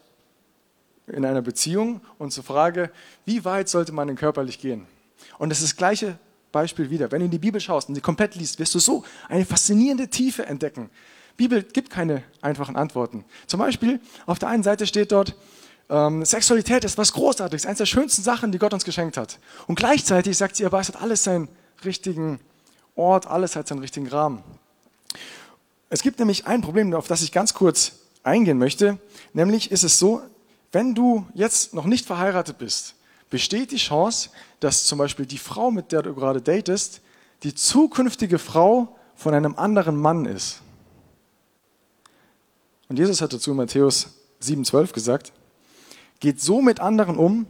in 1.07 1.25
einer 1.25 1.43
Beziehung 1.43 2.01
und 2.19 2.33
zur 2.33 2.45
Frage, 2.45 2.91
wie 3.25 3.45
weit 3.45 3.69
sollte 3.69 3.93
man 3.93 4.09
denn 4.09 4.17
körperlich 4.17 4.59
gehen? 4.59 4.87
Und 5.39 5.51
das 5.51 5.61
ist 5.61 5.73
das 5.73 5.77
gleiche 5.77 6.19
Beispiel 6.53 6.91
wieder. 6.91 7.11
Wenn 7.11 7.21
du 7.21 7.27
in 7.27 7.31
die 7.31 7.39
Bibel 7.39 7.61
schaust 7.61 7.89
und 7.89 7.95
sie 7.95 8.01
komplett 8.01 8.35
liest, 8.35 8.59
wirst 8.59 8.75
du 8.75 8.79
so 8.79 9.05
eine 9.29 9.45
faszinierende 9.45 10.09
Tiefe 10.09 10.47
entdecken. 10.47 10.91
Die 11.33 11.45
Bibel 11.45 11.63
gibt 11.63 11.91
keine 11.91 12.25
einfachen 12.43 12.77
Antworten. 12.77 13.25
Zum 13.47 13.61
Beispiel, 13.61 14.01
auf 14.27 14.39
der 14.39 14.49
einen 14.49 14.63
Seite 14.63 14.87
steht 14.87 15.13
dort, 15.13 15.37
ähm, 15.89 16.25
Sexualität 16.25 16.85
ist 16.85 16.99
was 16.99 17.13
Großartiges, 17.13 17.65
eines 17.65 17.79
der 17.79 17.87
schönsten 17.87 18.23
Sachen, 18.23 18.53
die 18.53 18.59
Gott 18.59 18.75
uns 18.75 18.85
geschenkt 18.85 19.17
hat. 19.17 19.39
Und 19.67 19.77
gleichzeitig 19.77 20.37
sagt 20.37 20.57
sie 20.57 20.67
aber, 20.67 20.81
es 20.81 20.89
hat 20.89 21.01
alles 21.01 21.25
seinen 21.25 21.49
richtigen 21.85 22.41
Ort, 22.95 23.27
alles 23.27 23.57
hat 23.57 23.69
seinen 23.69 23.79
richtigen 23.79 24.09
Rahmen. 24.09 24.43
Es 25.91 26.03
gibt 26.03 26.19
nämlich 26.19 26.47
ein 26.47 26.61
Problem, 26.61 26.93
auf 26.95 27.09
das 27.09 27.23
ich 27.23 27.33
ganz 27.33 27.55
kurz 27.55 27.93
eingehen 28.23 28.59
möchte. 28.59 28.99
Nämlich 29.33 29.71
ist 29.71 29.85
es 29.85 29.99
so, 29.99 30.23
wenn 30.73 30.95
du 30.95 31.27
jetzt 31.35 31.73
noch 31.73 31.87
nicht 31.87 32.07
verheiratet 32.07 32.59
bist, 32.59 32.95
besteht 33.31 33.73
die 33.73 33.77
Chance, 33.77 34.31
dass 34.61 34.85
zum 34.85 34.99
Beispiel 34.99 35.27
die 35.27 35.39
Frau, 35.39 35.71
mit 35.71 35.93
der 35.93 36.03
du 36.03 36.15
gerade 36.15 36.43
datest, 36.43 37.01
die 37.43 37.55
zukünftige 37.55 38.39
Frau 38.39 38.97
von 39.15 39.35
einem 39.35 39.55
anderen 39.57 39.97
Mann 39.97 40.27
ist. 40.27 40.61
Und 42.89 42.99
Jesus 42.99 43.21
hat 43.21 43.33
dazu 43.33 43.51
in 43.51 43.57
Matthäus 43.57 44.15
7,12 44.43 44.93
gesagt, 44.93 45.33
geht 46.21 46.41
so 46.41 46.61
mit 46.63 46.81
anderen 46.81 47.17
um, 47.17 47.47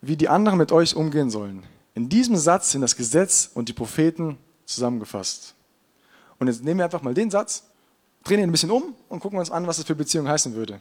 wie 0.00 0.16
die 0.16 0.28
anderen 0.28 0.58
mit 0.58 0.70
euch 0.70 0.94
umgehen 0.94 1.30
sollen. 1.30 1.64
In 1.94 2.08
diesem 2.08 2.36
Satz 2.36 2.72
sind 2.72 2.82
das 2.82 2.94
Gesetz 2.94 3.50
und 3.52 3.68
die 3.68 3.72
Propheten 3.72 4.38
zusammengefasst. 4.64 5.54
Und 6.38 6.46
jetzt 6.46 6.62
nehmen 6.62 6.78
wir 6.78 6.84
einfach 6.84 7.02
mal 7.02 7.14
den 7.14 7.30
Satz, 7.30 7.64
drehen 8.24 8.40
ihn 8.40 8.48
ein 8.48 8.52
bisschen 8.52 8.70
um 8.70 8.94
und 9.08 9.20
gucken 9.20 9.38
uns 9.38 9.50
an, 9.50 9.66
was 9.66 9.78
das 9.78 9.86
für 9.86 9.94
Beziehung 9.94 10.28
heißen 10.28 10.54
würde. 10.54 10.80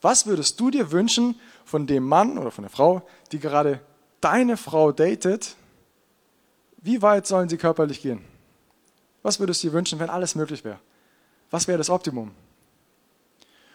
Was 0.00 0.26
würdest 0.26 0.58
du 0.60 0.70
dir 0.70 0.92
wünschen 0.92 1.38
von 1.64 1.86
dem 1.86 2.04
Mann 2.04 2.38
oder 2.38 2.50
von 2.50 2.62
der 2.62 2.70
Frau, 2.70 3.02
die 3.32 3.38
gerade 3.38 3.80
deine 4.20 4.56
Frau 4.56 4.92
datet? 4.92 5.56
Wie 6.78 7.02
weit 7.02 7.26
sollen 7.26 7.48
sie 7.48 7.56
körperlich 7.56 8.00
gehen? 8.00 8.24
Was 9.22 9.40
würdest 9.40 9.62
du 9.62 9.68
dir 9.68 9.72
wünschen, 9.72 9.98
wenn 9.98 10.10
alles 10.10 10.34
möglich 10.34 10.64
wäre? 10.64 10.78
Was 11.50 11.66
wäre 11.66 11.78
das 11.78 11.90
Optimum? 11.90 12.30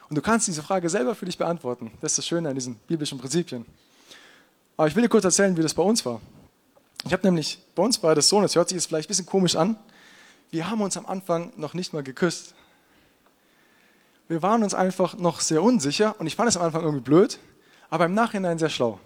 Und 0.10 0.16
du 0.16 0.22
kannst 0.22 0.48
diese 0.48 0.64
Frage 0.64 0.90
selber 0.90 1.16
für 1.16 1.26
dich 1.26 1.38
beantworten. 1.38 1.92
Das 2.02 2.14
ist 2.14 2.20
das 2.20 2.28
Schöne 2.28 2.50
an 2.50 2.56
diesen 2.56 2.76
biblischen 2.88 3.18
Prinzipien. 3.18 3.66
Aber 4.78 4.88
ich 4.88 4.96
will 4.96 5.04
dir 5.04 5.10
kurz 5.10 5.26
erzählen, 5.26 5.56
wie 5.58 5.62
das 5.62 5.74
bei 5.74 5.84
uns 5.84 6.06
war. 6.06 6.22
Ich 7.06 7.12
habe 7.12 7.26
nämlich, 7.26 7.60
bei 7.76 7.84
uns 7.84 8.02
war 8.02 8.16
das 8.16 8.30
so, 8.30 8.40
das 8.42 8.56
hört 8.56 8.70
sich 8.70 8.78
jetzt 8.78 8.86
vielleicht 8.86 9.08
ein 9.08 9.10
bisschen 9.10 9.26
komisch 9.26 9.56
an, 9.56 9.78
wir 10.54 10.70
haben 10.70 10.82
uns 10.82 10.96
am 10.98 11.08
Anfang 11.08 11.52
noch 11.58 11.74
nicht 11.74 11.94
mal 11.94 12.04
geküsst. 12.04 12.54
Wir 14.28 14.44
waren 14.44 14.62
uns 14.62 14.76
einfach 14.76 15.18
noch 15.18 15.42
sehr 15.42 15.64
unsicher 15.64 16.16
und 16.20 16.28
ich 16.28 16.36
fand 16.36 16.48
es 16.48 16.58
am 16.58 16.62
Anfang 16.62 16.84
irgendwie 16.84 17.04
blöd, 17.04 17.40
aber 17.90 18.06
im 18.06 18.14
Nachhinein 18.14 18.60
sehr 18.60 18.70
schlau. 18.70 19.00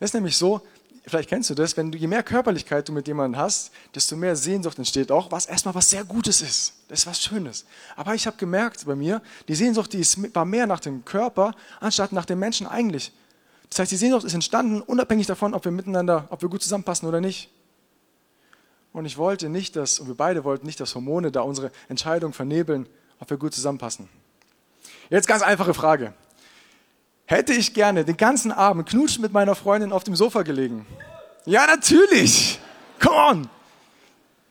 Es 0.00 0.10
ist 0.10 0.14
nämlich 0.14 0.34
so, 0.34 0.62
vielleicht 1.06 1.28
kennst 1.28 1.50
du 1.50 1.54
das, 1.54 1.76
wenn 1.76 1.92
du 1.92 1.98
je 1.98 2.06
mehr 2.06 2.22
Körperlichkeit 2.22 2.88
du 2.88 2.92
mit 2.92 3.06
jemandem 3.06 3.38
hast, 3.38 3.70
desto 3.94 4.16
mehr 4.16 4.34
Sehnsucht 4.34 4.78
entsteht 4.78 5.12
auch, 5.12 5.30
was 5.30 5.44
erstmal 5.44 5.74
was 5.74 5.90
sehr 5.90 6.04
Gutes 6.04 6.40
ist. 6.40 6.72
Das 6.88 7.00
ist 7.00 7.06
was 7.06 7.22
Schönes. 7.22 7.66
Aber 7.94 8.14
ich 8.14 8.26
habe 8.26 8.38
gemerkt 8.38 8.86
bei 8.86 8.96
mir, 8.96 9.20
die 9.48 9.54
Sehnsucht, 9.54 9.92
die 9.92 10.00
ist, 10.00 10.34
war 10.34 10.46
mehr 10.46 10.66
nach 10.66 10.80
dem 10.80 11.04
Körper, 11.04 11.54
anstatt 11.80 12.12
nach 12.12 12.24
dem 12.24 12.38
Menschen 12.38 12.66
eigentlich. 12.66 13.12
Das 13.68 13.80
heißt, 13.80 13.92
die 13.92 13.96
Sehnsucht 13.96 14.24
ist 14.24 14.32
entstanden, 14.32 14.80
unabhängig 14.80 15.26
davon, 15.26 15.52
ob 15.52 15.66
wir 15.66 15.72
miteinander, 15.72 16.26
ob 16.30 16.40
wir 16.40 16.48
gut 16.48 16.62
zusammenpassen 16.62 17.06
oder 17.06 17.20
nicht. 17.20 17.50
Und 18.96 19.04
ich 19.04 19.18
wollte 19.18 19.50
nicht, 19.50 19.76
dass, 19.76 20.00
und 20.00 20.06
wir 20.06 20.14
beide 20.14 20.42
wollten 20.42 20.64
nicht, 20.64 20.80
dass 20.80 20.94
Hormone 20.94 21.30
da 21.30 21.42
unsere 21.42 21.70
Entscheidung 21.90 22.32
vernebeln, 22.32 22.88
ob 23.20 23.28
wir 23.28 23.36
gut 23.36 23.52
zusammenpassen. 23.52 24.08
Jetzt 25.10 25.28
ganz 25.28 25.42
einfache 25.42 25.74
Frage. 25.74 26.14
Hätte 27.26 27.52
ich 27.52 27.74
gerne 27.74 28.06
den 28.06 28.16
ganzen 28.16 28.52
Abend 28.52 28.88
knutschen 28.88 29.20
mit 29.20 29.34
meiner 29.34 29.54
Freundin 29.54 29.92
auf 29.92 30.02
dem 30.04 30.16
Sofa 30.16 30.44
gelegen? 30.44 30.86
Ja, 31.44 31.66
natürlich. 31.66 32.58
Come 32.98 33.16
on. 33.16 33.48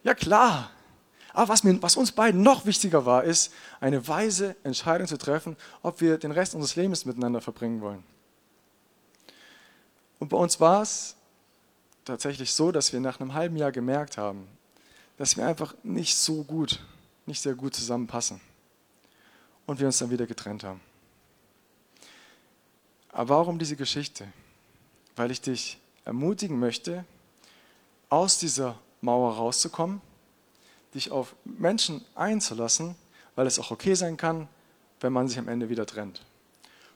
Ja, 0.04 0.14
klar. 0.14 0.70
Aber 1.34 1.50
was, 1.50 1.64
mir, 1.64 1.82
was 1.82 1.96
uns 1.96 2.12
beiden 2.12 2.44
noch 2.44 2.68
wichtiger 2.68 3.04
war, 3.04 3.24
ist, 3.24 3.52
eine 3.80 4.08
weise 4.08 4.56
Entscheidung 4.64 5.08
zu 5.08 5.18
treffen, 5.18 5.58
ob 5.82 6.02
wir 6.02 6.20
den 6.20 6.30
Rest 6.30 6.54
unseres 6.54 6.76
Lebens 6.76 7.06
miteinander 7.06 7.42
verbringen 7.42 7.82
wollen. 7.82 8.04
Und 10.20 10.30
bei 10.30 10.38
uns 10.38 10.60
war 10.60 10.84
es 10.84 11.16
tatsächlich 12.06 12.54
so, 12.54 12.72
dass 12.72 12.94
wir 12.94 13.00
nach 13.00 13.20
einem 13.20 13.34
halben 13.34 13.58
Jahr 13.58 13.72
gemerkt 13.72 14.18
haben, 14.18 14.48
dass 15.18 15.36
wir 15.38 15.46
einfach 15.46 15.76
nicht 15.84 16.16
so 16.16 16.44
gut, 16.44 16.80
nicht 17.26 17.42
sehr 17.42 17.56
gut 17.56 17.76
zusammenpassen. 17.76 18.40
Und 19.66 19.80
wir 19.80 19.88
uns 19.88 19.98
dann 19.98 20.12
wieder 20.12 20.28
getrennt 20.28 20.64
haben. 20.64 20.80
Aber 23.10 23.30
warum 23.30 23.58
diese 23.58 23.76
Geschichte? 23.76 24.28
Weil 25.16 25.32
ich 25.32 25.42
dich 25.42 25.80
ermutigen 26.04 26.60
möchte, 26.60 27.04
aus 28.10 28.38
dieser 28.38 28.78
Mauer 29.02 29.36
rauszukommen, 29.36 30.02
dich 30.94 31.12
auf 31.12 31.36
Menschen 31.46 32.06
einzulassen, 32.14 32.96
weil 33.36 33.48
es 33.48 33.58
auch 33.58 33.72
okay 33.72 33.96
sein 33.96 34.18
kann, 34.18 34.48
wenn 35.00 35.14
man 35.14 35.28
sich 35.28 35.40
am 35.40 35.48
Ende 35.48 35.70
wieder 35.70 35.86
trennt. 35.86 36.24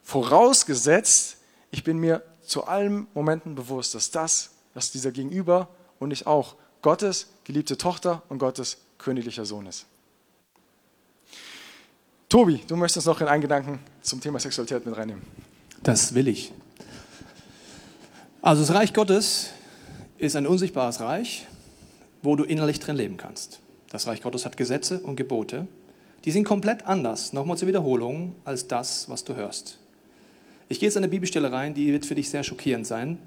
Vorausgesetzt, 0.02 1.38
ich 1.70 1.82
bin 1.84 1.98
mir 1.98 2.22
zu 2.42 2.64
allen 2.64 3.08
Momenten 3.14 3.54
bewusst, 3.54 3.94
dass 3.94 4.10
das, 4.10 4.50
dass 4.74 4.90
dieser 4.90 5.12
Gegenüber 5.12 5.68
und 5.98 6.10
ich 6.10 6.26
auch 6.26 6.56
Gottes 6.82 7.28
geliebte 7.44 7.76
Tochter 7.76 8.22
und 8.28 8.38
Gottes 8.38 8.78
königlicher 8.98 9.44
Sohn 9.44 9.66
ist. 9.66 9.86
Tobi, 12.28 12.60
du 12.66 12.76
möchtest 12.76 13.06
noch 13.06 13.20
in 13.20 13.26
einen 13.26 13.42
Gedanken 13.42 13.80
zum 14.02 14.20
Thema 14.20 14.38
Sexualität 14.38 14.86
mit 14.86 14.96
reinnehmen. 14.96 15.22
Das 15.82 16.14
will 16.14 16.28
ich. 16.28 16.52
Also 18.42 18.62
das 18.62 18.72
Reich 18.72 18.94
Gottes 18.94 19.50
ist 20.16 20.36
ein 20.36 20.46
unsichtbares 20.46 21.00
Reich, 21.00 21.46
wo 22.22 22.36
du 22.36 22.44
innerlich 22.44 22.78
drin 22.78 22.96
leben 22.96 23.16
kannst. 23.16 23.60
Das 23.90 24.06
Reich 24.06 24.22
Gottes 24.22 24.44
hat 24.44 24.56
Gesetze 24.56 25.00
und 25.00 25.16
Gebote. 25.16 25.66
Die 26.24 26.30
sind 26.30 26.44
komplett 26.44 26.86
anders, 26.86 27.32
nochmal 27.32 27.58
zur 27.58 27.68
Wiederholung, 27.68 28.36
als 28.44 28.68
das, 28.68 29.08
was 29.08 29.24
du 29.24 29.34
hörst. 29.34 29.78
Ich 30.68 30.78
gehe 30.78 30.88
jetzt 30.88 30.96
an 30.96 31.02
eine 31.02 31.10
Bibelstelle 31.10 31.50
rein, 31.50 31.74
die 31.74 31.92
wird 31.92 32.06
für 32.06 32.14
dich 32.14 32.30
sehr 32.30 32.44
schockierend 32.44 32.86
sein, 32.86 33.18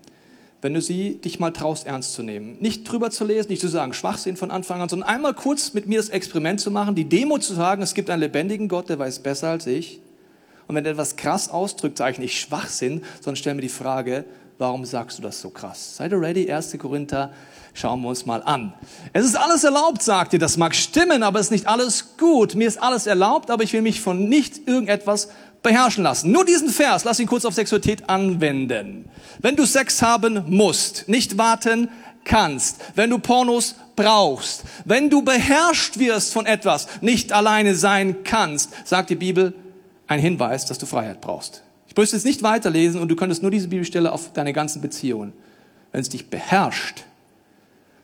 wenn 0.63 0.73
du 0.73 0.81
sie 0.81 1.15
dich 1.17 1.39
mal 1.39 1.51
traust, 1.51 1.85
ernst 1.85 2.13
zu 2.13 2.23
nehmen. 2.23 2.57
Nicht 2.59 2.83
drüber 2.83 3.11
zu 3.11 3.25
lesen, 3.25 3.49
nicht 3.49 3.61
zu 3.61 3.67
sagen, 3.67 3.93
Schwachsinn 3.93 4.37
von 4.37 4.49
Anfang 4.49 4.81
an, 4.81 4.89
sondern 4.89 5.09
einmal 5.09 5.33
kurz 5.33 5.73
mit 5.73 5.87
mir 5.87 5.97
das 5.97 6.09
Experiment 6.09 6.61
zu 6.61 6.71
machen, 6.71 6.95
die 6.95 7.05
Demo 7.05 7.37
zu 7.37 7.53
sagen, 7.53 7.81
es 7.81 7.93
gibt 7.93 8.09
einen 8.09 8.21
lebendigen 8.21 8.67
Gott, 8.67 8.89
der 8.89 8.97
weiß 8.97 9.19
besser 9.19 9.49
als 9.49 9.67
ich 9.67 9.99
und 10.67 10.75
wenn 10.75 10.85
er 10.85 10.91
etwas 10.91 11.15
krass 11.15 11.49
ausdrückt, 11.49 11.97
sage 11.97 12.13
ich 12.13 12.19
nicht 12.19 12.39
Schwachsinn, 12.39 13.03
sondern 13.21 13.35
stell 13.35 13.53
mir 13.53 13.61
die 13.61 13.69
Frage, 13.69 14.25
warum 14.57 14.85
sagst 14.85 15.17
du 15.17 15.21
das 15.21 15.41
so 15.41 15.49
krass? 15.49 15.97
Seid 15.97 16.11
ihr 16.11 16.21
ready? 16.21 16.51
1. 16.51 16.77
Korinther, 16.79 17.31
schauen 17.73 18.01
wir 18.01 18.09
uns 18.09 18.25
mal 18.25 18.41
an. 18.43 18.73
Es 19.11 19.25
ist 19.25 19.35
alles 19.35 19.63
erlaubt, 19.63 20.01
sagt 20.01 20.33
ihr. 20.33 20.39
Das 20.39 20.57
mag 20.57 20.75
stimmen, 20.75 21.23
aber 21.23 21.39
es 21.39 21.47
ist 21.47 21.51
nicht 21.51 21.67
alles 21.67 22.17
gut. 22.17 22.55
Mir 22.55 22.67
ist 22.67 22.81
alles 22.81 23.07
erlaubt, 23.07 23.51
aber 23.51 23.63
ich 23.63 23.73
will 23.73 23.81
mich 23.81 23.99
von 23.99 24.29
nicht 24.29 24.67
irgendetwas 24.67 25.29
beherrschen 25.63 26.03
lassen. 26.03 26.31
Nur 26.31 26.45
diesen 26.45 26.69
Vers, 26.69 27.05
lass 27.05 27.19
ihn 27.19 27.27
kurz 27.27 27.45
auf 27.45 27.53
Sexualität 27.53 28.09
anwenden. 28.09 29.05
Wenn 29.39 29.55
du 29.55 29.65
Sex 29.65 30.01
haben 30.01 30.43
musst, 30.47 31.07
nicht 31.07 31.37
warten 31.37 31.89
kannst, 32.25 32.81
wenn 32.95 33.09
du 33.09 33.17
Pornos 33.17 33.75
brauchst, 33.95 34.63
wenn 34.85 35.09
du 35.09 35.23
beherrscht 35.23 35.97
wirst 35.97 36.33
von 36.33 36.45
etwas, 36.45 36.87
nicht 37.01 37.31
alleine 37.31 37.75
sein 37.75 38.23
kannst, 38.23 38.71
sagt 38.85 39.09
die 39.09 39.15
Bibel, 39.15 39.53
ein 40.07 40.19
Hinweis, 40.19 40.65
dass 40.65 40.77
du 40.77 40.85
Freiheit 40.85 41.21
brauchst. 41.21 41.63
Ich 41.87 41.95
müsste 41.95 42.15
jetzt 42.15 42.25
nicht 42.25 42.43
weiterlesen 42.43 43.01
und 43.01 43.07
du 43.09 43.15
könntest 43.15 43.41
nur 43.41 43.51
diese 43.51 43.67
Bibelstelle 43.67 44.11
auf 44.11 44.33
deine 44.33 44.53
ganzen 44.53 44.81
Beziehungen. 44.81 45.33
Wenn 45.91 46.01
es 46.01 46.09
dich 46.09 46.29
beherrscht, 46.29 47.03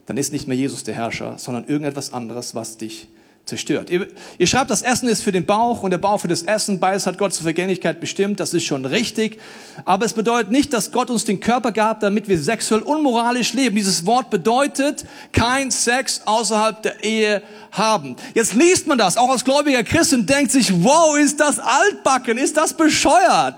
dann 0.06 0.18
ist 0.18 0.32
nicht 0.32 0.48
mehr 0.48 0.58
Jesus 0.58 0.84
der 0.84 0.96
Herrscher, 0.96 1.38
sondern 1.38 1.66
irgendetwas 1.66 2.14
anderes, 2.14 2.56
was 2.56 2.78
dich 2.78 3.10
zerstört. 3.50 3.90
Ihr, 3.90 4.08
ihr, 4.38 4.48
schreibt, 4.48 4.72
das 4.72 4.82
Essen 4.82 5.10
ist 5.10 5.22
für 5.22 5.34
den 5.34 5.46
Bauch 5.46 5.84
und 5.84 5.92
der 5.92 5.98
Bauch 5.98 6.22
für 6.22 6.28
das 6.28 6.44
Essen. 6.44 6.80
Beides 6.80 7.06
hat 7.06 7.18
Gott 7.18 7.34
zur 7.34 7.44
Vergänglichkeit 7.44 8.00
bestimmt. 8.00 8.40
Das 8.40 8.54
ist 8.54 8.64
schon 8.64 8.86
richtig. 8.86 9.40
Aber 9.84 10.06
es 10.06 10.14
bedeutet 10.14 10.52
nicht, 10.52 10.72
dass 10.72 10.92
Gott 10.92 11.10
uns 11.10 11.26
den 11.26 11.40
Körper 11.40 11.72
gab, 11.72 12.00
damit 12.00 12.30
wir 12.30 12.40
sexuell 12.40 12.82
unmoralisch 12.82 13.54
leben. 13.54 13.76
Dieses 13.76 14.06
Wort 14.06 14.30
bedeutet 14.30 15.06
kein 15.34 15.72
Sex 15.72 16.22
außerhalb 16.26 16.82
der 16.82 17.04
Ehe 17.04 17.42
haben. 17.72 18.16
Jetzt 18.34 18.54
liest 18.54 18.88
man 18.88 18.98
das, 18.98 19.18
auch 19.18 19.30
als 19.30 19.44
gläubiger 19.44 19.84
Christ 19.84 20.14
und 20.14 20.30
denkt 20.30 20.52
sich, 20.52 20.72
wow, 20.84 21.18
ist 21.18 21.40
das 21.40 21.60
altbacken? 21.60 22.38
Ist 22.38 22.56
das 22.56 22.74
bescheuert? 22.74 23.58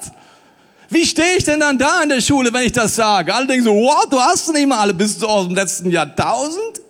Wie 0.90 1.06
stehe 1.06 1.38
ich 1.38 1.46
denn 1.46 1.62
dann 1.62 1.78
da 1.78 2.04
in 2.04 2.10
der 2.10 2.20
Schule, 2.20 2.52
wenn 2.52 2.66
ich 2.66 2.74
das 2.74 2.96
sage? 2.96 3.34
Alle 3.34 3.48
denken 3.48 3.64
so, 3.64 3.74
wow, 3.74 4.06
du 4.10 4.20
hast 4.20 4.52
nicht 4.52 4.68
mal 4.68 4.80
alle 4.80 4.94
bis 4.94 5.24
aus 5.24 5.48
dem 5.48 5.56
letzten 5.56 5.90
Jahrtausend. 5.90 6.82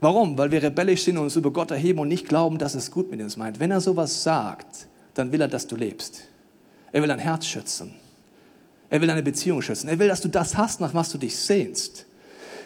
Warum? 0.00 0.38
Weil 0.38 0.50
wir 0.50 0.62
rebellisch 0.62 1.02
sind 1.04 1.16
und 1.18 1.24
uns 1.24 1.36
über 1.36 1.50
Gott 1.50 1.70
erheben 1.70 1.98
und 1.98 2.08
nicht 2.08 2.28
glauben, 2.28 2.58
dass 2.58 2.74
es 2.74 2.90
gut 2.90 3.10
mit 3.10 3.20
uns 3.20 3.36
meint. 3.36 3.58
Wenn 3.58 3.70
er 3.70 3.80
sowas 3.80 4.22
sagt, 4.22 4.86
dann 5.14 5.32
will 5.32 5.40
er, 5.40 5.48
dass 5.48 5.66
du 5.66 5.74
lebst. 5.74 6.22
Er 6.92 7.02
will 7.02 7.08
dein 7.08 7.18
Herz 7.18 7.46
schützen. 7.46 7.94
Er 8.90 9.00
will 9.00 9.08
deine 9.08 9.22
Beziehung 9.22 9.60
schützen. 9.60 9.88
Er 9.88 9.98
will, 9.98 10.08
dass 10.08 10.20
du 10.20 10.28
das 10.28 10.56
hast, 10.56 10.80
nach 10.80 10.94
was 10.94 11.10
du 11.10 11.18
dich 11.18 11.36
sehnst. 11.36 12.06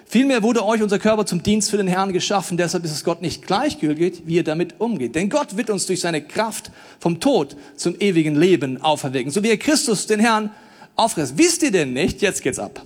Vielmehr 0.05 0.43
wurde 0.43 0.65
euch 0.65 0.83
unser 0.83 0.99
Körper 0.99 1.25
zum 1.25 1.43
Dienst 1.43 1.71
für 1.71 1.79
den 1.79 1.87
Herrn 1.87 2.13
geschaffen. 2.13 2.59
Deshalb 2.59 2.85
ist 2.85 2.93
es 2.93 3.03
Gott 3.03 3.23
nicht 3.23 3.47
gleichgültig, 3.47 4.25
wie 4.27 4.39
er 4.39 4.43
damit 4.43 4.79
umgeht. 4.79 5.15
Denn 5.15 5.31
Gott 5.31 5.57
wird 5.57 5.71
uns 5.71 5.87
durch 5.87 6.01
seine 6.01 6.21
Kraft 6.21 6.71
vom 7.01 7.19
Tod 7.19 7.57
zum 7.77 7.97
ewigen 7.99 8.35
Leben 8.35 8.83
auferwecken. 8.83 9.33
So 9.33 9.43
wie 9.43 9.49
er 9.49 9.57
Christus 9.57 10.07
den 10.07 10.21
Herrn 10.21 10.51
aufreißt. 10.97 11.39
Wisst 11.39 11.63
ihr 11.63 11.71
denn 11.71 11.95
nicht, 11.95 12.21
jetzt 12.21 12.43
geht's 12.43 12.59
ab, 12.59 12.85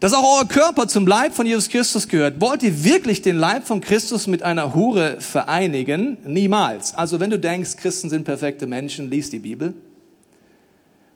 dass 0.00 0.12
auch 0.12 0.38
euer 0.38 0.46
Körper 0.46 0.88
zum 0.88 1.06
Leib 1.06 1.34
von 1.34 1.46
Jesus 1.46 1.68
Christus 1.68 2.08
gehört. 2.08 2.40
Wollt 2.40 2.62
ihr 2.62 2.84
wirklich 2.84 3.22
den 3.22 3.36
Leib 3.36 3.66
von 3.66 3.80
Christus 3.80 4.26
mit 4.26 4.42
einer 4.42 4.74
Hure 4.74 5.20
vereinigen? 5.20 6.18
Niemals. 6.24 6.94
Also 6.94 7.18
wenn 7.20 7.30
du 7.30 7.38
denkst, 7.38 7.76
Christen 7.76 8.10
sind 8.10 8.24
perfekte 8.24 8.66
Menschen, 8.66 9.10
liest 9.10 9.32
die 9.32 9.38
Bibel. 9.38 9.74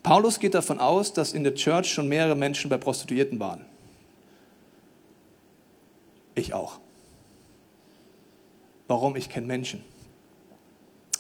Paulus 0.03 0.39
geht 0.41 0.55
davon 0.55 0.79
aus, 0.79 1.13
dass 1.13 1.35
in 1.35 1.45
der 1.45 1.55
Church 1.55 1.93
schon 1.93 2.09
mehrere 2.09 2.35
Menschen 2.35 2.71
bei 2.71 2.79
Prostituierten 2.79 3.39
waren. 3.39 3.65
Ich 6.35 6.55
auch. 6.55 6.79
Warum? 8.89 9.15
Ich 9.17 9.29
kenne 9.29 9.47
Menschen. 9.47 9.85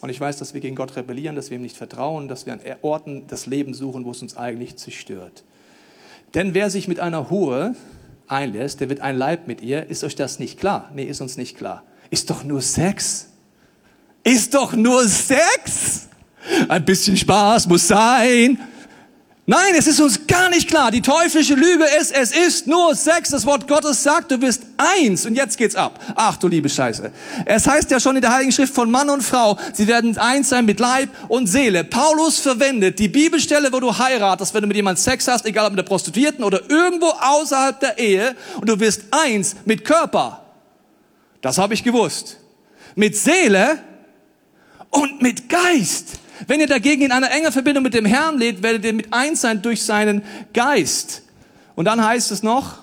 Und 0.01 0.09
ich 0.09 0.19
weiß, 0.19 0.39
dass 0.39 0.55
wir 0.55 0.63
gegen 0.63 0.77
Gott 0.77 0.97
rebellieren, 0.97 1.37
dass 1.37 1.51
wir 1.51 1.59
ihm 1.59 1.63
nicht 1.63 1.77
vertrauen, 1.77 2.27
dass 2.27 2.47
wir 2.47 2.55
an 2.55 2.61
Orten 2.81 3.27
das 3.27 3.45
Leben 3.45 3.75
suchen, 3.75 4.07
wo 4.07 4.13
es 4.13 4.23
uns 4.23 4.35
eigentlich 4.35 4.77
zerstört. 4.77 5.45
Denn 6.35 6.55
wer 6.55 6.71
sich 6.71 6.89
mit 6.89 7.01
einer 7.01 7.31
Hure 7.31 7.75
einlässt, 8.29 8.81
der 8.81 8.89
wird 8.89 9.01
ein 9.01 9.17
Leib 9.17 9.49
mit 9.49 9.61
ihr. 9.61 9.89
Ist 9.89 10.05
euch 10.05 10.15
das 10.15 10.39
nicht 10.39 10.59
klar? 10.59 10.91
Nee, 10.95 11.05
ist 11.05 11.21
uns 11.21 11.37
nicht 11.37 11.57
klar. 11.57 11.83
Ist 12.11 12.31
doch 12.31 12.45
nur 12.45 12.61
Sex. 12.61 13.29
Ist 14.23 14.55
doch 14.55 14.73
nur 14.73 15.07
Sex. 15.09 16.09
Ein 16.69 16.85
bisschen 16.85 17.17
Spaß 17.17 17.67
muss 17.67 17.89
sein. 17.89 18.59
Nein, 19.51 19.75
es 19.77 19.89
ist 19.89 20.01
uns 20.01 20.29
gar 20.29 20.49
nicht 20.49 20.69
klar. 20.69 20.93
Die 20.93 21.03
teuflische 21.03 21.55
Lüge 21.55 21.85
ist, 22.01 22.13
es 22.13 22.31
ist 22.31 22.69
nur 22.69 22.95
Sex. 22.95 23.31
Das 23.31 23.45
Wort 23.47 23.67
Gottes 23.67 24.01
sagt, 24.01 24.31
du 24.31 24.39
bist 24.39 24.63
eins. 24.77 25.27
Und 25.27 25.35
jetzt 25.35 25.59
geht's 25.59 25.75
ab. 25.75 25.99
Ach 26.15 26.37
du 26.37 26.47
liebe 26.47 26.69
Scheiße. 26.69 27.11
Es 27.47 27.67
heißt 27.67 27.91
ja 27.91 27.99
schon 27.99 28.15
in 28.15 28.23
der 28.23 28.33
Heiligen 28.33 28.53
Schrift 28.53 28.73
von 28.73 28.89
Mann 28.89 29.11
und 29.11 29.23
Frau, 29.23 29.59
sie 29.73 29.89
werden 29.89 30.17
eins 30.19 30.51
sein 30.51 30.67
mit 30.67 30.79
Leib 30.79 31.09
und 31.27 31.49
Seele. 31.49 31.83
Paulus 31.83 32.39
verwendet 32.39 33.01
die 33.01 33.09
Bibelstelle, 33.09 33.73
wo 33.73 33.81
du 33.81 33.99
heiratest, 33.99 34.55
wenn 34.55 34.61
du 34.63 34.69
mit 34.69 34.77
jemandem 34.77 35.03
Sex 35.03 35.27
hast, 35.27 35.45
egal 35.45 35.67
ob 35.67 35.73
mit 35.73 35.81
der 35.81 35.89
Prostituierten 35.89 36.45
oder 36.45 36.71
irgendwo 36.71 37.09
außerhalb 37.09 37.81
der 37.81 37.99
Ehe, 37.99 38.37
und 38.61 38.69
du 38.69 38.79
wirst 38.79 39.03
eins 39.11 39.57
mit 39.65 39.85
Körper. 39.85 40.45
Das 41.41 41.59
habe 41.59 41.75
ich 41.75 41.83
gewusst. 41.83 42.37
Mit 42.95 43.17
Seele 43.17 43.81
und 44.91 45.21
mit 45.21 45.49
Geist. 45.49 46.21
Wenn 46.47 46.61
ihr 46.61 46.67
dagegen 46.67 47.03
in 47.03 47.13
einer 47.13 47.31
engen 47.31 47.53
Verbindung 47.53 47.83
mit 47.83 47.95
dem 47.95 48.05
Herrn 48.05 48.39
lebt, 48.39 48.63
werdet 48.63 48.85
ihr 48.85 48.93
mit 48.93 49.13
eins 49.13 49.41
sein 49.41 49.63
durch 49.63 49.83
seinen 49.83 50.23
Geist. 50.53 51.23
Und 51.75 51.85
dann 51.85 52.05
heißt 52.05 52.31
es 52.31 52.43
noch, 52.43 52.79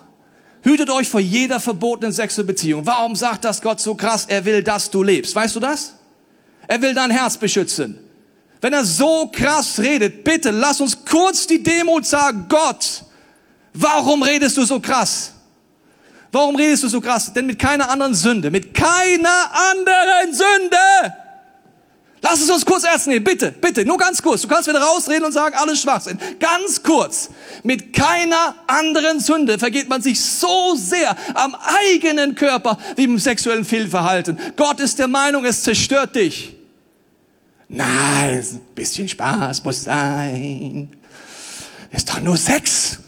Hütet 0.67 0.89
euch 0.89 1.07
vor 1.07 1.21
jeder 1.21 1.61
verbotenen 1.61 2.11
sexuellen 2.11 2.47
Beziehung. 2.47 2.85
Warum 2.85 3.15
sagt 3.15 3.45
das 3.45 3.61
Gott 3.61 3.79
so 3.79 3.95
krass? 3.95 4.25
Er 4.27 4.43
will, 4.43 4.61
dass 4.61 4.89
du 4.91 5.01
lebst. 5.01 5.33
Weißt 5.33 5.55
du 5.55 5.61
das? 5.61 5.93
Er 6.67 6.81
will 6.81 6.93
dein 6.93 7.09
Herz 7.09 7.37
beschützen. 7.37 7.97
Wenn 8.59 8.73
er 8.73 8.83
so 8.83 9.29
krass 9.31 9.79
redet, 9.79 10.25
bitte 10.25 10.51
lass 10.51 10.81
uns 10.81 11.05
kurz 11.05 11.47
die 11.47 11.63
Demut 11.63 12.05
sagen, 12.05 12.47
Gott, 12.49 13.03
warum 13.73 14.23
redest 14.23 14.57
du 14.57 14.65
so 14.65 14.81
krass? 14.81 15.31
Warum 16.33 16.57
redest 16.57 16.83
du 16.83 16.89
so 16.89 16.99
krass? 16.99 17.31
Denn 17.31 17.45
mit 17.45 17.59
keiner 17.59 17.89
anderen 17.89 18.13
Sünde, 18.13 18.51
mit 18.51 18.73
keiner 18.73 19.51
anderen 19.71 20.33
Sünde. 20.33 21.15
Lass 22.29 22.41
es 22.41 22.49
uns 22.49 22.65
kurz 22.65 22.83
ernst 22.83 23.07
nehmen, 23.07 23.23
bitte, 23.23 23.53
bitte, 23.53 23.85
nur 23.85 23.97
ganz 23.97 24.21
kurz. 24.21 24.41
Du 24.41 24.49
kannst 24.49 24.67
wieder 24.67 24.81
rausreden 24.81 25.23
und 25.23 25.31
sagen, 25.31 25.55
alles 25.55 25.81
Schwachsinn. 25.81 26.19
Ganz 26.39 26.83
kurz. 26.83 27.29
Mit 27.63 27.93
keiner 27.93 28.53
anderen 28.67 29.21
Sünde 29.21 29.57
vergeht 29.57 29.87
man 29.87 30.01
sich 30.01 30.19
so 30.19 30.75
sehr 30.75 31.15
am 31.35 31.55
eigenen 31.55 32.35
Körper 32.35 32.77
wie 32.97 33.05
im 33.05 33.17
sexuellen 33.17 33.63
Fehlverhalten. 33.63 34.37
Gott 34.57 34.81
ist 34.81 34.99
der 34.99 35.07
Meinung, 35.07 35.45
es 35.45 35.63
zerstört 35.63 36.15
dich. 36.17 36.53
Nein, 37.69 38.39
ein 38.39 38.61
bisschen 38.75 39.07
Spaß 39.07 39.63
muss 39.63 39.85
sein. 39.85 40.89
Ist 41.91 42.09
doch 42.09 42.19
nur 42.19 42.35
Sex. 42.35 42.99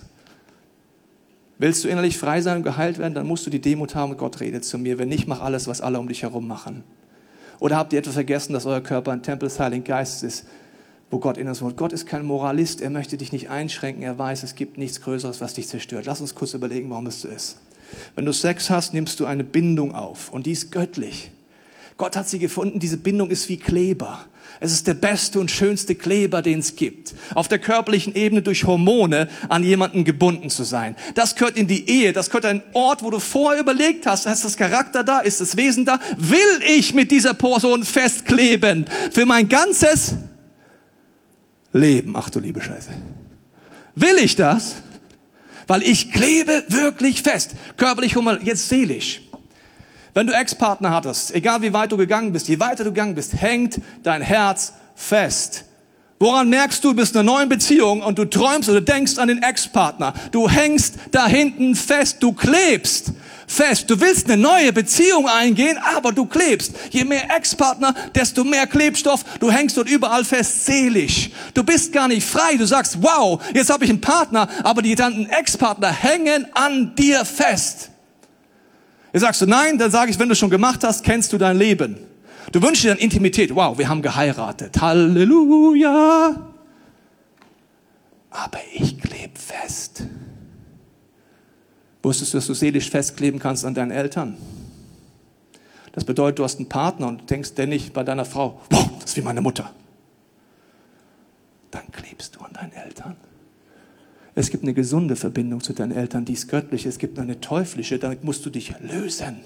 Willst 1.57 1.83
du 1.83 1.89
innerlich 1.89 2.17
frei 2.17 2.39
sein 2.39 2.57
und 2.57 2.63
geheilt 2.63 2.99
werden, 2.99 3.15
dann 3.15 3.27
musst 3.27 3.45
du 3.45 3.49
die 3.49 3.59
Demut 3.59 3.95
haben, 3.95 4.15
Gott 4.15 4.39
redet 4.39 4.63
zu 4.63 4.77
mir. 4.77 4.97
Wenn 4.97 5.09
nicht, 5.09 5.27
mach 5.27 5.41
alles, 5.41 5.67
was 5.67 5.81
alle 5.81 5.99
um 5.99 6.07
dich 6.07 6.21
herum 6.21 6.47
machen. 6.47 6.85
Oder 7.59 7.77
habt 7.77 7.93
ihr 7.93 7.99
etwas 7.99 8.13
vergessen, 8.13 8.53
dass 8.53 8.65
euer 8.65 8.81
Körper 8.81 9.11
ein 9.11 9.23
Tempel 9.23 9.49
des 9.49 9.59
Heiligen 9.59 9.83
Geistes 9.83 10.23
ist, 10.23 10.45
wo 11.11 11.19
Gott 11.19 11.37
in 11.37 11.47
das 11.47 11.61
Wort. 11.61 11.75
Gott 11.75 11.91
ist 11.91 12.05
kein 12.05 12.25
Moralist, 12.25 12.81
er 12.81 12.89
möchte 12.89 13.17
dich 13.17 13.31
nicht 13.31 13.49
einschränken, 13.49 14.03
er 14.03 14.17
weiß, 14.17 14.43
es 14.43 14.55
gibt 14.55 14.77
nichts 14.77 15.01
Größeres, 15.01 15.41
was 15.41 15.55
dich 15.55 15.67
zerstört. 15.67 16.05
Lass 16.05 16.21
uns 16.21 16.35
kurz 16.35 16.53
überlegen, 16.53 16.89
warum 16.89 17.07
es 17.07 17.21
so 17.21 17.27
ist. 17.27 17.57
Wenn 18.15 18.25
du 18.25 18.31
Sex 18.31 18.69
hast, 18.69 18.93
nimmst 18.93 19.19
du 19.19 19.25
eine 19.25 19.43
Bindung 19.43 19.95
auf 19.95 20.31
und 20.31 20.45
die 20.45 20.51
ist 20.51 20.71
göttlich. 20.71 21.31
Gott 21.97 22.15
hat 22.15 22.29
sie 22.29 22.39
gefunden, 22.39 22.79
diese 22.79 22.97
Bindung 22.97 23.29
ist 23.29 23.49
wie 23.49 23.57
Kleber. 23.57 24.19
Es 24.61 24.73
ist 24.73 24.87
der 24.87 24.93
beste 24.93 25.39
und 25.39 25.49
schönste 25.49 25.95
Kleber, 25.95 26.41
den 26.41 26.59
es 26.59 26.75
gibt. 26.75 27.13
Auf 27.33 27.47
der 27.47 27.59
körperlichen 27.59 28.13
Ebene 28.15 28.41
durch 28.41 28.65
Hormone 28.65 29.29
an 29.47 29.63
jemanden 29.63 30.03
gebunden 30.03 30.49
zu 30.49 30.63
sein. 30.63 30.97
Das 31.15 31.35
gehört 31.35 31.55
in 31.55 31.67
die 31.67 31.89
Ehe. 31.89 32.11
Das 32.11 32.29
gehört 32.29 32.45
ein 32.45 32.61
Ort, 32.73 33.01
wo 33.01 33.09
du 33.09 33.19
vorher 33.19 33.61
überlegt 33.61 34.05
hast, 34.05 34.25
ist 34.25 34.43
das 34.43 34.57
Charakter 34.57 35.03
da? 35.03 35.19
Ist 35.19 35.39
das 35.39 35.55
Wesen 35.55 35.85
da? 35.85 35.99
Will 36.17 36.39
ich 36.67 36.93
mit 36.93 37.09
dieser 37.09 37.33
Person 37.33 37.85
festkleben? 37.85 38.85
Für 39.11 39.25
mein 39.25 39.47
ganzes 39.47 40.15
Leben. 41.71 42.15
Ach 42.17 42.29
du 42.29 42.39
liebe 42.39 42.61
Scheiße. 42.61 42.89
Will 43.95 44.17
ich 44.17 44.35
das? 44.35 44.75
Weil 45.67 45.83
ich 45.83 46.11
klebe 46.11 46.63
wirklich 46.67 47.21
fest. 47.21 47.51
Körperlich, 47.77 48.15
jetzt 48.43 48.67
seelisch. 48.67 49.21
Wenn 50.13 50.27
du 50.27 50.33
Ex-Partner 50.33 50.91
hattest, 50.91 51.33
egal 51.33 51.61
wie 51.61 51.73
weit 51.73 51.91
du 51.91 51.97
gegangen 51.97 52.33
bist, 52.33 52.47
je 52.47 52.59
weiter 52.59 52.83
du 52.83 52.91
gegangen 52.91 53.15
bist, 53.15 53.33
hängt 53.39 53.79
dein 54.03 54.21
Herz 54.21 54.73
fest. 54.95 55.65
Woran 56.21 56.49
merkst 56.49 56.83
du, 56.83 56.89
du 56.89 56.95
bist 56.95 57.13
in 57.13 57.21
einer 57.21 57.31
neuen 57.31 57.47
Beziehung 57.47 58.01
und 58.01 58.19
du 58.19 58.25
träumst 58.25 58.67
oder 58.67 58.81
denkst 58.81 59.17
an 59.19 59.29
den 59.29 59.41
Ex-Partner. 59.41 60.13
Du 60.31 60.49
hängst 60.49 60.95
da 61.11 61.27
hinten 61.27 61.75
fest, 61.75 62.17
du 62.19 62.33
klebst 62.33 63.13
fest. 63.47 63.89
Du 63.89 63.99
willst 63.99 64.29
eine 64.29 64.41
neue 64.41 64.73
Beziehung 64.73 65.27
eingehen, 65.27 65.77
aber 65.95 66.11
du 66.11 66.25
klebst. 66.25 66.73
Je 66.91 67.05
mehr 67.05 67.35
Ex-Partner, 67.35 67.95
desto 68.13 68.43
mehr 68.43 68.67
Klebstoff. 68.67 69.23
Du 69.39 69.49
hängst 69.49 69.77
dort 69.77 69.89
überall 69.89 70.25
fest, 70.25 70.65
seelisch. 70.65 71.31
Du 71.53 71.63
bist 71.63 71.93
gar 71.93 72.07
nicht 72.07 72.27
frei. 72.27 72.57
Du 72.57 72.65
sagst, 72.65 73.01
wow, 73.01 73.41
jetzt 73.53 73.69
habe 73.69 73.85
ich 73.85 73.89
einen 73.89 74.01
Partner, 74.01 74.49
aber 74.63 74.81
die 74.81 74.95
ganzen 74.95 75.29
Ex-Partner 75.29 75.91
hängen 75.91 76.47
an 76.53 76.95
dir 76.95 77.23
fest. 77.23 77.91
Jetzt 79.11 79.21
sagst 79.21 79.41
du 79.41 79.45
nein, 79.45 79.77
dann 79.77 79.91
sage 79.91 80.11
ich, 80.11 80.19
wenn 80.19 80.29
du 80.29 80.35
schon 80.35 80.49
gemacht 80.49 80.83
hast, 80.83 81.03
kennst 81.03 81.33
du 81.33 81.37
dein 81.37 81.57
Leben. 81.57 81.97
Du 82.51 82.61
wünschst 82.61 82.83
dir 82.83 82.89
dann 82.89 82.97
Intimität. 82.97 83.53
Wow, 83.55 83.77
wir 83.77 83.89
haben 83.89 84.01
geheiratet. 84.01 84.79
Halleluja. 84.79 86.51
Aber 88.29 88.59
ich 88.73 88.99
klebe 88.99 89.37
fest. 89.37 90.03
Wusstest 92.01 92.33
du, 92.33 92.37
dass 92.37 92.47
du 92.47 92.53
seelisch 92.53 92.89
festkleben 92.89 93.39
kannst 93.39 93.65
an 93.65 93.73
deinen 93.73 93.91
Eltern? 93.91 94.37
Das 95.91 96.05
bedeutet, 96.05 96.39
du 96.39 96.43
hast 96.43 96.59
einen 96.59 96.69
Partner 96.69 97.07
und 97.07 97.29
denkst 97.29 97.49
ständig 97.49 97.91
bei 97.93 98.03
deiner 98.03 98.25
Frau, 98.25 98.61
wow, 98.69 98.89
das 98.99 99.11
ist 99.11 99.17
wie 99.17 99.21
meine 99.21 99.41
Mutter. 99.41 99.73
Dann 101.71 101.91
klebst 101.91 102.35
du 102.35 102.41
an 102.41 102.53
deinen 102.53 102.73
Eltern. 102.73 103.17
Es 104.39 104.49
gibt 104.51 104.63
eine 104.63 104.73
gesunde 104.73 105.17
Verbindung 105.17 105.59
zu 105.59 105.73
deinen 105.73 105.91
Eltern, 105.91 106.23
die 106.23 106.31
ist 106.31 106.47
göttlich. 106.47 106.85
Es 106.85 106.97
gibt 106.97 107.19
eine 107.19 107.41
teuflische, 107.41 107.99
damit 107.99 108.23
musst 108.23 108.45
du 108.45 108.49
dich 108.49 108.73
lösen. 108.79 109.41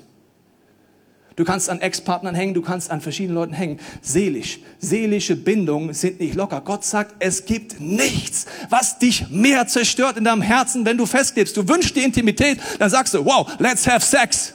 Du 1.36 1.46
kannst 1.46 1.68
an 1.72 1.82
Ex-Partnern 1.82 2.36
hängen, 2.36 2.54
du 2.54 2.62
kannst 2.62 2.92
an 2.92 3.02
verschiedenen 3.02 3.34
Leuten 3.34 3.54
hängen. 3.54 3.80
Seelisch. 4.04 4.60
Seelische 4.78 5.36
Bindungen 5.36 5.96
sind 5.96 6.20
nicht 6.20 6.36
locker. 6.36 6.62
Gott 6.62 6.86
sagt, 6.86 7.16
es 7.18 7.46
gibt 7.46 7.82
nichts, 7.82 8.46
was 8.70 9.00
dich 9.00 9.32
mehr 9.32 9.66
zerstört 9.66 10.18
in 10.18 10.26
deinem 10.26 10.44
Herzen, 10.44 10.86
wenn 10.86 11.00
du 11.00 11.08
festklebst. 11.08 11.58
Du 11.58 11.68
wünschst 11.68 11.96
die 11.96 12.04
Intimität, 12.04 12.60
dann 12.78 12.92
sagst 12.92 13.16
du, 13.16 13.26
wow, 13.26 13.52
let's 13.58 13.88
have 13.88 14.06
sex. 14.06 14.54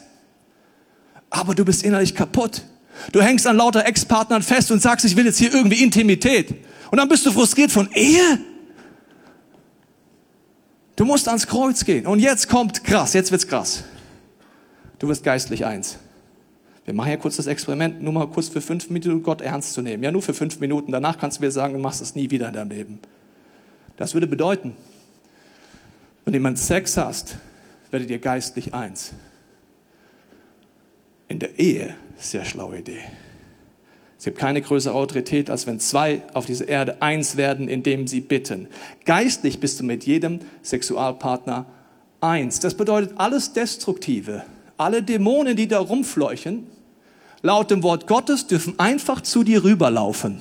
Aber 1.30 1.56
du 1.56 1.64
bist 1.64 1.82
innerlich 1.82 2.14
kaputt. 2.14 2.62
Du 3.10 3.20
hängst 3.20 3.44
an 3.48 3.56
lauter 3.56 3.84
Ex-Partnern 3.84 4.44
fest 4.44 4.70
und 4.70 4.80
sagst, 4.80 5.04
ich 5.04 5.16
will 5.16 5.24
jetzt 5.24 5.38
hier 5.38 5.52
irgendwie 5.52 5.82
Intimität. 5.82 6.54
Und 6.92 6.98
dann 6.98 7.08
bist 7.08 7.26
du 7.26 7.32
frustriert 7.32 7.72
von 7.72 7.90
Ehe. 7.92 8.38
Du 10.98 11.04
musst 11.04 11.28
ans 11.28 11.46
Kreuz 11.46 11.84
gehen. 11.84 12.08
Und 12.08 12.18
jetzt 12.18 12.48
kommt 12.48 12.82
krass, 12.82 13.12
jetzt 13.12 13.30
wird's 13.30 13.46
krass. 13.46 13.84
Du 14.98 15.06
wirst 15.06 15.22
geistlich 15.22 15.64
eins. 15.64 15.96
Wir 16.84 16.92
machen 16.92 17.10
ja 17.10 17.16
kurz 17.16 17.36
das 17.36 17.46
Experiment, 17.46 18.02
nur 18.02 18.12
mal 18.12 18.26
kurz 18.26 18.48
für 18.48 18.60
fünf 18.60 18.90
Minuten 18.90 19.22
Gott 19.22 19.40
ernst 19.40 19.74
zu 19.74 19.80
nehmen. 19.80 20.02
Ja, 20.02 20.10
nur 20.10 20.22
für 20.22 20.34
fünf 20.34 20.58
Minuten. 20.58 20.90
Danach 20.90 21.16
kannst 21.16 21.38
du 21.38 21.44
mir 21.44 21.52
sagen, 21.52 21.74
du 21.74 21.78
machst 21.78 22.02
es 22.02 22.16
nie 22.16 22.32
wieder 22.32 22.48
in 22.48 22.54
deinem 22.54 22.70
Leben. 22.70 22.98
Das 23.96 24.14
würde 24.14 24.26
bedeuten, 24.26 24.74
wenn 26.24 26.34
jemand 26.34 26.58
Sex 26.58 26.96
hast, 26.96 27.36
werdet 27.92 28.10
ihr 28.10 28.18
geistlich 28.18 28.74
eins. 28.74 29.12
In 31.28 31.38
der 31.38 31.60
Ehe, 31.60 31.94
sehr 32.16 32.44
schlaue 32.44 32.78
Idee. 32.78 33.02
Es 34.18 34.24
gibt 34.24 34.38
keine 34.38 34.60
größere 34.60 34.94
Autorität, 34.94 35.48
als 35.48 35.68
wenn 35.68 35.78
zwei 35.78 36.22
auf 36.34 36.44
dieser 36.44 36.66
Erde 36.68 37.00
eins 37.00 37.36
werden, 37.36 37.68
indem 37.68 38.08
sie 38.08 38.20
bitten. 38.20 38.66
Geistlich 39.04 39.60
bist 39.60 39.78
du 39.78 39.84
mit 39.84 40.04
jedem 40.04 40.40
Sexualpartner 40.62 41.66
eins. 42.20 42.58
Das 42.58 42.74
bedeutet, 42.74 43.12
alles 43.16 43.52
Destruktive, 43.52 44.42
alle 44.76 45.04
Dämonen, 45.04 45.56
die 45.56 45.68
da 45.68 45.78
rumfleuchen, 45.78 46.66
laut 47.42 47.70
dem 47.70 47.84
Wort 47.84 48.08
Gottes 48.08 48.48
dürfen 48.48 48.76
einfach 48.78 49.20
zu 49.20 49.44
dir 49.44 49.62
rüberlaufen. 49.62 50.40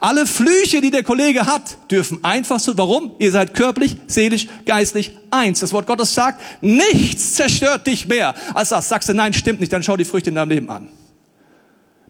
Alle 0.00 0.26
Flüche, 0.26 0.80
die 0.80 0.90
der 0.90 1.04
Kollege 1.04 1.46
hat, 1.46 1.78
dürfen 1.90 2.24
einfach 2.24 2.58
so. 2.58 2.76
Warum? 2.76 3.12
Ihr 3.20 3.30
seid 3.30 3.54
körperlich, 3.54 3.96
seelisch, 4.08 4.48
geistlich 4.66 5.16
eins. 5.30 5.60
Das 5.60 5.72
Wort 5.72 5.86
Gottes 5.86 6.12
sagt, 6.12 6.42
nichts 6.60 7.34
zerstört 7.34 7.86
dich 7.86 8.08
mehr 8.08 8.34
als 8.54 8.70
das. 8.70 8.88
Sagst 8.88 9.08
du, 9.08 9.14
nein, 9.14 9.32
stimmt 9.32 9.60
nicht, 9.60 9.72
dann 9.72 9.84
schau 9.84 9.96
die 9.96 10.04
Früchte 10.04 10.30
in 10.30 10.36
deinem 10.36 10.50
Leben 10.50 10.70
an. 10.70 10.88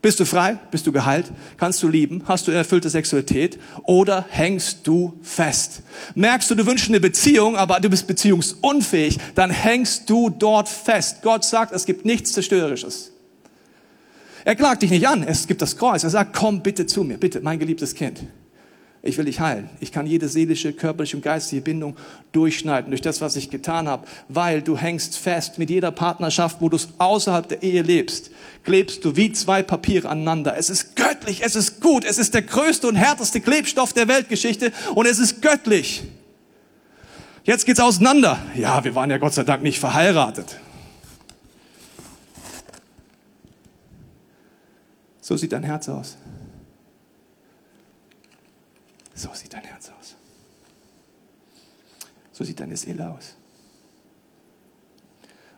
Bist 0.00 0.20
du 0.20 0.24
frei? 0.24 0.58
Bist 0.70 0.87
du 0.87 0.92
geheilt? 0.92 1.32
Kannst 1.56 1.82
du 1.82 1.88
lieben? 1.88 2.22
Hast 2.26 2.46
du 2.46 2.52
erfüllte 2.52 2.88
Sexualität? 2.88 3.58
Oder 3.84 4.24
hängst 4.28 4.87
du 4.87 5.18
fest? 5.22 5.82
Merkst 6.14 6.50
du, 6.50 6.54
du 6.54 6.66
wünschst 6.66 6.88
eine 6.88 7.00
Beziehung, 7.00 7.56
aber 7.56 7.80
du 7.80 7.90
bist 7.90 8.06
beziehungsunfähig, 8.06 9.18
dann 9.34 9.50
hängst 9.50 10.08
du 10.08 10.30
dort 10.30 10.68
fest. 10.68 11.22
Gott 11.22 11.44
sagt, 11.44 11.72
es 11.72 11.84
gibt 11.84 12.04
nichts 12.04 12.32
Zerstörerisches. 12.32 13.12
Er 14.44 14.54
klagt 14.54 14.82
dich 14.82 14.90
nicht 14.90 15.06
an, 15.08 15.24
es 15.24 15.46
gibt 15.46 15.62
das 15.62 15.76
Kreuz. 15.76 16.04
Er 16.04 16.11
sagt, 16.11 16.34
komm 16.34 16.62
bitte 16.62 16.87
zu 16.87 17.02
mir, 17.02 17.18
bitte, 17.18 17.40
mein 17.40 17.58
geliebtes 17.58 17.94
Kind 17.94 18.20
ich 19.02 19.16
will 19.16 19.26
dich 19.26 19.38
heilen. 19.38 19.70
Ich 19.80 19.92
kann 19.92 20.06
jede 20.06 20.28
seelische, 20.28 20.72
körperliche 20.72 21.16
und 21.16 21.22
geistige 21.22 21.62
Bindung 21.62 21.96
durchschneiden 22.32 22.90
durch 22.90 23.00
das, 23.00 23.20
was 23.20 23.37
ich 23.37 23.48
getan 23.48 23.87
habe, 23.87 24.06
weil 24.28 24.61
du 24.61 24.76
hängst 24.76 25.16
fest 25.16 25.58
mit 25.58 25.70
jeder 25.70 25.92
Partnerschaft, 25.92 26.61
wo 26.61 26.68
du 26.68 26.76
es 26.76 26.88
außerhalb 26.98 27.48
der 27.48 27.62
Ehe 27.62 27.82
lebst, 27.82 28.30
klebst 28.64 29.04
du 29.04 29.14
wie 29.14 29.32
zwei 29.32 29.62
Papiere 29.62 30.08
aneinander. 30.08 30.56
Es 30.56 30.68
ist 30.68 30.96
göttlich, 30.96 31.44
es 31.44 31.54
ist 31.54 31.80
gut, 31.80 32.04
es 32.04 32.18
ist 32.18 32.34
der 32.34 32.42
größte 32.42 32.88
und 32.88 32.96
härteste 32.96 33.40
Klebstoff 33.40 33.92
der 33.92 34.08
Weltgeschichte 34.08 34.72
und 34.94 35.06
es 35.06 35.20
ist 35.20 35.42
göttlich. 35.42 36.02
Jetzt 37.44 37.64
geht's 37.64 37.80
auseinander. 37.80 38.38
Ja, 38.56 38.82
wir 38.84 38.94
waren 38.94 39.11
ja 39.11 39.18
Gott 39.18 39.32
sei 39.32 39.44
Dank 39.44 39.62
nicht 39.62 39.78
verheiratet. 39.78 40.58
So 45.20 45.37
sieht 45.37 45.52
dein 45.52 45.62
Herz 45.62 45.88
aus. 45.88 46.16
So 49.18 49.35
sieht 49.35 49.52
dein 49.52 49.64
Herz 49.64 49.90
aus. 49.98 50.14
So 52.31 52.44
sieht 52.44 52.61
deine 52.61 52.76
Seele 52.76 53.11
aus. 53.11 53.35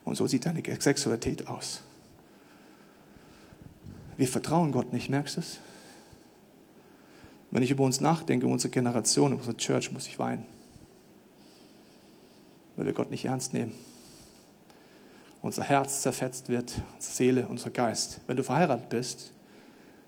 Und 0.02 0.14
so 0.14 0.26
sieht 0.26 0.46
deine 0.46 0.62
Sexualität 0.80 1.46
aus. 1.46 1.82
Wir 4.16 4.28
vertrauen 4.28 4.72
Gott 4.72 4.94
nicht, 4.94 5.10
merkst 5.10 5.36
du 5.36 5.40
es? 5.40 5.58
Wenn 7.50 7.62
ich 7.62 7.70
über 7.70 7.84
uns 7.84 8.00
nachdenke, 8.00 8.46
unsere 8.46 8.70
Generation, 8.70 9.34
unsere 9.34 9.56
Church, 9.58 9.92
muss 9.92 10.06
ich 10.06 10.18
weinen. 10.18 10.46
Weil 12.76 12.86
wir 12.86 12.94
Gott 12.94 13.10
nicht 13.10 13.26
ernst 13.26 13.52
nehmen. 13.52 13.74
unser 15.42 15.64
Herz 15.64 16.00
zerfetzt 16.00 16.48
wird, 16.48 16.80
unsere 16.94 17.14
Seele, 17.14 17.46
unser 17.46 17.68
Geist. 17.68 18.20
Wenn 18.26 18.38
du 18.38 18.42
verheiratet 18.42 18.88
bist, 18.88 19.32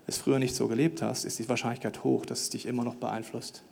es 0.07 0.17
früher 0.17 0.39
nicht 0.39 0.55
so 0.55 0.67
gelebt 0.67 1.01
hast, 1.01 1.23
ist 1.25 1.39
die 1.39 1.47
Wahrscheinlichkeit 1.47 2.03
hoch, 2.03 2.25
dass 2.25 2.41
es 2.41 2.49
dich 2.49 2.65
immer 2.65 2.83
noch 2.83 2.95
beeinflusst. 2.95 3.63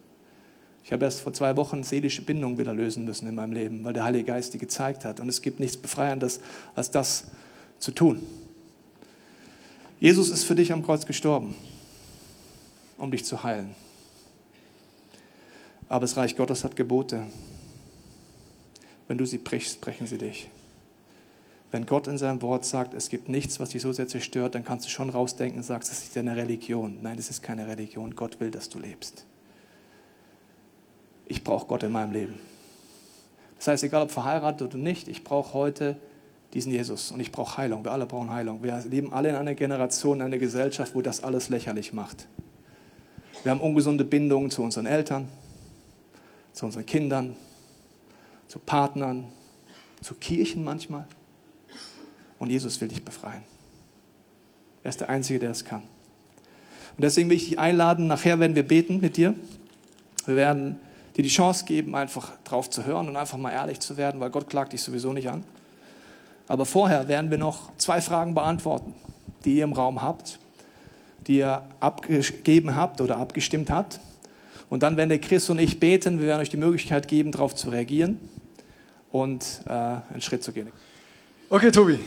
Ich 0.84 0.92
habe 0.92 1.06
erst 1.06 1.22
vor 1.22 1.34
zwei 1.34 1.56
Wochen 1.58 1.84
seelische 1.84 2.24
Bindungen 2.24 2.58
wieder 2.58 2.74
lösen 2.74 3.06
müssen 3.06 3.28
in 3.28 3.36
meinem 3.36 3.54
Leben, 3.54 3.84
weil 3.84 3.94
der 3.94 4.04
Heilige 4.04 4.26
Geist 4.26 4.54
die 4.54 4.58
gezeigt 4.58 5.06
hat. 5.06 5.20
Und 5.20 5.30
es 5.30 5.42
gibt 5.42 5.60
nichts 5.60 5.78
Befreiendes, 5.78 6.40
als 6.76 6.90
das 6.90 7.26
zu 7.80 7.92
tun. 7.92 8.22
Jesus 10.00 10.30
ist 10.30 10.46
für 10.46 10.56
dich 10.56 10.72
am 10.74 10.84
Kreuz 10.84 11.06
gestorben, 11.06 11.54
um 12.98 13.12
dich 13.12 13.26
zu 13.26 13.44
heilen. 13.44 13.76
Aber 15.88 16.02
das 16.02 16.18
Reich 16.18 16.36
Gottes 16.36 16.64
hat 16.64 16.76
Gebote. 16.76 17.28
Wenn 19.08 19.18
du 19.18 19.26
sie 19.26 19.38
brichst, 19.38 19.82
brechen 19.82 20.08
sie 20.08 20.18
dich. 20.18 20.50
Wenn 21.72 21.86
Gott 21.86 22.08
in 22.08 22.18
seinem 22.18 22.42
Wort 22.42 22.66
sagt, 22.66 22.94
es 22.94 23.10
gibt 23.10 23.30
nichts, 23.30 23.62
was 23.62 23.70
dich 23.70 23.82
so 23.82 23.94
sehr 23.94 24.08
zerstört, 24.08 24.56
dann 24.56 24.66
kannst 24.66 24.86
du 24.86 24.90
schon 24.90 25.10
rausdenken 25.10 25.60
und 25.60 25.64
sagst, 25.64 25.90
das 25.90 26.04
ist 26.04 26.18
eine 26.18 26.36
Religion. 26.36 27.00
Nein, 27.02 27.16
das 27.16 27.30
ist 27.30 27.42
keine 27.42 27.66
Religion. 27.66 28.14
Gott 28.16 28.42
will, 28.42 28.52
dass 28.52 28.68
du 28.68 28.78
lebst. 28.78 29.26
Ich 31.28 31.46
brauche 31.46 31.66
Gott 31.68 31.84
in 31.84 31.94
meinem 31.94 32.12
Leben. 32.12 32.40
Das 33.58 33.70
heißt, 33.70 33.84
egal 33.86 34.04
ob 34.04 34.12
verheiratet 34.12 34.68
oder 34.68 34.78
nicht, 34.78 35.08
ich 35.08 35.24
brauche 35.24 35.54
heute 35.54 35.96
diesen 36.54 36.74
Jesus 36.74 37.12
und 37.12 37.22
ich 37.22 37.32
brauche 37.32 37.56
Heilung. 37.58 37.86
Wir 37.86 37.94
alle 37.94 38.06
brauchen 38.06 38.32
Heilung. 38.32 38.62
Wir 38.64 38.84
leben 38.90 39.14
alle 39.14 39.30
in 39.30 39.36
einer 39.36 39.56
Generation, 39.56 40.18
in 40.18 40.26
einer 40.26 40.40
Gesellschaft, 40.40 40.94
wo 40.94 41.02
das 41.02 41.24
alles 41.24 41.48
lächerlich 41.48 41.94
macht. 41.94 42.28
Wir 43.44 43.52
haben 43.52 43.62
ungesunde 43.62 44.04
Bindungen 44.04 44.52
zu 44.52 44.62
unseren 44.62 44.86
Eltern, 44.86 45.30
zu 46.52 46.66
unseren 46.66 46.86
Kindern, 46.86 47.38
zu 48.48 48.60
Partnern, 48.60 49.26
zu 50.02 50.16
Kirchen 50.16 50.66
manchmal. 50.66 51.08
Und 52.42 52.50
Jesus 52.50 52.82
will 52.82 52.88
dich 52.88 53.06
befreien. 53.06 53.44
Er 54.84 54.90
ist 54.90 55.00
der 55.00 55.10
Einzige, 55.10 55.38
der 55.38 55.52
es 55.52 55.64
kann. 55.64 55.84
Und 56.98 57.04
deswegen 57.04 57.30
will 57.30 57.38
ich 57.38 57.50
dich 57.50 57.60
einladen, 57.60 58.08
nachher 58.08 58.40
werden 58.40 58.56
wir 58.56 58.68
beten 58.68 59.00
mit 59.00 59.16
dir. 59.16 59.36
Wir 60.26 60.36
werden 60.36 60.80
dir 61.16 61.22
die 61.22 61.30
Chance 61.30 61.66
geben, 61.66 61.94
einfach 61.94 62.32
drauf 62.44 62.68
zu 62.68 62.84
hören 62.84 63.08
und 63.08 63.16
einfach 63.16 63.38
mal 63.38 63.52
ehrlich 63.52 63.80
zu 63.80 63.96
werden, 63.96 64.20
weil 64.20 64.32
Gott 64.32 64.50
klagt 64.50 64.74
dich 64.74 64.82
sowieso 64.82 65.14
nicht 65.14 65.30
an. 65.30 65.44
Aber 66.48 66.66
vorher 66.66 67.08
werden 67.08 67.30
wir 67.30 67.38
noch 67.38 67.78
zwei 67.78 68.02
Fragen 68.02 68.34
beantworten, 68.34 68.96
die 69.46 69.58
ihr 69.58 69.64
im 69.64 69.74
Raum 69.74 70.02
habt, 70.02 70.40
die 71.28 71.38
ihr 71.38 71.62
abgegeben 71.80 72.76
habt 72.76 73.02
oder 73.02 73.18
abgestimmt 73.18 73.70
habt. 73.70 74.00
Und 74.68 74.82
dann 74.82 74.98
werden 74.98 75.10
der 75.10 75.20
Chris 75.20 75.48
und 75.52 75.60
ich 75.60 75.80
beten. 75.80 76.20
Wir 76.20 76.26
werden 76.26 76.42
euch 76.42 76.50
die 76.50 76.58
Möglichkeit 76.58 77.08
geben, 77.08 77.32
darauf 77.32 77.54
zu 77.54 77.70
reagieren 77.70 78.18
und 79.12 79.62
äh, 79.68 79.72
einen 79.72 80.22
Schritt 80.22 80.44
zu 80.44 80.52
gehen. 80.52 80.72
Okay, 81.52 81.70
Tobi. 81.70 82.00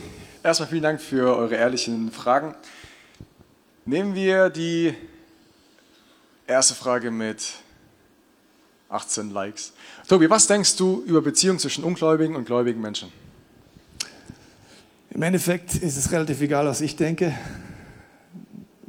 Erstmal 0.45 0.69
vielen 0.69 0.83
Dank 0.83 1.01
für 1.01 1.35
eure 1.35 1.55
ehrlichen 1.55 2.11
Fragen. 2.11 2.53
Nehmen 3.83 4.13
wir 4.13 4.51
die 4.51 4.93
erste 6.45 6.75
Frage 6.75 7.09
mit 7.09 7.53
18 8.89 9.31
Likes. 9.31 9.73
Tobi, 10.07 10.29
was 10.29 10.45
denkst 10.45 10.75
du 10.75 11.01
über 11.07 11.23
Beziehungen 11.23 11.57
zwischen 11.57 11.83
ungläubigen 11.83 12.35
und 12.35 12.45
gläubigen 12.45 12.79
Menschen? 12.79 13.11
Im 15.09 15.23
Endeffekt 15.23 15.77
ist 15.77 15.97
es 15.97 16.11
relativ 16.11 16.39
egal, 16.41 16.67
was 16.67 16.79
ich 16.79 16.95
denke. 16.95 17.33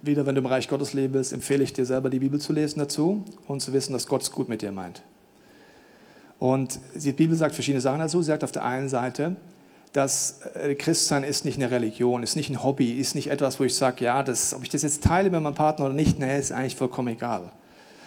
Wieder, 0.02 0.26
wenn 0.26 0.34
du 0.34 0.42
im 0.42 0.46
Reich 0.46 0.68
Gottes 0.68 0.94
willst, 0.94 1.32
empfehle 1.32 1.64
ich 1.64 1.72
dir 1.72 1.86
selber 1.86 2.10
die 2.10 2.18
Bibel 2.18 2.38
zu 2.38 2.52
lesen 2.52 2.80
dazu 2.80 3.24
und 3.46 3.60
zu 3.60 3.72
wissen, 3.72 3.94
dass 3.94 4.06
Gott 4.06 4.20
es 4.20 4.30
gut 4.30 4.50
mit 4.50 4.60
dir 4.60 4.72
meint. 4.72 5.00
Und 6.38 6.80
die 6.94 7.12
Bibel 7.12 7.34
sagt 7.34 7.54
verschiedene 7.54 7.80
Sachen 7.80 8.00
dazu. 8.00 8.20
Sie 8.20 8.26
sagt 8.26 8.44
auf 8.44 8.52
der 8.52 8.62
einen 8.62 8.90
Seite, 8.90 9.36
dass 9.96 10.40
äh, 10.54 10.74
Christsein 10.74 11.24
ist 11.24 11.46
nicht 11.46 11.56
eine 11.56 11.70
Religion, 11.70 12.22
ist 12.22 12.36
nicht 12.36 12.50
ein 12.50 12.62
Hobby, 12.62 12.92
ist 12.92 13.14
nicht 13.14 13.30
etwas, 13.30 13.58
wo 13.58 13.64
ich 13.64 13.74
sage, 13.74 14.04
ja, 14.04 14.22
das, 14.22 14.52
ob 14.52 14.62
ich 14.62 14.68
das 14.68 14.82
jetzt 14.82 15.02
teile 15.02 15.30
mit 15.30 15.40
meinem 15.40 15.54
Partner 15.54 15.86
oder 15.86 15.94
nicht, 15.94 16.18
nee, 16.18 16.38
ist 16.38 16.52
eigentlich 16.52 16.76
vollkommen 16.76 17.08
egal. 17.08 17.50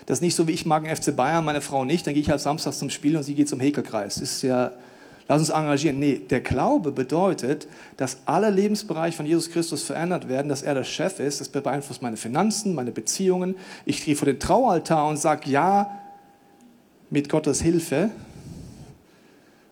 Das 0.05 0.19
ist 0.19 0.21
nicht 0.21 0.35
so, 0.35 0.47
wie 0.47 0.51
ich 0.51 0.67
mag 0.67 0.83
den 0.83 0.95
FC 0.95 1.15
Bayern, 1.15 1.43
meine 1.43 1.61
Frau 1.61 1.85
nicht, 1.85 2.05
dann 2.05 2.13
gehe 2.13 2.21
ich 2.21 2.29
halt 2.29 2.41
samstags 2.41 2.77
zum 2.77 2.91
Spiel 2.91 3.17
und 3.17 3.23
sie 3.23 3.33
geht 3.33 3.49
zum 3.49 3.59
Häkelkreis. 3.59 4.15
Das 4.15 4.23
ist 4.23 4.43
ja, 4.43 4.71
lass 5.27 5.39
uns 5.39 5.49
engagieren. 5.49 5.97
Nee, 5.97 6.21
der 6.29 6.41
Glaube 6.41 6.91
bedeutet, 6.91 7.67
dass 7.97 8.17
alle 8.25 8.51
Lebensbereiche 8.51 9.17
von 9.17 9.25
Jesus 9.25 9.49
Christus 9.49 9.81
verändert 9.81 10.29
werden, 10.29 10.47
dass 10.47 10.61
er 10.61 10.75
der 10.75 10.83
Chef 10.83 11.19
ist. 11.19 11.41
Das 11.41 11.49
beeinflusst 11.49 12.03
meine 12.03 12.17
Finanzen, 12.17 12.75
meine 12.75 12.91
Beziehungen. 12.91 13.55
Ich 13.85 14.05
gehe 14.05 14.15
vor 14.15 14.27
den 14.27 14.39
Traualtar 14.39 15.07
und 15.07 15.17
sage, 15.17 15.49
ja, 15.49 15.89
mit 17.09 17.29
Gottes 17.29 17.61
Hilfe 17.61 18.11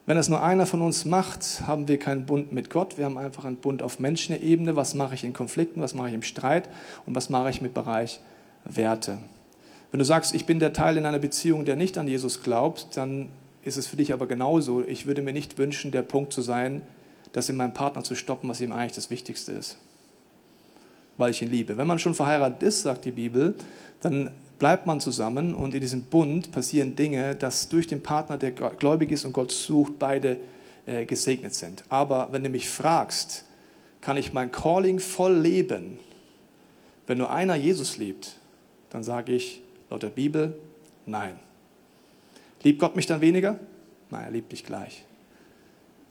wenn 0.07 0.15
das 0.15 0.29
nur 0.29 0.41
einer 0.41 0.65
von 0.65 0.81
uns 0.81 1.03
macht, 1.03 1.67
haben 1.67 1.89
wir 1.89 1.99
keinen 1.99 2.25
Bund 2.25 2.53
mit 2.53 2.69
Gott. 2.69 2.97
Wir 2.97 3.03
haben 3.03 3.17
einfach 3.17 3.43
einen 3.43 3.57
Bund 3.57 3.83
auf 3.83 3.99
Menschenebene. 3.99 4.77
Was 4.77 4.95
mache 4.95 5.15
ich 5.15 5.25
in 5.25 5.33
Konflikten? 5.33 5.81
Was 5.81 5.93
mache 5.93 6.07
ich 6.07 6.13
im 6.13 6.23
Streit? 6.23 6.69
Und 7.05 7.13
was 7.13 7.29
mache 7.29 7.49
ich 7.49 7.61
mit 7.61 7.73
Bereich 7.73 8.21
Werte? 8.63 9.17
Wenn 9.91 9.99
du 9.99 10.05
sagst, 10.05 10.33
ich 10.33 10.45
bin 10.45 10.59
der 10.59 10.71
Teil 10.71 10.95
in 10.95 11.05
einer 11.05 11.19
Beziehung, 11.19 11.65
der 11.65 11.75
nicht 11.75 11.97
an 11.97 12.07
Jesus 12.07 12.41
glaubt, 12.41 12.95
dann 12.95 13.27
ist 13.63 13.75
es 13.75 13.85
für 13.85 13.97
dich 13.97 14.13
aber 14.13 14.27
genauso. 14.27 14.81
Ich 14.81 15.07
würde 15.07 15.21
mir 15.21 15.33
nicht 15.33 15.57
wünschen, 15.57 15.91
der 15.91 16.03
Punkt 16.03 16.31
zu 16.31 16.41
sein, 16.41 16.83
das 17.33 17.49
in 17.49 17.57
meinem 17.57 17.73
Partner 17.73 18.01
zu 18.01 18.15
stoppen, 18.15 18.49
was 18.49 18.61
ihm 18.61 18.71
eigentlich 18.71 18.93
das 18.93 19.09
Wichtigste 19.09 19.51
ist. 19.51 19.77
Weil 21.17 21.31
ich 21.31 21.41
ihn 21.41 21.51
liebe. 21.51 21.75
Wenn 21.75 21.87
man 21.87 21.99
schon 21.99 22.13
verheiratet 22.13 22.63
ist, 22.63 22.83
sagt 22.83 23.03
die 23.03 23.11
Bibel, 23.11 23.55
dann 23.99 24.31
bleibt 24.59 24.85
man 24.85 24.99
zusammen 24.99 25.53
und 25.53 25.73
in 25.73 25.81
diesem 25.81 26.03
Bund 26.03 26.51
passieren 26.51 26.95
Dinge, 26.95 27.35
dass 27.35 27.69
durch 27.69 27.87
den 27.87 28.01
Partner, 28.01 28.37
der 28.37 28.51
gläubig 28.51 29.11
ist 29.11 29.25
und 29.25 29.33
Gott 29.33 29.51
sucht, 29.51 29.99
beide 29.99 30.37
äh, 30.85 31.05
gesegnet 31.05 31.53
sind. 31.53 31.83
Aber 31.89 32.29
wenn 32.31 32.43
du 32.43 32.49
mich 32.49 32.69
fragst, 32.69 33.45
kann 34.01 34.17
ich 34.17 34.33
mein 34.33 34.51
Calling 34.51 34.99
voll 34.99 35.37
leben, 35.37 35.99
wenn 37.07 37.17
nur 37.17 37.31
einer 37.31 37.55
Jesus 37.55 37.97
liebt, 37.97 38.37
dann 38.89 39.03
sage 39.03 39.33
ich 39.33 39.61
laut 39.89 40.03
der 40.03 40.09
Bibel, 40.09 40.57
nein. 41.05 41.39
Liebt 42.63 42.79
Gott 42.79 42.95
mich 42.95 43.05
dann 43.05 43.21
weniger? 43.21 43.59
Nein, 44.09 44.25
er 44.25 44.31
liebt 44.31 44.51
dich 44.51 44.65
gleich. 44.65 45.05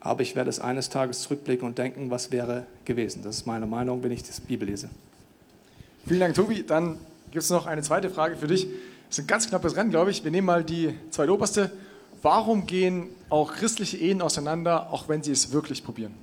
Aber 0.00 0.22
ich 0.22 0.36
werde 0.36 0.50
es 0.50 0.60
eines 0.60 0.88
Tages 0.88 1.22
zurückblicken 1.22 1.66
und 1.66 1.78
denken, 1.78 2.10
was 2.10 2.30
wäre 2.30 2.66
gewesen. 2.84 3.22
Das 3.22 3.36
ist 3.36 3.46
meine 3.46 3.66
Meinung, 3.66 4.02
wenn 4.02 4.12
ich 4.12 4.22
das 4.22 4.40
Bibel 4.40 4.68
lese. 4.68 4.88
Vielen 6.06 6.20
Dank, 6.20 6.34
Tobi. 6.34 6.62
Dann 6.62 6.98
gibt 7.36 7.44
es 7.44 7.50
noch 7.50 7.66
eine 7.66 7.82
zweite 7.82 8.08
Frage 8.08 8.34
für 8.34 8.46
dich. 8.46 8.66
Das 9.10 9.18
ist 9.18 9.24
ein 9.24 9.26
ganz 9.26 9.46
knappes 9.46 9.76
Rennen, 9.76 9.90
glaube 9.90 10.10
ich. 10.10 10.24
Wir 10.24 10.30
nehmen 10.30 10.46
mal 10.46 10.64
die 10.64 10.94
zweitoberste. 11.10 11.70
Warum 12.22 12.64
gehen 12.64 13.08
auch 13.28 13.52
christliche 13.52 13.98
Ehen 13.98 14.22
auseinander, 14.22 14.90
auch 14.90 15.10
wenn 15.10 15.22
sie 15.22 15.32
es 15.32 15.52
wirklich 15.52 15.84
probieren? 15.84 16.14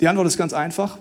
Die 0.00 0.06
Antwort 0.06 0.26
ist 0.26 0.36
ganz 0.36 0.52
einfach. 0.52 0.98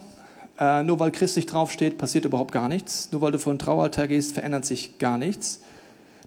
Äh, 0.57 0.83
nur 0.83 0.97
weil 1.01 1.11
christlich 1.11 1.45
draufsteht, 1.45 1.97
passiert 1.97 2.23
überhaupt 2.23 2.53
gar 2.53 2.69
nichts. 2.69 3.09
Nur 3.11 3.19
weil 3.19 3.33
du 3.33 3.37
vor 3.37 3.53
den 3.53 3.59
Traualtar 3.59 4.07
gehst, 4.07 4.31
verändert 4.31 4.63
sich 4.63 4.97
gar 4.97 5.17
nichts. 5.17 5.59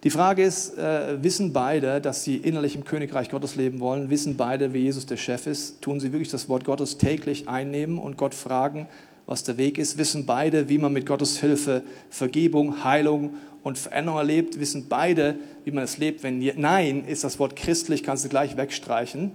Die 0.04 0.10
Frage 0.10 0.44
ist, 0.44 0.76
äh, 0.76 1.22
wissen 1.22 1.54
beide, 1.54 2.02
dass 2.02 2.22
sie 2.22 2.36
innerlich 2.36 2.76
im 2.76 2.84
Königreich 2.84 3.30
Gottes 3.30 3.56
leben 3.56 3.80
wollen? 3.80 4.10
Wissen 4.10 4.36
beide, 4.36 4.74
wie 4.74 4.80
Jesus 4.80 5.06
der 5.06 5.16
Chef 5.16 5.46
ist? 5.46 5.80
Tun 5.80 6.00
sie 6.00 6.12
wirklich 6.12 6.30
das 6.30 6.50
Wort 6.50 6.66
Gottes 6.66 6.98
täglich 6.98 7.48
einnehmen 7.48 7.98
und 7.98 8.18
Gott 8.18 8.34
fragen, 8.34 8.88
was 9.28 9.44
der 9.44 9.58
Weg 9.58 9.76
ist, 9.76 9.98
wissen 9.98 10.24
beide, 10.24 10.70
wie 10.70 10.78
man 10.78 10.90
mit 10.90 11.04
Gottes 11.04 11.38
Hilfe 11.38 11.82
Vergebung, 12.08 12.82
Heilung 12.82 13.34
und 13.62 13.76
Veränderung 13.76 14.18
erlebt, 14.18 14.58
wissen 14.58 14.86
beide, 14.88 15.36
wie 15.64 15.70
man 15.70 15.84
es 15.84 15.98
lebt. 15.98 16.22
Wenn 16.22 16.38
nein, 16.56 17.04
ist 17.04 17.24
das 17.24 17.38
Wort 17.38 17.54
christlich, 17.54 18.02
kannst 18.02 18.24
du 18.24 18.30
gleich 18.30 18.56
wegstreichen. 18.56 19.32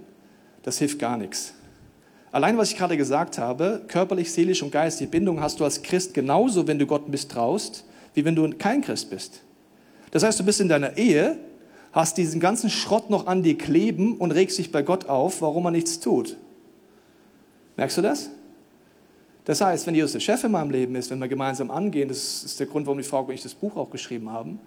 Das 0.64 0.78
hilft 0.78 0.98
gar 0.98 1.16
nichts. 1.16 1.54
Allein, 2.32 2.58
was 2.58 2.72
ich 2.72 2.76
gerade 2.76 2.96
gesagt 2.96 3.38
habe, 3.38 3.82
körperlich, 3.86 4.32
seelisch 4.32 4.64
und 4.64 4.72
geistige 4.72 5.08
Bindung 5.08 5.40
hast 5.40 5.60
du 5.60 5.64
als 5.64 5.80
Christ 5.82 6.12
genauso, 6.12 6.66
wenn 6.66 6.80
du 6.80 6.86
Gott 6.86 7.08
misstraust, 7.08 7.84
wie 8.14 8.24
wenn 8.24 8.34
du 8.34 8.50
kein 8.50 8.82
Christ 8.82 9.10
bist. 9.10 9.42
Das 10.10 10.24
heißt, 10.24 10.40
du 10.40 10.44
bist 10.44 10.60
in 10.60 10.68
deiner 10.68 10.96
Ehe, 10.96 11.38
hast 11.92 12.18
diesen 12.18 12.40
ganzen 12.40 12.68
Schrott 12.68 13.10
noch 13.10 13.28
an 13.28 13.44
dir 13.44 13.56
kleben 13.56 14.16
und 14.16 14.32
regst 14.32 14.58
dich 14.58 14.72
bei 14.72 14.82
Gott 14.82 15.08
auf, 15.08 15.40
warum 15.40 15.66
er 15.66 15.70
nichts 15.70 16.00
tut. 16.00 16.36
Merkst 17.76 17.98
du 17.98 18.02
das? 18.02 18.30
Das 19.44 19.60
heißt, 19.60 19.86
wenn 19.86 19.94
Jesus 19.94 20.12
der 20.12 20.20
Chef 20.20 20.42
in 20.44 20.52
meinem 20.52 20.70
Leben 20.70 20.94
ist, 20.94 21.10
wenn 21.10 21.18
wir 21.18 21.28
gemeinsam 21.28 21.70
angehen, 21.70 22.08
das 22.08 22.44
ist 22.44 22.58
der 22.58 22.66
Grund, 22.66 22.86
warum 22.86 22.98
die 22.98 23.04
Frau 23.04 23.22
und 23.22 23.32
ich 23.32 23.42
das 23.42 23.54
Buch 23.54 23.76
auch 23.76 23.90
geschrieben 23.90 24.30
haben, 24.30 24.58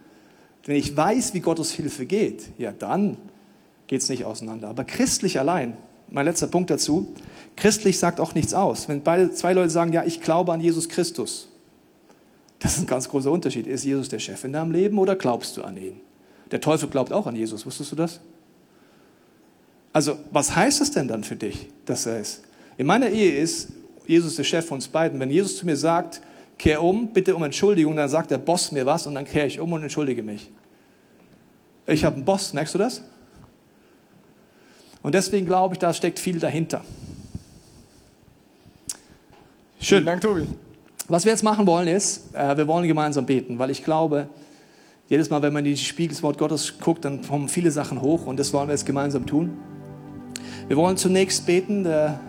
wenn 0.65 0.75
ich 0.75 0.95
weiß, 0.95 1.33
wie 1.33 1.39
Gottes 1.39 1.71
Hilfe 1.71 2.05
geht, 2.05 2.49
ja, 2.57 2.71
dann 2.71 3.17
geht 3.87 4.01
es 4.01 4.09
nicht 4.09 4.25
auseinander. 4.25 4.67
Aber 4.67 4.83
christlich 4.83 5.39
allein, 5.39 5.77
mein 6.09 6.25
letzter 6.25 6.47
Punkt 6.47 6.69
dazu, 6.69 7.13
christlich 7.55 7.97
sagt 7.97 8.19
auch 8.19 8.35
nichts 8.35 8.53
aus. 8.53 8.87
Wenn 8.87 9.01
beide, 9.01 9.31
zwei 9.31 9.53
Leute 9.53 9.69
sagen, 9.69 9.93
ja, 9.93 10.03
ich 10.03 10.21
glaube 10.21 10.51
an 10.51 10.61
Jesus 10.61 10.89
Christus, 10.89 11.47
das 12.59 12.73
ist 12.73 12.79
ein 12.81 12.87
ganz 12.87 13.07
großer 13.07 13.31
Unterschied. 13.31 13.65
Ist 13.65 13.83
Jesus 13.83 14.09
der 14.09 14.19
Chef 14.19 14.43
in 14.43 14.53
deinem 14.53 14.71
Leben 14.71 14.97
oder 14.99 15.15
glaubst 15.15 15.57
du 15.57 15.63
an 15.63 15.77
ihn? 15.77 16.01
Der 16.51 16.61
Teufel 16.61 16.89
glaubt 16.89 17.13
auch 17.13 17.27
an 17.27 17.35
Jesus, 17.35 17.65
wusstest 17.65 17.91
du 17.91 17.95
das? 17.95 18.19
Also, 19.93 20.17
was 20.31 20.55
heißt 20.55 20.81
es 20.81 20.91
denn 20.91 21.07
dann 21.07 21.23
für 21.23 21.35
dich, 21.35 21.67
dass 21.85 22.05
er 22.05 22.19
ist? 22.19 22.43
In 22.77 22.87
meiner 22.87 23.09
Ehe 23.09 23.37
ist, 23.37 23.69
Jesus 24.07 24.31
ist 24.31 24.37
der 24.39 24.43
Chef 24.43 24.65
von 24.65 24.75
uns 24.75 24.87
beiden. 24.87 25.19
Wenn 25.19 25.29
Jesus 25.29 25.57
zu 25.57 25.65
mir 25.65 25.75
sagt, 25.75 26.21
kehr 26.57 26.81
um, 26.81 27.09
bitte 27.13 27.35
um 27.35 27.43
Entschuldigung, 27.43 27.95
dann 27.95 28.09
sagt 28.09 28.31
der 28.31 28.37
Boss 28.37 28.71
mir 28.71 28.85
was 28.85 29.05
und 29.05 29.15
dann 29.15 29.25
kehre 29.25 29.47
ich 29.47 29.59
um 29.59 29.71
und 29.73 29.83
entschuldige 29.83 30.23
mich. 30.23 30.49
Ich 31.85 32.03
habe 32.03 32.15
einen 32.15 32.25
Boss, 32.25 32.53
merkst 32.53 32.73
du 32.73 32.77
das? 32.79 33.01
Und 35.03 35.13
deswegen 35.13 35.45
glaube 35.45 35.75
ich, 35.75 35.79
da 35.79 35.93
steckt 35.93 36.19
viel 36.19 36.39
dahinter. 36.39 36.83
Schön. 39.79 39.99
Vielen 39.99 40.05
Dank, 40.05 40.21
Tobi. 40.21 40.47
Was 41.07 41.23
wir 41.23 41.31
jetzt 41.31 41.43
machen 41.43 41.65
wollen 41.67 41.87
ist, 41.87 42.35
äh, 42.35 42.57
wir 42.57 42.67
wollen 42.67 42.87
gemeinsam 42.87 43.25
beten, 43.25 43.59
weil 43.59 43.69
ich 43.69 43.83
glaube, 43.83 44.27
jedes 45.07 45.29
Mal, 45.29 45.41
wenn 45.41 45.53
man 45.53 45.63
in 45.63 45.71
die 45.71 45.77
Spiegel 45.77 46.09
des 46.09 46.23
Wort 46.23 46.37
Gottes 46.37 46.79
guckt, 46.79 47.05
dann 47.05 47.21
kommen 47.21 47.47
viele 47.47 47.71
Sachen 47.71 48.01
hoch 48.01 48.25
und 48.25 48.37
das 48.37 48.51
wollen 48.51 48.67
wir 48.67 48.73
jetzt 48.73 48.85
gemeinsam 48.85 49.25
tun. 49.25 49.57
Wir 50.67 50.75
wollen 50.75 50.97
zunächst 50.97 51.45
beten. 51.45 51.85
Der 51.85 52.19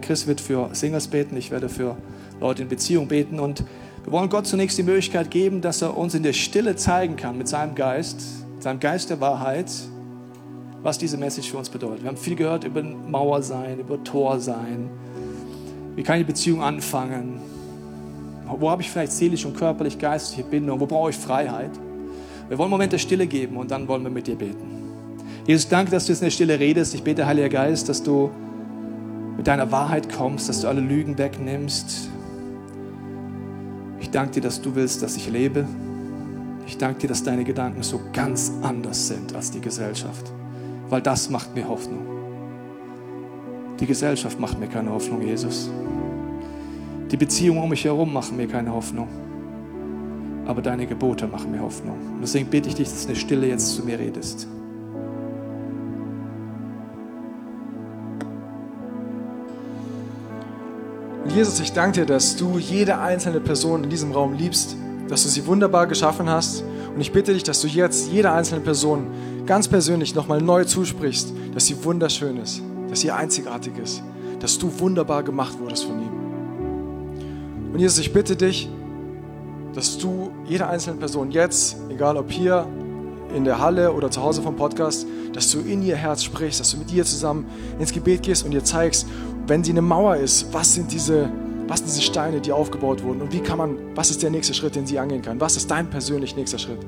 Chris 0.00 0.26
wird 0.26 0.40
für 0.40 0.70
Singles 0.72 1.08
beten, 1.08 1.36
ich 1.36 1.50
werde 1.50 1.68
für 1.68 1.96
Leute 2.40 2.62
in 2.62 2.68
Beziehung 2.68 3.08
beten 3.08 3.40
und 3.40 3.64
wir 4.04 4.12
wollen 4.12 4.28
Gott 4.28 4.46
zunächst 4.46 4.78
die 4.78 4.82
Möglichkeit 4.82 5.30
geben, 5.30 5.60
dass 5.60 5.82
er 5.82 5.96
uns 5.96 6.14
in 6.14 6.22
der 6.22 6.32
Stille 6.32 6.76
zeigen 6.76 7.16
kann 7.16 7.36
mit 7.36 7.46
seinem 7.48 7.74
Geist, 7.74 8.22
seinem 8.58 8.80
Geist 8.80 9.10
der 9.10 9.20
Wahrheit, 9.20 9.70
was 10.82 10.98
diese 10.98 11.16
Message 11.16 11.50
für 11.50 11.58
uns 11.58 11.68
bedeutet. 11.68 12.02
Wir 12.02 12.08
haben 12.08 12.16
viel 12.16 12.34
gehört 12.34 12.64
über 12.64 12.82
Mauer 12.82 13.42
sein, 13.42 13.80
über 13.80 14.02
Tor 14.02 14.40
sein. 14.40 14.88
Wie 15.94 16.02
kann 16.02 16.20
ich 16.20 16.26
Beziehung 16.26 16.62
anfangen? 16.62 17.40
Wo 18.46 18.70
habe 18.70 18.82
ich 18.82 18.90
vielleicht 18.90 19.12
seelisch 19.12 19.44
und 19.44 19.56
körperlich 19.56 19.98
geistliche 19.98 20.44
Bindung? 20.48 20.80
Wo 20.80 20.86
brauche 20.86 21.10
ich 21.10 21.16
Freiheit? 21.16 21.70
Wir 22.48 22.56
wollen 22.56 22.66
einen 22.66 22.70
Moment 22.70 22.92
der 22.92 22.98
Stille 22.98 23.26
geben 23.26 23.56
und 23.58 23.70
dann 23.70 23.86
wollen 23.88 24.02
wir 24.02 24.10
mit 24.10 24.26
dir 24.26 24.36
beten. 24.36 24.78
Jesus, 25.46 25.68
danke, 25.68 25.90
dass 25.90 26.06
du 26.06 26.12
jetzt 26.12 26.22
in 26.22 26.26
der 26.26 26.30
Stille 26.30 26.58
redest. 26.58 26.94
Ich 26.94 27.02
bete, 27.02 27.26
Heiliger 27.26 27.50
Geist, 27.50 27.88
dass 27.88 28.02
du 28.02 28.30
mit 29.38 29.46
deiner 29.46 29.70
Wahrheit 29.70 30.12
kommst, 30.12 30.48
dass 30.48 30.60
du 30.60 30.68
alle 30.68 30.80
Lügen 30.80 31.16
wegnimmst. 31.16 32.10
Ich 34.00 34.10
danke 34.10 34.32
dir, 34.32 34.40
dass 34.42 34.60
du 34.60 34.74
willst, 34.74 35.00
dass 35.02 35.16
ich 35.16 35.30
lebe. 35.30 35.64
Ich 36.66 36.76
danke 36.76 37.00
dir, 37.00 37.06
dass 37.06 37.22
deine 37.22 37.44
Gedanken 37.44 37.82
so 37.84 38.00
ganz 38.12 38.52
anders 38.62 39.06
sind 39.06 39.34
als 39.34 39.52
die 39.52 39.60
Gesellschaft, 39.60 40.30
weil 40.90 41.00
das 41.00 41.30
macht 41.30 41.54
mir 41.54 41.68
Hoffnung. 41.68 42.04
Die 43.78 43.86
Gesellschaft 43.86 44.40
macht 44.40 44.58
mir 44.58 44.66
keine 44.66 44.90
Hoffnung, 44.90 45.22
Jesus. 45.22 45.70
Die 47.12 47.16
Beziehungen 47.16 47.62
um 47.62 47.70
mich 47.70 47.84
herum 47.84 48.12
machen 48.12 48.36
mir 48.36 48.48
keine 48.48 48.72
Hoffnung. 48.74 49.06
Aber 50.46 50.62
deine 50.62 50.86
Gebote 50.86 51.28
machen 51.28 51.52
mir 51.52 51.62
Hoffnung. 51.62 51.96
Und 52.14 52.22
deswegen 52.22 52.50
bitte 52.50 52.68
ich 52.70 52.74
dich, 52.74 52.88
dass 52.88 53.02
in 53.02 53.10
der 53.10 53.14
Stille 53.14 53.46
jetzt 53.46 53.76
zu 53.76 53.84
mir 53.84 54.00
redest. 54.00 54.48
Und 61.28 61.34
Jesus, 61.34 61.60
ich 61.60 61.74
danke 61.74 62.00
dir, 62.00 62.06
dass 62.06 62.36
du 62.36 62.58
jede 62.58 62.96
einzelne 62.96 63.38
Person 63.38 63.84
in 63.84 63.90
diesem 63.90 64.12
Raum 64.12 64.32
liebst, 64.32 64.78
dass 65.08 65.24
du 65.24 65.28
sie 65.28 65.46
wunderbar 65.46 65.86
geschaffen 65.86 66.26
hast. 66.30 66.64
Und 66.94 67.02
ich 67.02 67.12
bitte 67.12 67.34
dich, 67.34 67.42
dass 67.42 67.60
du 67.60 67.66
jetzt 67.66 68.10
jeder 68.10 68.32
einzelnen 68.32 68.64
Person 68.64 69.08
ganz 69.44 69.68
persönlich 69.68 70.14
nochmal 70.14 70.40
neu 70.40 70.64
zusprichst, 70.64 71.34
dass 71.52 71.66
sie 71.66 71.84
wunderschön 71.84 72.38
ist, 72.38 72.62
dass 72.88 73.00
sie 73.00 73.10
einzigartig 73.10 73.74
ist, 73.76 74.02
dass 74.40 74.58
du 74.58 74.72
wunderbar 74.80 75.22
gemacht 75.22 75.60
wurdest 75.60 75.84
von 75.84 76.00
ihm. 76.00 77.74
Und 77.74 77.78
Jesus, 77.78 77.98
ich 77.98 78.14
bitte 78.14 78.34
dich, 78.34 78.70
dass 79.74 79.98
du 79.98 80.30
jeder 80.46 80.70
einzelnen 80.70 80.98
Person 80.98 81.30
jetzt, 81.30 81.76
egal 81.90 82.16
ob 82.16 82.32
hier 82.32 82.66
in 83.34 83.44
der 83.44 83.58
Halle 83.58 83.92
oder 83.92 84.10
zu 84.10 84.22
Hause 84.22 84.40
vom 84.40 84.56
Podcast, 84.56 85.06
dass 85.32 85.50
du 85.50 85.60
in 85.60 85.82
ihr 85.82 85.96
Herz 85.96 86.24
sprichst, 86.24 86.60
dass 86.60 86.70
du 86.70 86.78
mit 86.78 86.90
ihr 86.92 87.04
zusammen 87.04 87.46
ins 87.78 87.92
Gebet 87.92 88.22
gehst 88.22 88.44
und 88.44 88.52
ihr 88.52 88.64
zeigst, 88.64 89.06
wenn 89.48 89.64
sie 89.64 89.72
eine 89.72 89.82
Mauer 89.82 90.16
ist, 90.16 90.52
was 90.52 90.74
sind 90.74 90.92
diese, 90.92 91.28
was 91.66 91.78
sind 91.80 91.88
diese 91.88 92.02
Steine, 92.02 92.40
die 92.40 92.52
aufgebaut 92.52 93.02
wurden 93.02 93.22
und 93.22 93.32
wie 93.32 93.40
kann 93.40 93.58
man, 93.58 93.76
was 93.94 94.10
ist 94.10 94.22
der 94.22 94.30
nächste 94.30 94.52
Schritt, 94.54 94.76
den 94.76 94.86
sie 94.86 94.98
angehen 94.98 95.22
kann? 95.22 95.40
Was 95.40 95.56
ist 95.56 95.70
dein 95.70 95.88
persönlich 95.88 96.36
nächster 96.36 96.58
Schritt? 96.58 96.78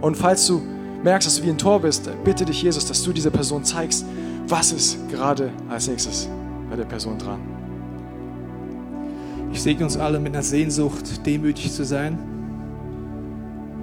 Und 0.00 0.16
falls 0.16 0.46
du 0.46 0.60
merkst, 1.02 1.26
dass 1.26 1.36
du 1.36 1.44
wie 1.44 1.50
ein 1.50 1.58
Tor 1.58 1.80
bist, 1.80 2.08
bitte 2.24 2.44
dich, 2.44 2.62
Jesus, 2.62 2.86
dass 2.86 3.02
du 3.02 3.12
dieser 3.12 3.30
Person 3.30 3.64
zeigst, 3.64 4.04
was 4.46 4.72
ist 4.72 4.98
gerade 5.08 5.50
als 5.70 5.88
nächstes 5.88 6.28
bei 6.68 6.76
der 6.76 6.84
Person 6.84 7.18
dran. 7.18 7.40
Ich 9.52 9.62
segne 9.62 9.84
uns 9.84 9.96
alle 9.96 10.18
mit 10.18 10.34
einer 10.34 10.42
Sehnsucht, 10.42 11.24
demütig 11.24 11.72
zu 11.72 11.84
sein, 11.84 12.18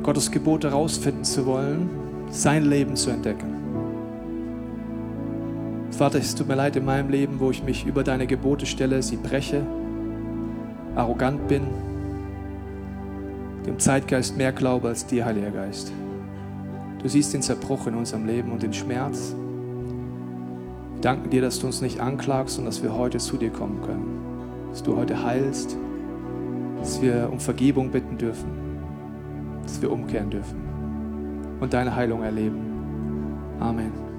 Gottes 0.04 0.30
Gebote 0.30 0.70
herausfinden 0.70 1.24
zu 1.24 1.46
wollen, 1.46 1.90
sein 2.30 2.66
Leben 2.66 2.96
zu 2.96 3.10
entdecken. 3.10 3.51
Vater, 5.92 6.20
es 6.20 6.36
tut 6.36 6.48
mir 6.48 6.56
leid 6.56 6.76
in 6.76 6.86
meinem 6.86 7.10
Leben, 7.10 7.40
wo 7.40 7.52
ich 7.52 7.64
mich 7.64 7.86
über 7.86 8.04
deine 8.04 8.28
Gebote 8.28 8.66
stelle, 8.66 9.04
sie 9.04 9.18
breche, 9.18 9.66
arrogant 10.96 11.48
bin, 11.48 11.64
dem 13.66 13.78
Zeitgeist 13.78 14.38
mehr 14.38 14.52
glaube 14.52 14.88
als 14.88 15.06
dir, 15.06 15.26
Heiliger 15.26 15.52
Geist. 15.52 15.92
Du 17.02 17.08
siehst 17.08 17.34
den 17.34 17.42
Zerbruch 17.42 17.88
in 17.88 17.96
unserem 17.96 18.26
Leben 18.26 18.52
und 18.52 18.64
den 18.64 18.74
Schmerz. 18.74 19.36
Wir 20.94 21.02
danken 21.02 21.30
dir, 21.30 21.42
dass 21.42 21.60
du 21.60 21.68
uns 21.68 21.82
nicht 21.82 22.00
anklagst 22.00 22.58
und 22.58 22.66
dass 22.66 22.82
wir 22.82 22.96
heute 22.96 23.18
zu 23.20 23.38
dir 23.38 23.52
kommen 23.52 23.82
können 23.82 24.22
dass 24.72 24.82
du 24.82 24.96
heute 24.96 25.22
heilst, 25.22 25.78
dass 26.80 27.02
wir 27.02 27.30
um 27.32 27.40
Vergebung 27.40 27.92
bitten 27.92 28.18
dürfen, 28.18 28.50
dass 29.64 29.82
wir 29.82 29.92
umkehren 29.92 30.30
dürfen 30.30 30.62
und 31.60 31.74
deine 31.74 31.96
Heilung 31.96 32.24
erleben. 32.24 33.58
Amen. 33.60 34.11